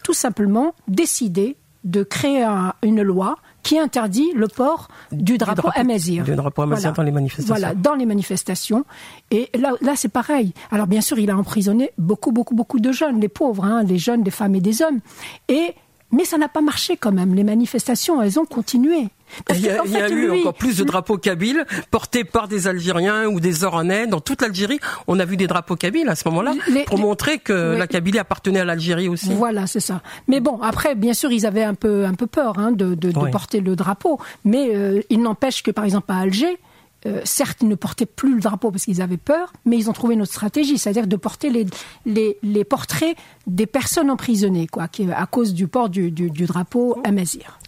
tout 0.03 0.13
simplement 0.13 0.75
décidé 0.87 1.55
de 1.83 2.03
créer 2.03 2.45
une 2.81 3.01
loi 3.01 3.37
qui 3.69 3.77
interdit 3.77 4.31
le 4.33 4.47
port 4.47 4.87
du 5.11 5.37
drapeau, 5.37 5.61
drapeau 5.61 5.79
amazir. 5.79 6.23
Du 6.23 6.33
drapeau 6.33 6.63
amazir 6.63 6.91
dans 6.91 7.03
les 7.03 7.11
manifestations. 7.11 7.53
Voilà, 7.53 7.75
dans 7.75 7.93
les 7.93 8.07
manifestations. 8.07 8.83
Et 9.29 9.47
là, 9.55 9.73
là 9.81 9.93
c'est 9.95 10.09
pareil. 10.09 10.53
Alors 10.71 10.87
bien 10.87 11.01
sûr, 11.01 11.19
il 11.19 11.29
a 11.29 11.37
emprisonné 11.37 11.91
beaucoup, 11.99 12.31
beaucoup, 12.31 12.55
beaucoup 12.55 12.79
de 12.79 12.91
jeunes, 12.91 13.19
les 13.19 13.27
pauvres, 13.27 13.63
hein, 13.63 13.83
les 13.83 13.99
jeunes, 13.99 14.23
des 14.23 14.31
femmes 14.31 14.55
et 14.55 14.59
des 14.59 14.81
hommes. 14.81 15.01
Et 15.49 15.75
mais 16.11 16.25
ça 16.25 16.39
n'a 16.39 16.47
pas 16.47 16.61
marché 16.61 16.97
quand 16.97 17.11
même. 17.11 17.35
Les 17.35 17.43
manifestations, 17.43 18.19
elles 18.23 18.39
ont 18.39 18.45
continué. 18.45 19.09
Il 19.51 19.61
y 19.61 19.69
a, 19.69 20.09
eu 20.09 20.31
encore 20.31 20.53
plus 20.53 20.77
de 20.77 20.83
drapeaux 20.83 21.17
kabyles 21.17 21.65
portés 21.91 22.23
par 22.23 22.47
des 22.47 22.67
Algériens 22.67 23.27
ou 23.27 23.39
des 23.39 23.63
Oranais 23.63 24.07
dans 24.07 24.21
toute 24.21 24.41
l'Algérie. 24.41 24.79
On 25.07 25.19
a 25.19 25.25
vu 25.25 25.37
des 25.37 25.47
drapeaux 25.47 25.75
kabyles 25.75 26.09
à 26.09 26.15
ce 26.15 26.27
moment-là 26.29 26.53
pour 26.87 26.97
montrer 26.97 27.39
que 27.39 27.75
la 27.77 27.87
Kabylie 27.87 28.19
appartenait 28.19 28.59
à 28.59 28.65
l'Algérie 28.65 29.07
aussi. 29.07 29.33
Voilà, 29.33 29.67
c'est 29.67 29.79
ça. 29.79 30.01
Mais 30.27 30.39
bon, 30.39 30.59
après, 30.61 30.95
bien 30.95 31.13
sûr, 31.13 31.31
ils 31.31 31.45
avaient 31.45 31.63
un 31.63 31.73
peu 31.73 32.05
un 32.05 32.13
peu 32.13 32.27
peur 32.27 32.59
hein, 32.59 32.71
de, 32.71 32.95
de, 32.95 33.11
porter 33.31 33.61
le 33.61 33.75
drapeau, 33.75 34.19
mais 34.45 34.75
euh, 34.75 35.01
il 35.09 35.21
n'empêche 35.21 35.63
que 35.63 35.71
par 35.71 35.85
exemple 35.85 36.11
à 36.11 36.17
Alger, 36.17 36.57
euh, 37.05 37.21
certes, 37.23 37.59
ils 37.61 37.67
ne 37.67 37.75
portaient 37.75 38.05
plus 38.05 38.35
le 38.35 38.41
drapeau 38.41 38.71
parce 38.71 38.83
qu'ils 38.83 39.01
avaient 39.01 39.17
peur, 39.17 39.53
mais 39.65 39.77
ils 39.77 39.89
ont 39.89 39.93
trouvé 39.93 40.15
une 40.15 40.21
autre 40.21 40.33
stratégie, 40.33 40.77
c'est-à-dire 40.77 41.07
de 41.07 41.15
porter 41.15 41.49
les, 41.49 42.37
les, 42.43 42.63
portraits 42.65 43.15
des 43.47 43.65
personnes 43.65 44.09
emprisonnées, 44.09 44.67
quoi, 44.67 44.87
qui, 44.89 45.09
à 45.09 45.25
cause 45.25 45.53
du 45.53 45.67
port 45.67 45.89
du, 45.89 46.11
du, 46.11 46.45
drapeau 46.45 46.97
amazir. 47.05 47.59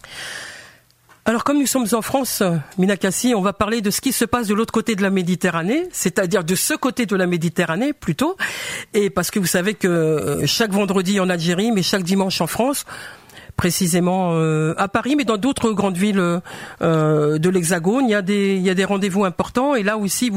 Alors 1.24 1.44
comme 1.44 1.60
nous 1.60 1.66
sommes 1.66 1.86
en 1.92 2.02
France, 2.02 2.42
Minakassi, 2.78 3.32
on 3.36 3.42
va 3.42 3.52
parler 3.52 3.80
de 3.80 3.90
ce 3.90 4.00
qui 4.00 4.10
se 4.10 4.24
passe 4.24 4.48
de 4.48 4.54
l'autre 4.54 4.72
côté 4.72 4.96
de 4.96 5.02
la 5.02 5.10
Méditerranée, 5.10 5.86
c'est-à-dire 5.92 6.42
de 6.42 6.56
ce 6.56 6.74
côté 6.74 7.06
de 7.06 7.14
la 7.14 7.28
Méditerranée 7.28 7.92
plutôt, 7.92 8.36
et 8.92 9.08
parce 9.08 9.30
que 9.30 9.38
vous 9.38 9.46
savez 9.46 9.74
que 9.74 9.86
euh, 9.86 10.46
chaque 10.46 10.72
vendredi 10.72 11.20
en 11.20 11.28
Algérie, 11.28 11.70
mais 11.70 11.84
chaque 11.84 12.02
dimanche 12.02 12.40
en 12.40 12.48
France, 12.48 12.86
précisément 13.62 14.36
à 14.76 14.88
Paris, 14.88 15.14
mais 15.14 15.22
dans 15.22 15.36
d'autres 15.36 15.70
grandes 15.70 15.96
villes 15.96 16.40
de 16.80 17.48
l'Hexagone. 17.48 18.06
Il 18.08 18.10
y 18.10 18.70
a 18.70 18.74
des 18.74 18.84
rendez-vous 18.84 19.24
importants 19.24 19.76
et 19.76 19.84
là 19.84 19.96
aussi 19.96 20.32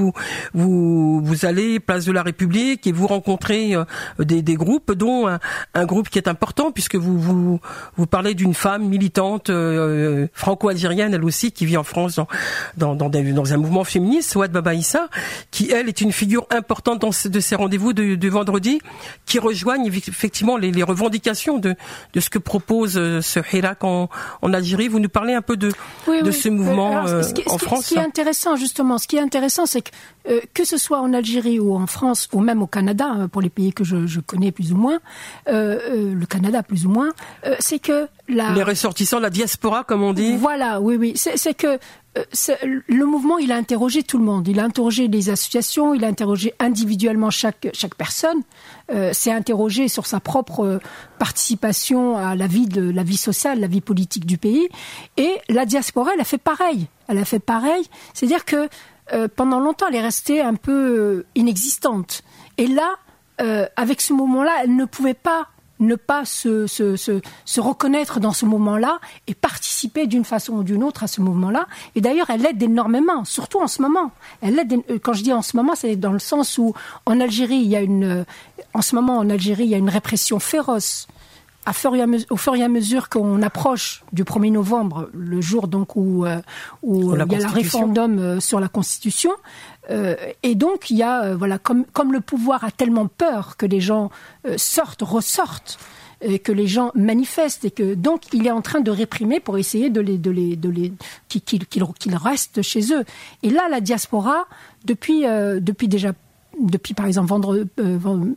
vous 0.54 1.36
allez 1.42 1.80
place 1.80 2.06
de 2.06 2.12
la 2.12 2.22
République 2.22 2.86
et 2.86 2.92
vous 2.92 3.08
rencontrez 3.08 3.74
des, 4.20 4.44
des 4.44 4.54
groupes, 4.54 4.92
dont 4.92 5.28
un, 5.28 5.86
groupe 5.86 6.10
qui 6.10 6.20
est 6.20 6.28
important 6.28 6.72
puisque 6.72 6.98
vous 6.98 7.60
parlez 8.12 8.36
d'une 8.36 8.54
femme 8.54 8.88
militante 8.88 9.50
franco-algérienne 10.34 11.16
elle 11.16 11.26
aussi 11.26 11.52
qui 11.52 11.66
vit 11.66 11.78
en 11.78 11.84
France 11.84 12.20
dans 12.78 13.54
un 13.54 13.58
mouvement 13.58 13.84
féministe, 13.84 14.34
Souad 14.34 14.52
Baba 14.52 14.76
Issa, 14.76 15.10
qui 15.50 15.72
elle 15.72 15.90
est 15.90 16.00
une 16.00 16.12
figure 16.12 16.46
importante 16.52 17.04
de 17.28 17.40
ces 17.40 17.56
rendez-vous 17.56 17.94
de, 17.94 18.30
vendredi, 18.30 18.80
qui 19.26 19.40
rejoignent 19.40 19.88
effectivement 19.88 20.58
les, 20.58 20.84
revendications 20.84 21.58
de 21.58 21.76
ce 22.16 22.30
que 22.30 22.38
propose 22.38 23.00
euh, 23.16 23.22
ce 23.22 23.40
Hirak 23.52 23.84
en, 23.84 24.10
en 24.42 24.54
Algérie. 24.54 24.88
Vous 24.88 25.00
nous 25.00 25.10
parlez 25.10 25.34
un 25.34 25.42
peu 25.42 25.58
de, 25.58 25.72
de 26.08 26.32
ce 26.32 26.50
mouvement 26.50 27.08
euh, 27.08 27.22
en 27.48 27.58
France. 27.58 27.86
Ce 27.86 27.90
qui 27.90 27.96
est 27.96 28.00
intéressant 28.00 28.56
justement, 28.56 28.98
ce 28.98 29.08
qui 29.08 29.18
est 29.18 29.22
intéressant, 29.22 29.66
c'est 29.66 29.82
que 29.82 29.92
euh, 30.30 30.40
que 30.54 30.66
ce 30.66 30.78
soit 30.78 31.00
en 31.00 31.14
Algérie 31.14 31.60
ou 31.60 31.76
en 31.76 31.88
France 31.88 32.28
ou 32.34 32.40
même 32.40 32.62
au 32.62 32.68
Canada, 32.68 33.06
hein, 33.08 33.28
pour 33.28 33.42
les 33.42 33.50
pays 33.50 33.74
que 33.74 33.84
je, 33.84 34.08
je 34.08 34.20
connais 34.20 34.52
plus 34.52 34.74
ou 34.74 34.78
moins, 34.78 35.00
le 35.48 36.26
Canada 36.26 36.64
plus 36.64 36.86
ou 36.86 36.90
moins, 36.90 37.12
c'est 37.60 37.80
que 37.80 38.08
la... 38.28 38.54
les 38.54 38.64
ressortissants, 38.64 39.20
la 39.20 39.30
diaspora, 39.30 39.84
comme 39.84 40.02
on 40.02 40.14
dit. 40.14 40.36
Voilà, 40.38 40.82
oui, 40.82 40.96
oui, 40.98 41.14
c'est 41.16 41.54
que 41.54 41.68
euh, 41.68 41.78
le 42.88 43.06
mouvement, 43.06 43.38
il 43.38 43.52
a 43.52 43.56
interrogé 43.56 44.04
tout 44.04 44.18
le 44.18 44.24
monde. 44.24 44.48
Il 44.48 44.60
a 44.60 44.64
interrogé 44.64 45.08
les 45.08 45.30
associations, 45.30 45.94
il 45.94 46.04
a 46.06 46.08
interrogé 46.08 46.54
individuellement 46.60 47.30
chaque, 47.30 47.68
chaque 47.74 47.96
personne, 47.96 48.42
euh, 48.92 49.14
s'est 49.14 49.32
interrogé 49.32 49.88
sur 49.88 50.06
sa 50.06 50.20
propre 50.20 50.66
euh, 50.66 50.80
participation 51.20 52.18
à 52.18 52.36
la 52.36 52.48
vie 52.48 52.68
de 52.68 52.90
la 52.90 53.04
vie 53.04 53.18
sociale, 53.18 53.60
la 53.60 53.68
vie 53.68 53.82
politique 53.82 54.26
du 54.26 54.38
pays. 54.38 54.68
Et 55.18 55.36
la 55.50 55.66
diaspora, 55.66 56.12
elle 56.14 56.22
a 56.22 56.26
fait 56.26 56.38
pareil. 56.38 56.88
Elle 57.08 57.18
a 57.18 57.26
fait 57.26 57.40
pareil. 57.40 57.84
C'est-à-dire 58.14 58.46
que 58.46 58.70
pendant 59.36 59.60
longtemps, 59.60 59.86
elle 59.88 59.96
est 59.96 60.02
restée 60.02 60.42
un 60.42 60.56
peu 60.56 61.26
inexistante. 61.36 62.24
Et 62.58 62.66
là, 62.66 62.96
avec 63.76 64.02
ce 64.02 64.14
mouvement-là, 64.14 64.52
elle 64.64 64.76
ne 64.76 64.86
pouvait 64.86 65.14
pas 65.14 65.50
ne 65.80 65.96
pas 65.96 66.26
se, 66.26 66.68
se, 66.68 66.96
se, 66.96 67.22
se 67.44 67.62
reconnaître 67.62 68.20
dans 68.20 68.32
ce 68.32 68.46
moment-là 68.46 69.00
et 69.28 69.34
participer 69.34 70.08
d'une 70.08 70.26
façon 70.26 70.54
ou 70.54 70.64
d'une 70.64 70.84
autre 70.84 71.04
à 71.04 71.08
ce 71.08 71.22
mouvement-là. 71.22 71.68
Et 71.96 72.02
d'ailleurs, 72.02 72.30
elle 72.30 72.46
aide 72.46 72.62
énormément, 72.62 73.26
surtout 73.26 73.60
en 73.60 73.68
ce 73.68 73.82
moment. 73.82 74.12
Elle 74.42 74.58
aide, 74.60 74.74
euh, 74.90 75.00
quand 75.02 75.14
je 75.14 75.24
dis 75.24 75.34
en 75.34 75.42
ce 75.42 75.58
moment, 75.58 75.76
c'est 75.76 75.96
dans 75.96 76.14
le 76.14 76.20
sens 76.20 76.58
où 76.58 76.74
en 77.06 77.20
Algérie, 77.20 77.58
il 77.58 77.68
y 77.68 77.76
a 77.76 77.82
une, 77.82 78.04
euh, 78.04 78.24
en 78.74 78.82
ce 78.82 78.96
moment 78.96 79.18
en 79.18 79.30
Algérie, 79.30 79.66
il 79.66 79.70
y 79.70 79.76
a 79.76 79.80
une 79.80 79.90
répression 79.90 80.40
féroce. 80.40 81.08
À 81.66 81.74
fur 81.74 81.96
et 81.96 82.02
à 82.02 82.08
mesure, 82.08 82.28
au 82.30 82.38
fur 82.38 82.56
et 82.56 82.64
à 82.64 82.68
mesure 82.68 83.10
qu'on 83.10 83.42
approche 83.42 84.04
du 84.14 84.24
1er 84.24 84.52
novembre, 84.52 85.10
le 85.14 85.42
jour 85.42 85.68
donc 85.68 85.96
où, 85.96 86.26
euh, 86.26 86.40
où 86.84 87.16
il 87.16 87.32
y 87.32 87.36
a 87.36 87.40
le 87.40 87.54
référendum 87.54 88.40
sur 88.40 88.60
la 88.60 88.68
Constitution, 88.68 89.32
euh, 89.90 90.16
et 90.44 90.56
donc, 90.56 90.90
il 90.90 90.98
y 90.98 91.04
a, 91.04 91.24
euh, 91.24 91.36
voilà, 91.36 91.58
comme, 91.58 91.86
comme 91.86 92.12
le 92.12 92.22
pouvoir 92.22 92.64
a 92.64 92.72
tellement 92.72 93.08
peur 93.08 93.58
que 93.58 93.66
les 93.66 93.82
gens 93.82 94.10
euh, 94.48 94.56
sortent, 94.58 95.02
ressortent, 95.02 95.78
et 96.22 96.40
que 96.40 96.52
les 96.52 96.66
gens 96.66 96.92
manifestent, 96.96 97.66
et 97.66 97.72
que 97.72 97.94
donc 97.94 98.34
il 98.34 98.48
est 98.48 98.52
en 98.52 98.62
train 98.62 98.80
de 98.80 98.90
réprimer 98.90 99.40
pour 99.40 99.58
essayer 99.58 99.90
de 99.90 100.00
les, 100.00 100.18
de 100.18 100.32
les, 100.32 100.56
de 100.56 100.70
les, 100.70 100.94
qu'ils 101.28 102.16
restent 102.16 102.62
chez 102.62 102.94
eux. 102.94 103.04
Et 103.44 103.50
là, 103.50 103.68
la 103.70 103.82
diaspora, 103.82 104.46
depuis, 104.86 105.24
depuis 105.24 105.88
déjà 105.90 106.14
depuis 106.60 106.94
par 106.94 107.06
exemple 107.06 107.30
vendredi, 107.30 107.70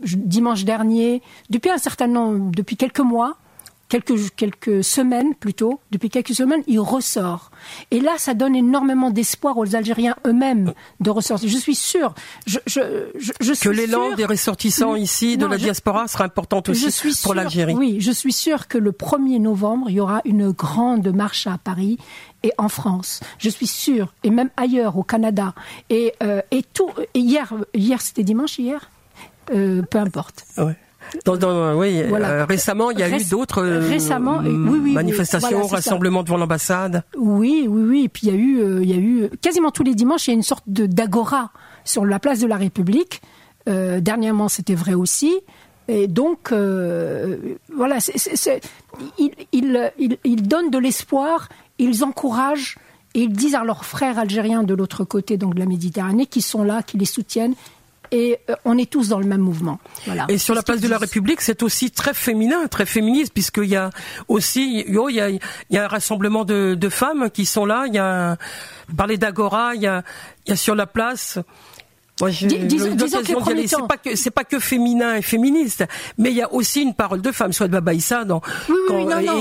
dimanche 0.03 0.65
dernier, 0.65 1.23
depuis 1.51 1.71
un 1.71 1.79
certain 1.79 2.07
nombre, 2.07 2.51
depuis 2.55 2.77
quelques 2.77 3.01
mois, 3.01 3.37
quelques, 3.89 4.35
quelques 4.37 4.85
semaines 4.85 5.35
plutôt, 5.35 5.81
depuis 5.91 6.11
quelques 6.11 6.35
semaines, 6.35 6.63
il 6.67 6.81
ressort. 6.81 7.51
Et 7.91 8.01
là, 8.01 8.13
ça 8.19 8.35
donne 8.35 8.55
énormément 8.55 9.11
d'espoir 9.11 9.57
aux 9.59 9.75
Algériens 9.75 10.17
eux-mêmes 10.27 10.73
de 11.01 11.11
ressortir. 11.11 11.49
Je 11.49 11.57
suis 11.57 11.75
sûr, 11.75 12.15
je, 12.47 12.59
je, 12.67 12.81
je, 13.19 13.53
que 13.61 13.69
l'élan 13.69 14.15
des 14.15 14.25
ressortissants 14.25 14.95
ici 14.95 15.37
de 15.37 15.47
la 15.47 15.57
diaspora 15.57 16.07
sera 16.09 16.25
important 16.25 16.63
aussi 16.69 17.13
pour 17.23 17.35
l'Algérie. 17.35 17.75
Oui, 17.75 17.97
je 18.01 18.13
suis 18.13 18.33
sûr 18.33 18.69
que 18.69 18.79
le 18.79 18.93
1er 18.93 19.41
novembre, 19.41 19.87
il 19.89 19.97
y 19.97 20.01
aura 20.01 20.21
une 20.25 20.51
grande 20.51 21.09
marche 21.09 21.47
à 21.47 21.59
Paris 21.59 21.99
et 22.43 22.53
en 22.59 22.69
France. 22.69 23.21
Je 23.39 23.49
suis 23.49 23.67
sûr, 23.67 24.15
et 24.23 24.31
même 24.31 24.51
ailleurs, 24.57 24.97
au 24.97 25.03
Canada. 25.03 25.55
Et, 25.91 26.13
euh, 26.23 26.41
et 26.51 26.63
tout. 26.63 26.91
hier, 27.15 27.53
hier 27.75 28.01
c'était 28.01 28.23
dimanche 28.23 28.59
hier? 28.59 28.91
Euh, 29.51 29.83
peu 29.83 29.99
importe. 29.99 30.45
Ouais. 30.59 30.77
Dans, 31.25 31.75
oui, 31.75 32.03
euh, 32.03 32.45
récemment, 32.45 32.91
il 32.91 32.99
y 32.99 33.03
a 33.03 33.09
eu 33.09 33.25
d'autres 33.25 33.63
récemment, 33.63 34.41
manifestations, 34.43 35.67
rassemblements 35.67 36.23
devant 36.23 36.37
l'ambassade. 36.37 37.05
Oui, 37.17 37.67
oui, 37.69 37.83
oui. 37.83 38.05
Et 38.05 38.09
puis 38.09 38.27
il 38.27 38.33
y 38.33 38.37
a 38.37 38.39
eu, 38.39 38.61
euh, 38.61 38.83
il 38.83 38.91
y 38.91 38.95
a 38.95 38.97
eu 38.97 39.31
quasiment 39.41 39.71
tous 39.71 39.83
les 39.83 39.95
dimanches, 39.95 40.29
il 40.29 40.31
y 40.31 40.35
a 40.35 40.37
une 40.37 40.43
sorte 40.43 40.65
de 40.67 40.87
d'agora 40.87 41.51
sur 41.85 42.05
la 42.05 42.19
place 42.19 42.41
de 42.41 42.47
la 42.47 42.57
République. 42.57 43.23
Euh, 43.69 44.01
dernièrement, 44.01 44.49
c'était 44.49 44.75
vrai 44.75 44.95
aussi. 44.95 45.35
Et 45.91 46.07
donc, 46.07 46.53
voilà, 46.53 47.99
ils, 49.19 49.31
ils, 49.53 49.91
ils, 49.99 50.19
ils, 50.23 50.43
donnent 50.43 50.71
de 50.71 50.79
l'espoir, 50.79 51.49
ils 51.79 52.05
encouragent 52.05 52.77
et 53.15 53.21
ils 53.21 53.33
disent 53.33 53.55
à 53.55 53.65
leurs 53.65 53.87
frères 53.87 54.19
algériens 54.19 54.65
de 54.65 54.75
l'autre 54.75 55.05
côté, 55.05 55.39
donc 55.39 55.55
de 55.55 55.61
la 55.61 55.67
Méditerranée, 55.67 56.27
qui 56.27 56.43
sont 56.43 56.63
là, 56.63 56.83
qui 56.83 56.99
les 56.99 57.07
soutiennent 57.07 57.55
et 58.11 58.39
euh, 58.49 58.55
on 58.65 58.79
est 58.79 58.91
tous 58.91 59.09
dans 59.09 59.19
le 59.19 59.27
même 59.27 59.41
mouvement. 59.41 59.79
Voilà. 60.07 60.27
Et 60.29 60.39
sur 60.39 60.55
la 60.55 60.63
place 60.63 60.81
de 60.81 60.89
la 60.89 60.99
République, 60.99 61.41
c'est 61.41 61.63
aussi 61.63 61.91
très 61.91 62.15
féminin, 62.15 62.67
très 62.67 62.87
féministe, 62.87 63.33
puisqu'il 63.33 63.69
y 63.69 63.77
a 63.77 63.91
aussi, 64.29 64.85
il 64.87 64.95
y 65.15 65.21
a, 65.21 65.31
il 65.31 65.41
y 65.71 65.79
a 65.79 65.85
un 65.85 65.89
rassemblement 65.89 66.45
de, 66.45 66.75
de 66.75 66.89
femmes 66.89 67.31
qui 67.31 67.47
sont 67.47 67.65
là. 67.65 67.85
Il 67.87 67.95
y 67.95 67.99
a, 67.99 68.37
vous 68.89 68.97
parlez 68.97 69.19
d'agora, 69.19 69.75
il 69.75 69.83
y 69.83 69.87
a, 69.87 70.03
il 70.47 70.51
y 70.51 70.53
a 70.53 70.57
sur 70.57 70.75
la 70.75 70.87
place 70.87 71.39
moi, 72.21 72.31
j'ai 72.31 72.49
c'est 73.67 73.87
pas 73.87 73.97
que 73.97 74.17
c'est 74.17 74.31
pas 74.31 74.45
que 74.45 74.59
féminin 74.59 75.17
et 75.17 75.23
féministe, 75.23 75.85
mais 76.17 76.31
il 76.31 76.37
y 76.37 76.43
a 76.43 76.53
aussi 76.53 76.83
une 76.83 76.95
parole 76.95 77.21
de 77.21 77.33
femme, 77.33 77.53
soit 77.53 77.69
de 77.69 77.73
Baba 77.73 77.95
Issa 77.95 78.25
dans, 78.25 78.41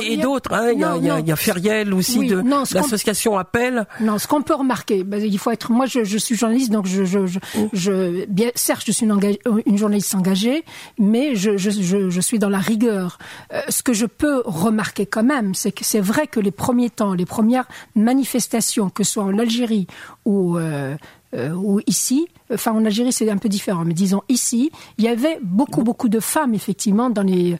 et, 0.03 0.17
d'autres. 0.17 0.53
Hein, 0.53 0.71
il, 0.73 0.79
y 0.79 0.83
a, 0.83 1.19
il 1.19 1.27
y 1.27 1.31
a 1.31 1.35
Feriel 1.35 1.93
aussi 1.93 2.27
de 2.27 2.43
l'association 2.73 3.37
Appel. 3.37 3.87
Non, 3.99 4.17
ce 4.17 4.27
qu'on 4.27 4.41
peut 4.41 4.55
remarquer, 4.55 5.03
bah, 5.03 5.17
il 5.17 5.39
faut 5.39 5.51
être. 5.51 5.71
Moi, 5.71 5.85
je, 5.85 6.03
je 6.03 6.17
suis 6.17 6.35
journaliste, 6.35 6.71
donc 6.71 6.85
je, 6.85 7.03
je, 7.03 7.25
je, 7.25 7.39
mm. 7.39 7.69
je 7.73 8.25
bien, 8.25 8.49
certes, 8.55 8.83
je 8.85 8.91
suis 8.91 9.05
une, 9.05 9.19
une 9.65 9.77
journaliste 9.77 10.13
engagée, 10.15 10.63
mais 10.99 11.35
je, 11.35 11.57
je, 11.57 11.69
je, 12.09 12.21
suis 12.21 12.39
dans 12.39 12.49
la 12.49 12.59
rigueur. 12.59 13.17
Euh, 13.53 13.61
ce 13.69 13.83
que 13.83 13.93
je 13.93 14.05
peux 14.05 14.41
remarquer 14.45 15.05
quand 15.05 15.23
même, 15.23 15.55
c'est 15.55 15.71
que 15.71 15.83
c'est 15.83 15.99
vrai 15.99 16.27
que 16.27 16.39
les 16.39 16.51
premiers 16.51 16.89
temps, 16.89 17.13
les 17.13 17.25
premières 17.25 17.65
manifestations, 17.95 18.89
que 18.89 19.03
ce 19.03 19.13
soit 19.13 19.23
en 19.23 19.37
Algérie 19.37 19.87
ou 20.25 20.57
euh, 20.57 20.95
euh, 21.35 21.51
ou 21.51 21.81
ici, 21.87 22.29
enfin 22.53 22.71
en 22.71 22.85
Algérie 22.85 23.11
c'est 23.11 23.29
un 23.29 23.37
peu 23.37 23.49
différent, 23.49 23.83
mais 23.83 23.93
disons 23.93 24.21
ici, 24.29 24.71
il 24.97 25.03
y 25.03 25.09
avait 25.09 25.39
beaucoup 25.41 25.83
beaucoup 25.83 26.07
de 26.07 26.21
femmes 26.21 26.53
effectivement 26.53 27.09
dans 27.09 27.21
les, 27.21 27.57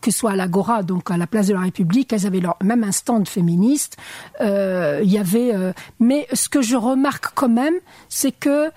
que 0.00 0.10
ce 0.10 0.18
soit 0.18 0.30
à 0.30 0.36
l'Agora, 0.36 0.82
donc 0.82 1.10
à 1.10 1.18
la 1.18 1.26
place 1.26 1.48
de 1.48 1.52
la 1.52 1.60
République, 1.60 2.14
elles 2.14 2.26
avaient 2.26 2.40
leur, 2.40 2.56
même 2.62 2.82
un 2.82 2.92
stand 2.92 3.28
féministe. 3.28 3.98
Euh, 4.40 5.02
il 5.04 5.12
y 5.12 5.18
avait, 5.18 5.54
euh, 5.54 5.74
mais 6.00 6.26
ce 6.32 6.48
que 6.48 6.62
je 6.62 6.76
remarque 6.76 7.26
quand 7.34 7.50
même, 7.50 7.74
c'est 8.08 8.32
que 8.32 8.70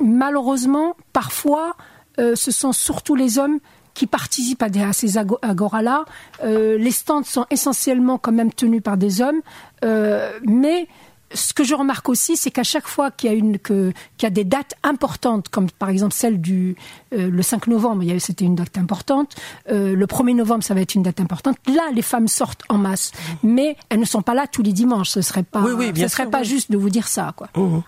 malheureusement, 0.00 0.96
parfois, 1.12 1.76
ce 2.16 2.50
sont 2.50 2.72
surtout 2.72 3.14
les 3.14 3.38
hommes 3.38 3.58
qui 3.92 4.06
participent 4.06 4.62
à, 4.62 4.92
ces 4.94 5.18
agoras-là. 5.18 6.06
Les 6.42 6.90
stands 6.90 7.24
sont 7.24 7.44
essentiellement 7.50 8.16
quand 8.16 8.32
même 8.32 8.50
tenus 8.50 8.82
par 8.82 8.96
des 8.96 9.20
hommes, 9.20 9.42
mais 9.82 10.88
ce 11.32 11.52
que 11.52 11.64
je 11.64 11.74
remarque 11.74 12.08
aussi, 12.08 12.36
c'est 12.36 12.50
qu'à 12.50 12.62
chaque 12.62 12.86
fois 12.86 13.10
qu'il 13.10 13.30
y 13.30 13.32
a 13.32 13.36
une 13.36 13.58
que 13.58 13.92
qu'il 14.16 14.26
y 14.26 14.26
a 14.26 14.30
des 14.30 14.44
dates 14.44 14.74
importantes, 14.82 15.48
comme 15.48 15.70
par 15.70 15.88
exemple 15.88 16.14
celle 16.14 16.40
du 16.40 16.76
euh, 17.12 17.30
le 17.30 17.42
5 17.42 17.66
novembre, 17.66 18.04
c'était 18.18 18.44
une 18.44 18.54
date 18.54 18.78
importante. 18.78 19.36
Euh, 19.70 19.94
le 19.94 20.06
1er 20.06 20.34
novembre, 20.34 20.64
ça 20.64 20.74
va 20.74 20.80
être 20.80 20.94
une 20.94 21.02
date 21.02 21.20
importante. 21.20 21.56
Là, 21.66 21.82
les 21.94 22.02
femmes 22.02 22.28
sortent 22.28 22.62
en 22.68 22.78
masse, 22.78 23.12
mais 23.42 23.76
elles 23.88 24.00
ne 24.00 24.04
sont 24.04 24.22
pas 24.22 24.34
là 24.34 24.46
tous 24.46 24.62
les 24.62 24.72
dimanches. 24.72 25.10
Ce 25.10 25.22
serait 25.22 25.42
pas, 25.42 25.64
ce 25.64 26.08
serait 26.08 26.30
pas 26.30 26.42
juste 26.42 26.70
de 26.70 26.76
vous 26.76 26.90
dire 26.90 27.08
ça, 27.08 27.32
quoi. 27.36 27.48
Mmh. 27.56 27.80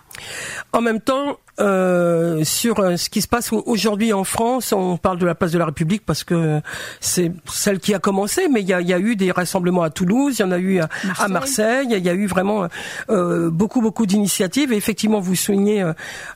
En 0.72 0.80
même 0.80 1.00
temps, 1.00 1.38
euh, 1.60 2.42
sur 2.44 2.80
euh, 2.80 2.96
ce 2.96 3.10
qui 3.10 3.20
se 3.20 3.28
passe 3.28 3.52
aujourd'hui 3.52 4.14
en 4.14 4.24
France. 4.24 4.72
On 4.72 4.96
parle 4.96 5.18
de 5.18 5.26
la 5.26 5.34
place 5.34 5.52
de 5.52 5.58
la 5.58 5.66
République 5.66 6.02
parce 6.06 6.24
que 6.24 6.60
c'est 7.00 7.32
celle 7.52 7.80
qui 7.80 7.92
a 7.92 7.98
commencé, 7.98 8.48
mais 8.48 8.62
il 8.62 8.68
y 8.68 8.72
a, 8.72 8.80
y 8.80 8.94
a, 8.94 8.98
eu 8.98 9.14
des 9.14 9.30
rassemblements 9.30 9.82
à 9.82 9.90
Toulouse, 9.90 10.36
il 10.38 10.42
y 10.42 10.44
en 10.44 10.52
a 10.52 10.58
eu 10.58 10.80
à 10.80 11.28
Marseille, 11.28 11.88
il 11.90 11.98
y, 11.98 12.08
a 12.08 12.14
eu 12.14 12.26
vraiment 12.26 12.66
euh, 13.10 13.50
beaucoup 13.50 13.82
beaucoup 13.82 14.06
d'initiatives. 14.06 14.72
Et 14.72 14.76
effectivement, 14.76 15.20
vous 15.20 15.34
soulignez 15.34 15.84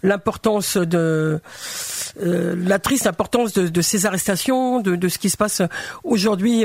l'importance 0.03 0.77
de 0.77 1.41
la 2.21 2.79
triste 2.79 3.07
importance 3.07 3.55
de, 3.55 3.69
de 3.69 3.81
ces 3.81 4.05
arrestations, 4.05 4.81
de, 4.81 4.95
de, 4.95 5.09
ce 5.09 5.19
qui 5.19 5.31
se 5.31 5.37
passe 5.37 5.63
aujourd'hui 6.03 6.65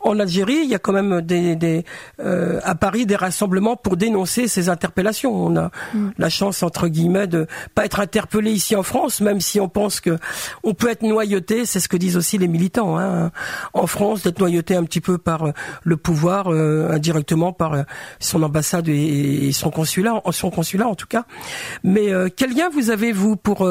en 0.00 0.20
Algérie. 0.20 0.60
Il 0.62 0.70
y 0.70 0.74
a 0.74 0.78
quand 0.78 0.92
même 0.92 1.20
des, 1.20 1.56
des 1.56 1.84
à 2.18 2.74
Paris 2.76 3.06
des 3.06 3.16
rassemblements 3.16 3.76
pour 3.76 3.96
dénoncer 3.96 4.46
ces 4.46 4.68
interpellations. 4.68 5.34
On 5.34 5.56
a 5.56 5.70
mm. 5.94 6.10
la 6.18 6.28
chance 6.28 6.62
entre 6.62 6.86
guillemets 6.88 7.26
de 7.26 7.46
pas 7.74 7.87
être 7.88 8.00
interpellé 8.00 8.52
ici 8.52 8.76
en 8.76 8.82
France, 8.82 9.20
même 9.20 9.40
si 9.40 9.60
on 9.60 9.68
pense 9.68 10.00
que 10.00 10.18
on 10.62 10.74
peut 10.74 10.90
être 10.90 11.02
noyauté. 11.02 11.66
C'est 11.66 11.80
ce 11.80 11.88
que 11.88 11.96
disent 11.96 12.16
aussi 12.16 12.38
les 12.38 12.48
militants 12.48 12.98
hein, 12.98 13.30
en 13.72 13.86
France, 13.86 14.22
d'être 14.22 14.38
noyauté 14.38 14.76
un 14.76 14.84
petit 14.84 15.00
peu 15.00 15.18
par 15.18 15.52
le 15.82 15.96
pouvoir, 15.96 16.48
indirectement 16.48 17.52
par 17.52 17.84
son 18.20 18.42
ambassade 18.42 18.88
et, 18.88 19.50
son 19.52 19.70
consulat, 19.70 20.22
son 20.30 20.50
consulat 20.50 20.86
en 20.86 20.94
tout 20.94 21.06
cas. 21.06 21.24
Mais 21.82 22.08
quel 22.36 22.54
lien 22.54 22.68
vous 22.68 22.90
avez 22.90 23.12
vous 23.12 23.36
pour 23.36 23.66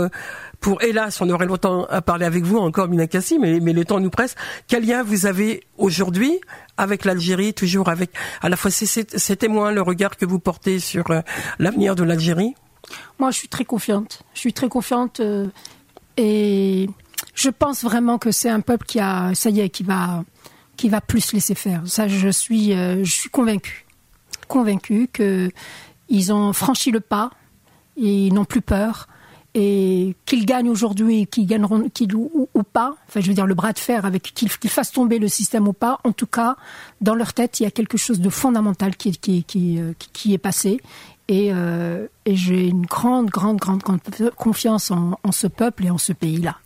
pour 0.59 0.81
hélas, 0.81 1.21
on 1.21 1.29
aurait 1.29 1.45
longtemps 1.45 1.85
à 1.85 2.01
parler 2.01 2.25
avec 2.25 2.43
vous 2.43 2.57
encore, 2.57 2.87
Minakassi, 2.87 3.39
mais, 3.39 3.59
mais 3.59 3.73
le 3.73 3.85
temps 3.85 3.99
nous 3.99 4.09
presse. 4.09 4.35
Quel 4.67 4.85
lien 4.85 5.03
vous 5.03 5.25
avez 5.25 5.63
aujourd'hui 5.77 6.39
avec 6.77 7.05
l'Algérie, 7.05 7.53
toujours 7.53 7.89
avec 7.89 8.11
à 8.41 8.49
la 8.49 8.55
fois 8.55 8.71
ces, 8.71 9.35
témoins, 9.35 9.71
le 9.71 9.81
regard 9.81 10.17
que 10.17 10.25
vous 10.25 10.39
portez 10.39 10.79
sur 10.79 11.09
euh, 11.11 11.21
l'avenir 11.59 11.95
de 11.95 12.03
l'Algérie? 12.03 12.55
Moi, 13.19 13.31
je 13.31 13.37
suis 13.37 13.47
très 13.47 13.65
confiante. 13.65 14.23
Je 14.33 14.39
suis 14.39 14.53
très 14.53 14.69
confiante 14.69 15.19
euh, 15.19 15.47
et 16.17 16.89
je 17.33 17.49
pense 17.49 17.83
vraiment 17.83 18.17
que 18.17 18.31
c'est 18.31 18.49
un 18.49 18.61
peuple 18.61 18.85
qui 18.85 18.99
a, 18.99 19.33
ça 19.33 19.49
y 19.49 19.59
est, 19.59 19.69
qui 19.69 19.83
va, 19.83 20.23
qui 20.75 20.89
va 20.89 21.01
plus 21.01 21.33
laisser 21.33 21.55
faire. 21.55 21.81
Ça, 21.85 22.07
je 22.07 22.29
suis, 22.29 22.73
euh, 22.73 23.03
je 23.03 23.11
suis 23.11 23.29
convaincue, 23.29 23.85
convaincue 24.47 25.09
que 25.11 25.49
ils 26.09 26.31
ont 26.31 26.53
franchi 26.53 26.91
le 26.91 27.01
pas, 27.01 27.31
et 27.97 28.27
ils 28.27 28.33
n'ont 28.33 28.45
plus 28.45 28.61
peur 28.61 29.07
et 29.59 30.15
qu'ils 30.25 30.45
gagnent 30.45 30.69
aujourd'hui, 30.69 31.25
qu'ils 31.25 31.47
gagneront 31.47 31.89
qu'ils, 31.89 32.13
ou, 32.15 32.47
pas, 32.61 32.95
enfin 33.07 33.21
je 33.21 33.27
veux 33.27 33.33
dire 33.33 33.47
le 33.47 33.55
bras 33.55 33.73
de 33.73 33.79
fer 33.79 34.05
avec 34.05 34.21
qu'ils, 34.21 34.49
fassent 34.69 34.91
tomber 34.91 35.17
le 35.17 35.27
système 35.27 35.67
ou 35.67 35.73
pas, 35.73 35.99
en 36.03 36.11
tout 36.11 36.27
cas 36.27 36.57
dans 37.01 37.15
leur 37.15 37.33
tête 37.33 37.59
il 37.59 37.63
y 37.63 37.65
a 37.65 37.71
quelque 37.71 37.97
chose 37.97 38.19
de 38.19 38.29
fondamental 38.29 38.95
qui, 38.95 39.17
qui, 39.17 39.43
qui, 39.43 39.79
euh, 39.79 39.93
qui 40.13 40.35
est 40.35 40.37
passé 40.37 40.79
et, 41.27 41.51
euh, 41.53 42.07
et, 42.25 42.35
j'ai 42.35 42.67
une 42.67 42.85
grande, 42.85 43.29
grande, 43.29 43.57
grande 43.57 43.81
confiance 44.35 44.91
en, 44.91 45.19
en 45.23 45.31
ce 45.31 45.47
peuple 45.47 45.85
et 45.85 45.89
en 45.89 45.97
ce 45.97 46.13
pays-là. 46.13 46.57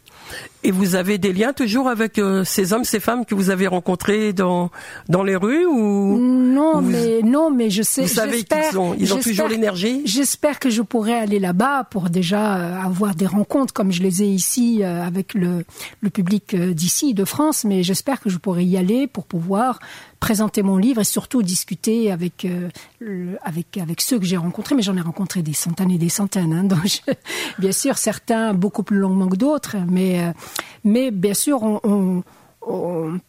Et 0.63 0.71
vous 0.71 0.93
avez 0.93 1.17
des 1.17 1.33
liens 1.33 1.53
toujours 1.53 1.89
avec 1.89 2.19
euh, 2.19 2.43
ces 2.43 2.71
hommes, 2.71 2.83
ces 2.83 2.99
femmes 2.99 3.25
que 3.25 3.33
vous 3.33 3.49
avez 3.49 3.65
rencontrés 3.65 4.31
dans 4.31 4.69
dans 5.09 5.23
les 5.23 5.35
rues 5.35 5.65
ou 5.65 6.19
Non, 6.19 6.81
mais 6.81 7.21
non, 7.23 7.49
mais 7.49 7.71
je 7.71 7.81
sais. 7.81 8.03
Vous 8.03 8.07
savez 8.07 8.43
qu'ils 8.43 8.77
ont, 8.77 8.95
ils 8.97 9.13
ont 9.13 9.19
toujours 9.19 9.47
l'énergie? 9.47 10.03
J'espère 10.05 10.59
que 10.59 10.69
je 10.69 10.83
pourrai 10.83 11.15
aller 11.15 11.39
là-bas 11.39 11.85
pour 11.85 12.09
déjà 12.11 12.57
euh, 12.57 12.79
avoir 12.79 13.15
des 13.15 13.25
rencontres 13.25 13.73
comme 13.73 13.91
je 13.91 14.03
les 14.03 14.21
ai 14.21 14.27
ici 14.27 14.83
euh, 14.83 15.03
avec 15.03 15.33
le 15.33 15.65
le 16.01 16.09
public 16.11 16.55
d'ici, 16.55 17.15
de 17.15 17.25
France. 17.25 17.63
Mais 17.63 17.81
j'espère 17.81 18.19
que 18.19 18.29
je 18.29 18.37
pourrai 18.37 18.63
y 18.63 18.77
aller 18.77 19.07
pour 19.07 19.25
pouvoir 19.25 19.79
présenter 20.21 20.61
mon 20.63 20.77
livre 20.77 21.01
et 21.01 21.03
surtout 21.03 21.43
discuter 21.43 22.11
avec 22.11 22.47
avec 23.43 23.77
avec 23.77 23.99
ceux 23.99 24.17
que 24.19 24.25
j'ai 24.25 24.37
rencontrés. 24.37 24.75
Mais 24.75 24.81
j'en 24.81 24.95
ai 24.95 25.01
rencontré 25.01 25.41
des 25.41 25.51
centaines 25.51 25.91
et 25.91 25.97
des 25.97 26.07
centaines. 26.07 26.53
Hein, 26.53 26.63
donc 26.63 27.01
bien 27.59 27.73
sûr, 27.73 27.97
certains 27.97 28.53
beaucoup 28.53 28.83
plus 28.83 28.97
longuement 28.97 29.27
que 29.27 29.35
d'autres, 29.35 29.75
mais 29.89 30.33
mais 30.85 31.11
bien 31.11 31.33
sûr, 31.33 31.61
on, 31.63 32.23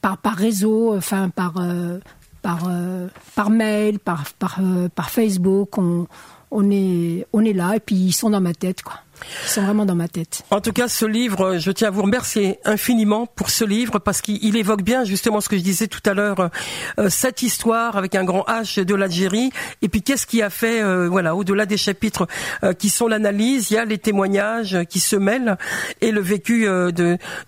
par, 0.01 0.19
par, 0.19 0.37
réseau, 0.37 0.95
enfin 0.97 1.29
par, 1.31 1.55
euh, 1.59 1.99
par, 2.43 2.69
euh, 2.69 3.09
par 3.35 3.51
mail, 3.51 3.99
par, 3.99 4.25
par, 4.39 4.59
euh, 4.61 4.89
par 4.89 5.11
Facebook, 5.11 5.79
on, 5.79 6.07
on, 6.51 6.71
est, 6.71 7.27
on 7.33 7.45
est 7.45 7.53
là 7.53 7.77
et 7.77 7.81
puis 7.81 7.97
ils 7.97 8.13
sont 8.13 8.31
dans 8.31 8.41
ma 8.41 8.55
tête. 8.55 8.83
quoi. 8.83 9.01
Ils 9.45 9.49
sont 9.49 9.63
vraiment 9.63 9.85
dans 9.85 9.95
ma 9.95 10.09
tête. 10.09 10.43
En 10.51 10.61
tout 10.61 10.73
cas, 10.73 10.89
ce 10.89 11.05
livre, 11.05 11.59
je 11.59 11.71
tiens 11.71 11.89
à 11.89 11.91
vous 11.91 12.03
remercier 12.03 12.59
infiniment 12.65 13.27
pour 13.27 13.51
ce 13.51 13.65
livre 13.65 13.99
parce 13.99 14.21
qu'il 14.21 14.57
évoque 14.57 14.83
bien 14.83 15.05
justement 15.05 15.41
ce 15.41 15.49
que 15.49 15.57
je 15.57 15.63
disais 15.63 15.87
tout 15.87 16.01
à 16.07 16.15
l'heure, 16.15 16.51
euh, 16.99 17.09
cette 17.09 17.43
histoire 17.43 17.97
avec 17.97 18.15
un 18.15 18.25
grand 18.25 18.45
H 18.49 18.85
de 18.85 18.95
l'Algérie. 18.95 19.51
Et 19.83 19.89
puis 19.89 20.03
qu'est-ce 20.03 20.27
qui 20.27 20.43
a 20.43 20.51
fait, 20.51 20.83
euh, 20.83 21.09
voilà, 21.09 21.35
au-delà 21.35 21.67
des 21.67 21.77
chapitres 21.77 22.27
euh, 22.65 22.73
qui 22.73 22.91
sont 22.91 23.09
l'analyse, 23.09 23.71
il 23.71 23.75
y 23.75 23.79
a 23.79 23.85
les 23.85 23.99
témoignages 23.99 24.79
qui 24.89 25.01
se 25.01 25.17
mêlent 25.17 25.57
et 26.01 26.11
le 26.11 26.21
vécu 26.21 26.67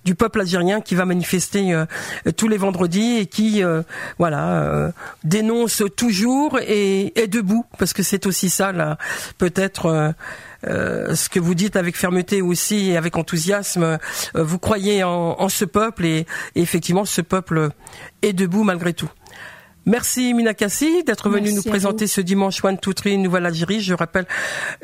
du 0.05 0.15
peuple 0.15 0.41
algérien 0.41 0.81
qui 0.81 0.95
va 0.95 1.05
manifester 1.05 1.75
tous 2.37 2.49
les 2.49 2.57
vendredis 2.57 3.19
et 3.19 3.27
qui, 3.27 3.63
voilà, 4.19 4.93
dénonce 5.23 5.83
toujours 5.97 6.59
et 6.61 7.19
est 7.19 7.27
debout 7.27 7.65
parce 7.79 7.93
que 7.93 8.03
c'est 8.03 8.27
aussi 8.27 8.51
ça, 8.51 8.73
là, 8.73 8.99
peut-être. 9.39 10.15
Euh, 10.69 11.15
ce 11.15 11.29
que 11.29 11.41
vous 11.41 11.55
dites 11.55 11.77
avec 11.77 11.97
fermeté 11.97 12.43
aussi 12.43 12.91
et 12.91 12.97
avec 12.97 13.17
enthousiasme. 13.17 13.83
Euh, 13.83 13.99
vous 14.35 14.59
croyez 14.59 15.05
en, 15.05 15.49
ce 15.49 15.65
peuple 15.65 16.07
et, 16.07 16.27
effectivement 16.55 17.05
ce 17.05 17.21
peuple 17.21 17.71
est 18.23 18.33
debout 18.33 18.65
malgré 18.65 18.93
tout. 18.93 19.11
Merci 19.87 20.33
Minakassi 20.33 21.05
d'être 21.05 21.29
venu 21.29 21.53
nous 21.53 21.63
présenter 21.63 22.07
ce 22.07 22.23
dimanche 22.23 22.65
One 22.65 22.79
Three 22.79 23.19
Nouvelle 23.19 23.45
Algérie. 23.45 23.81
Je 23.81 23.93
rappelle 23.93 24.27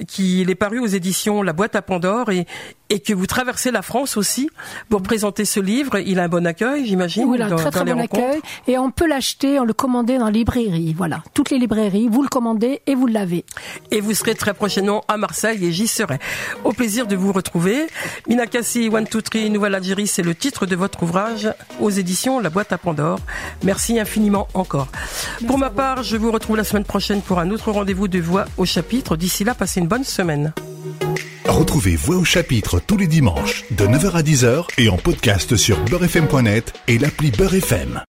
qu'il 0.07 0.51
est 0.51 0.55
paru 0.55 0.79
aux 0.79 0.87
éditions 0.87 1.43
La 1.43 1.55
Boîte 1.55 1.75
à 1.75 1.81
Pandore 1.81 2.31
et, 2.31 2.47
et 2.91 3.01
que 3.01 3.15
vous 3.15 3.27
traversez 3.27 3.71
la 3.71 3.81
France 3.81 4.19
aussi 4.19 4.51
pour 4.91 5.03
présenter 5.03 5.47
ce 5.47 5.59
livre. 5.59 5.99
Il 6.01 6.19
a 6.19 6.25
un 6.25 6.29
bon 6.29 6.47
accueil, 6.47 6.85
j'imagine. 6.85 7.25
Oui, 7.25 7.39
il 7.39 7.43
a 7.43 7.47
un 7.47 7.57
très 7.57 7.71
très 7.71 7.85
bon 7.85 7.99
accueil 7.99 8.41
et 8.67 8.77
on 8.77 8.91
peut 8.91 9.07
l'acheter, 9.07 9.59
on 9.59 9.65
le 9.65 9.73
commander 9.73 10.19
dans 10.19 10.29
les 10.29 10.41
librairies. 10.41 10.95
Voilà, 10.95 11.23
toutes 11.33 11.49
les 11.51 11.59
librairies, 11.59 12.09
vous 12.09 12.23
le 12.23 12.29
commandez 12.29 12.83
et 12.87 12.95
vous 12.95 13.07
l'avez. 13.07 13.47
Et 13.91 14.03
vous 14.03 14.13
serez 14.13 14.35
très 14.35 14.53
prochainement 14.53 15.03
à 15.09 15.17
Marseille 15.17 15.65
et 15.65 15.73
j'y 15.73 15.89
serai. 15.89 16.19
Au 16.65 16.73
plaisir 16.73 17.07
de 17.07 17.17
vous 17.17 17.33
retrouver. 17.33 17.87
Minakassi 18.29 18.91
One 18.93 19.07
Three 19.07 19.49
Nouvelle 19.49 19.77
Algérie, 19.77 20.07
c'est 20.07 20.23
le 20.23 20.35
titre 20.35 20.67
de 20.67 20.77
votre 20.77 21.03
ouvrage 21.03 21.49
aux 21.81 21.91
éditions 21.91 22.39
La 22.39 22.51
Boîte 22.51 22.73
à 22.73 22.79
Pandore. 22.79 23.21
Merci 23.63 23.99
infiniment 23.99 24.47
encore. 24.53 24.90
Pour 25.47 25.59
ma 25.59 25.71
part, 25.71 26.03
je 26.03 26.17
vous 26.17 26.31
retrouve 26.31 26.57
la 26.57 26.65
semaine 26.65 26.85
prochaine 26.85 27.23
pour 27.23 27.39
un 27.39 27.51
autre 27.51 27.73
rendez-vous 27.73 28.09
de 28.09 28.19
Voix 28.19 28.45
au 28.57 28.65
chapitre. 28.65 29.17
D'ici 29.17 29.45
là, 29.45 29.55
passez 29.55 29.81
une 29.81 29.89
bonne 29.89 30.05
semaine. 30.05 30.53
Retrouvez 31.47 31.97
Voix 31.97 32.17
au 32.17 32.25
chapitre 32.25 32.81
tous 32.81 32.97
les 32.97 33.07
dimanches 33.07 33.65
de 33.71 33.85
9h 33.87 34.13
à 34.13 34.23
10h 34.23 34.65
et 34.79 34.89
en 34.89 34.97
podcast 34.97 35.57
sur 35.57 35.79
beurrefm.net 35.85 36.73
et 36.89 36.99
l'appli 36.99 37.31
Beurrefm. 37.31 38.03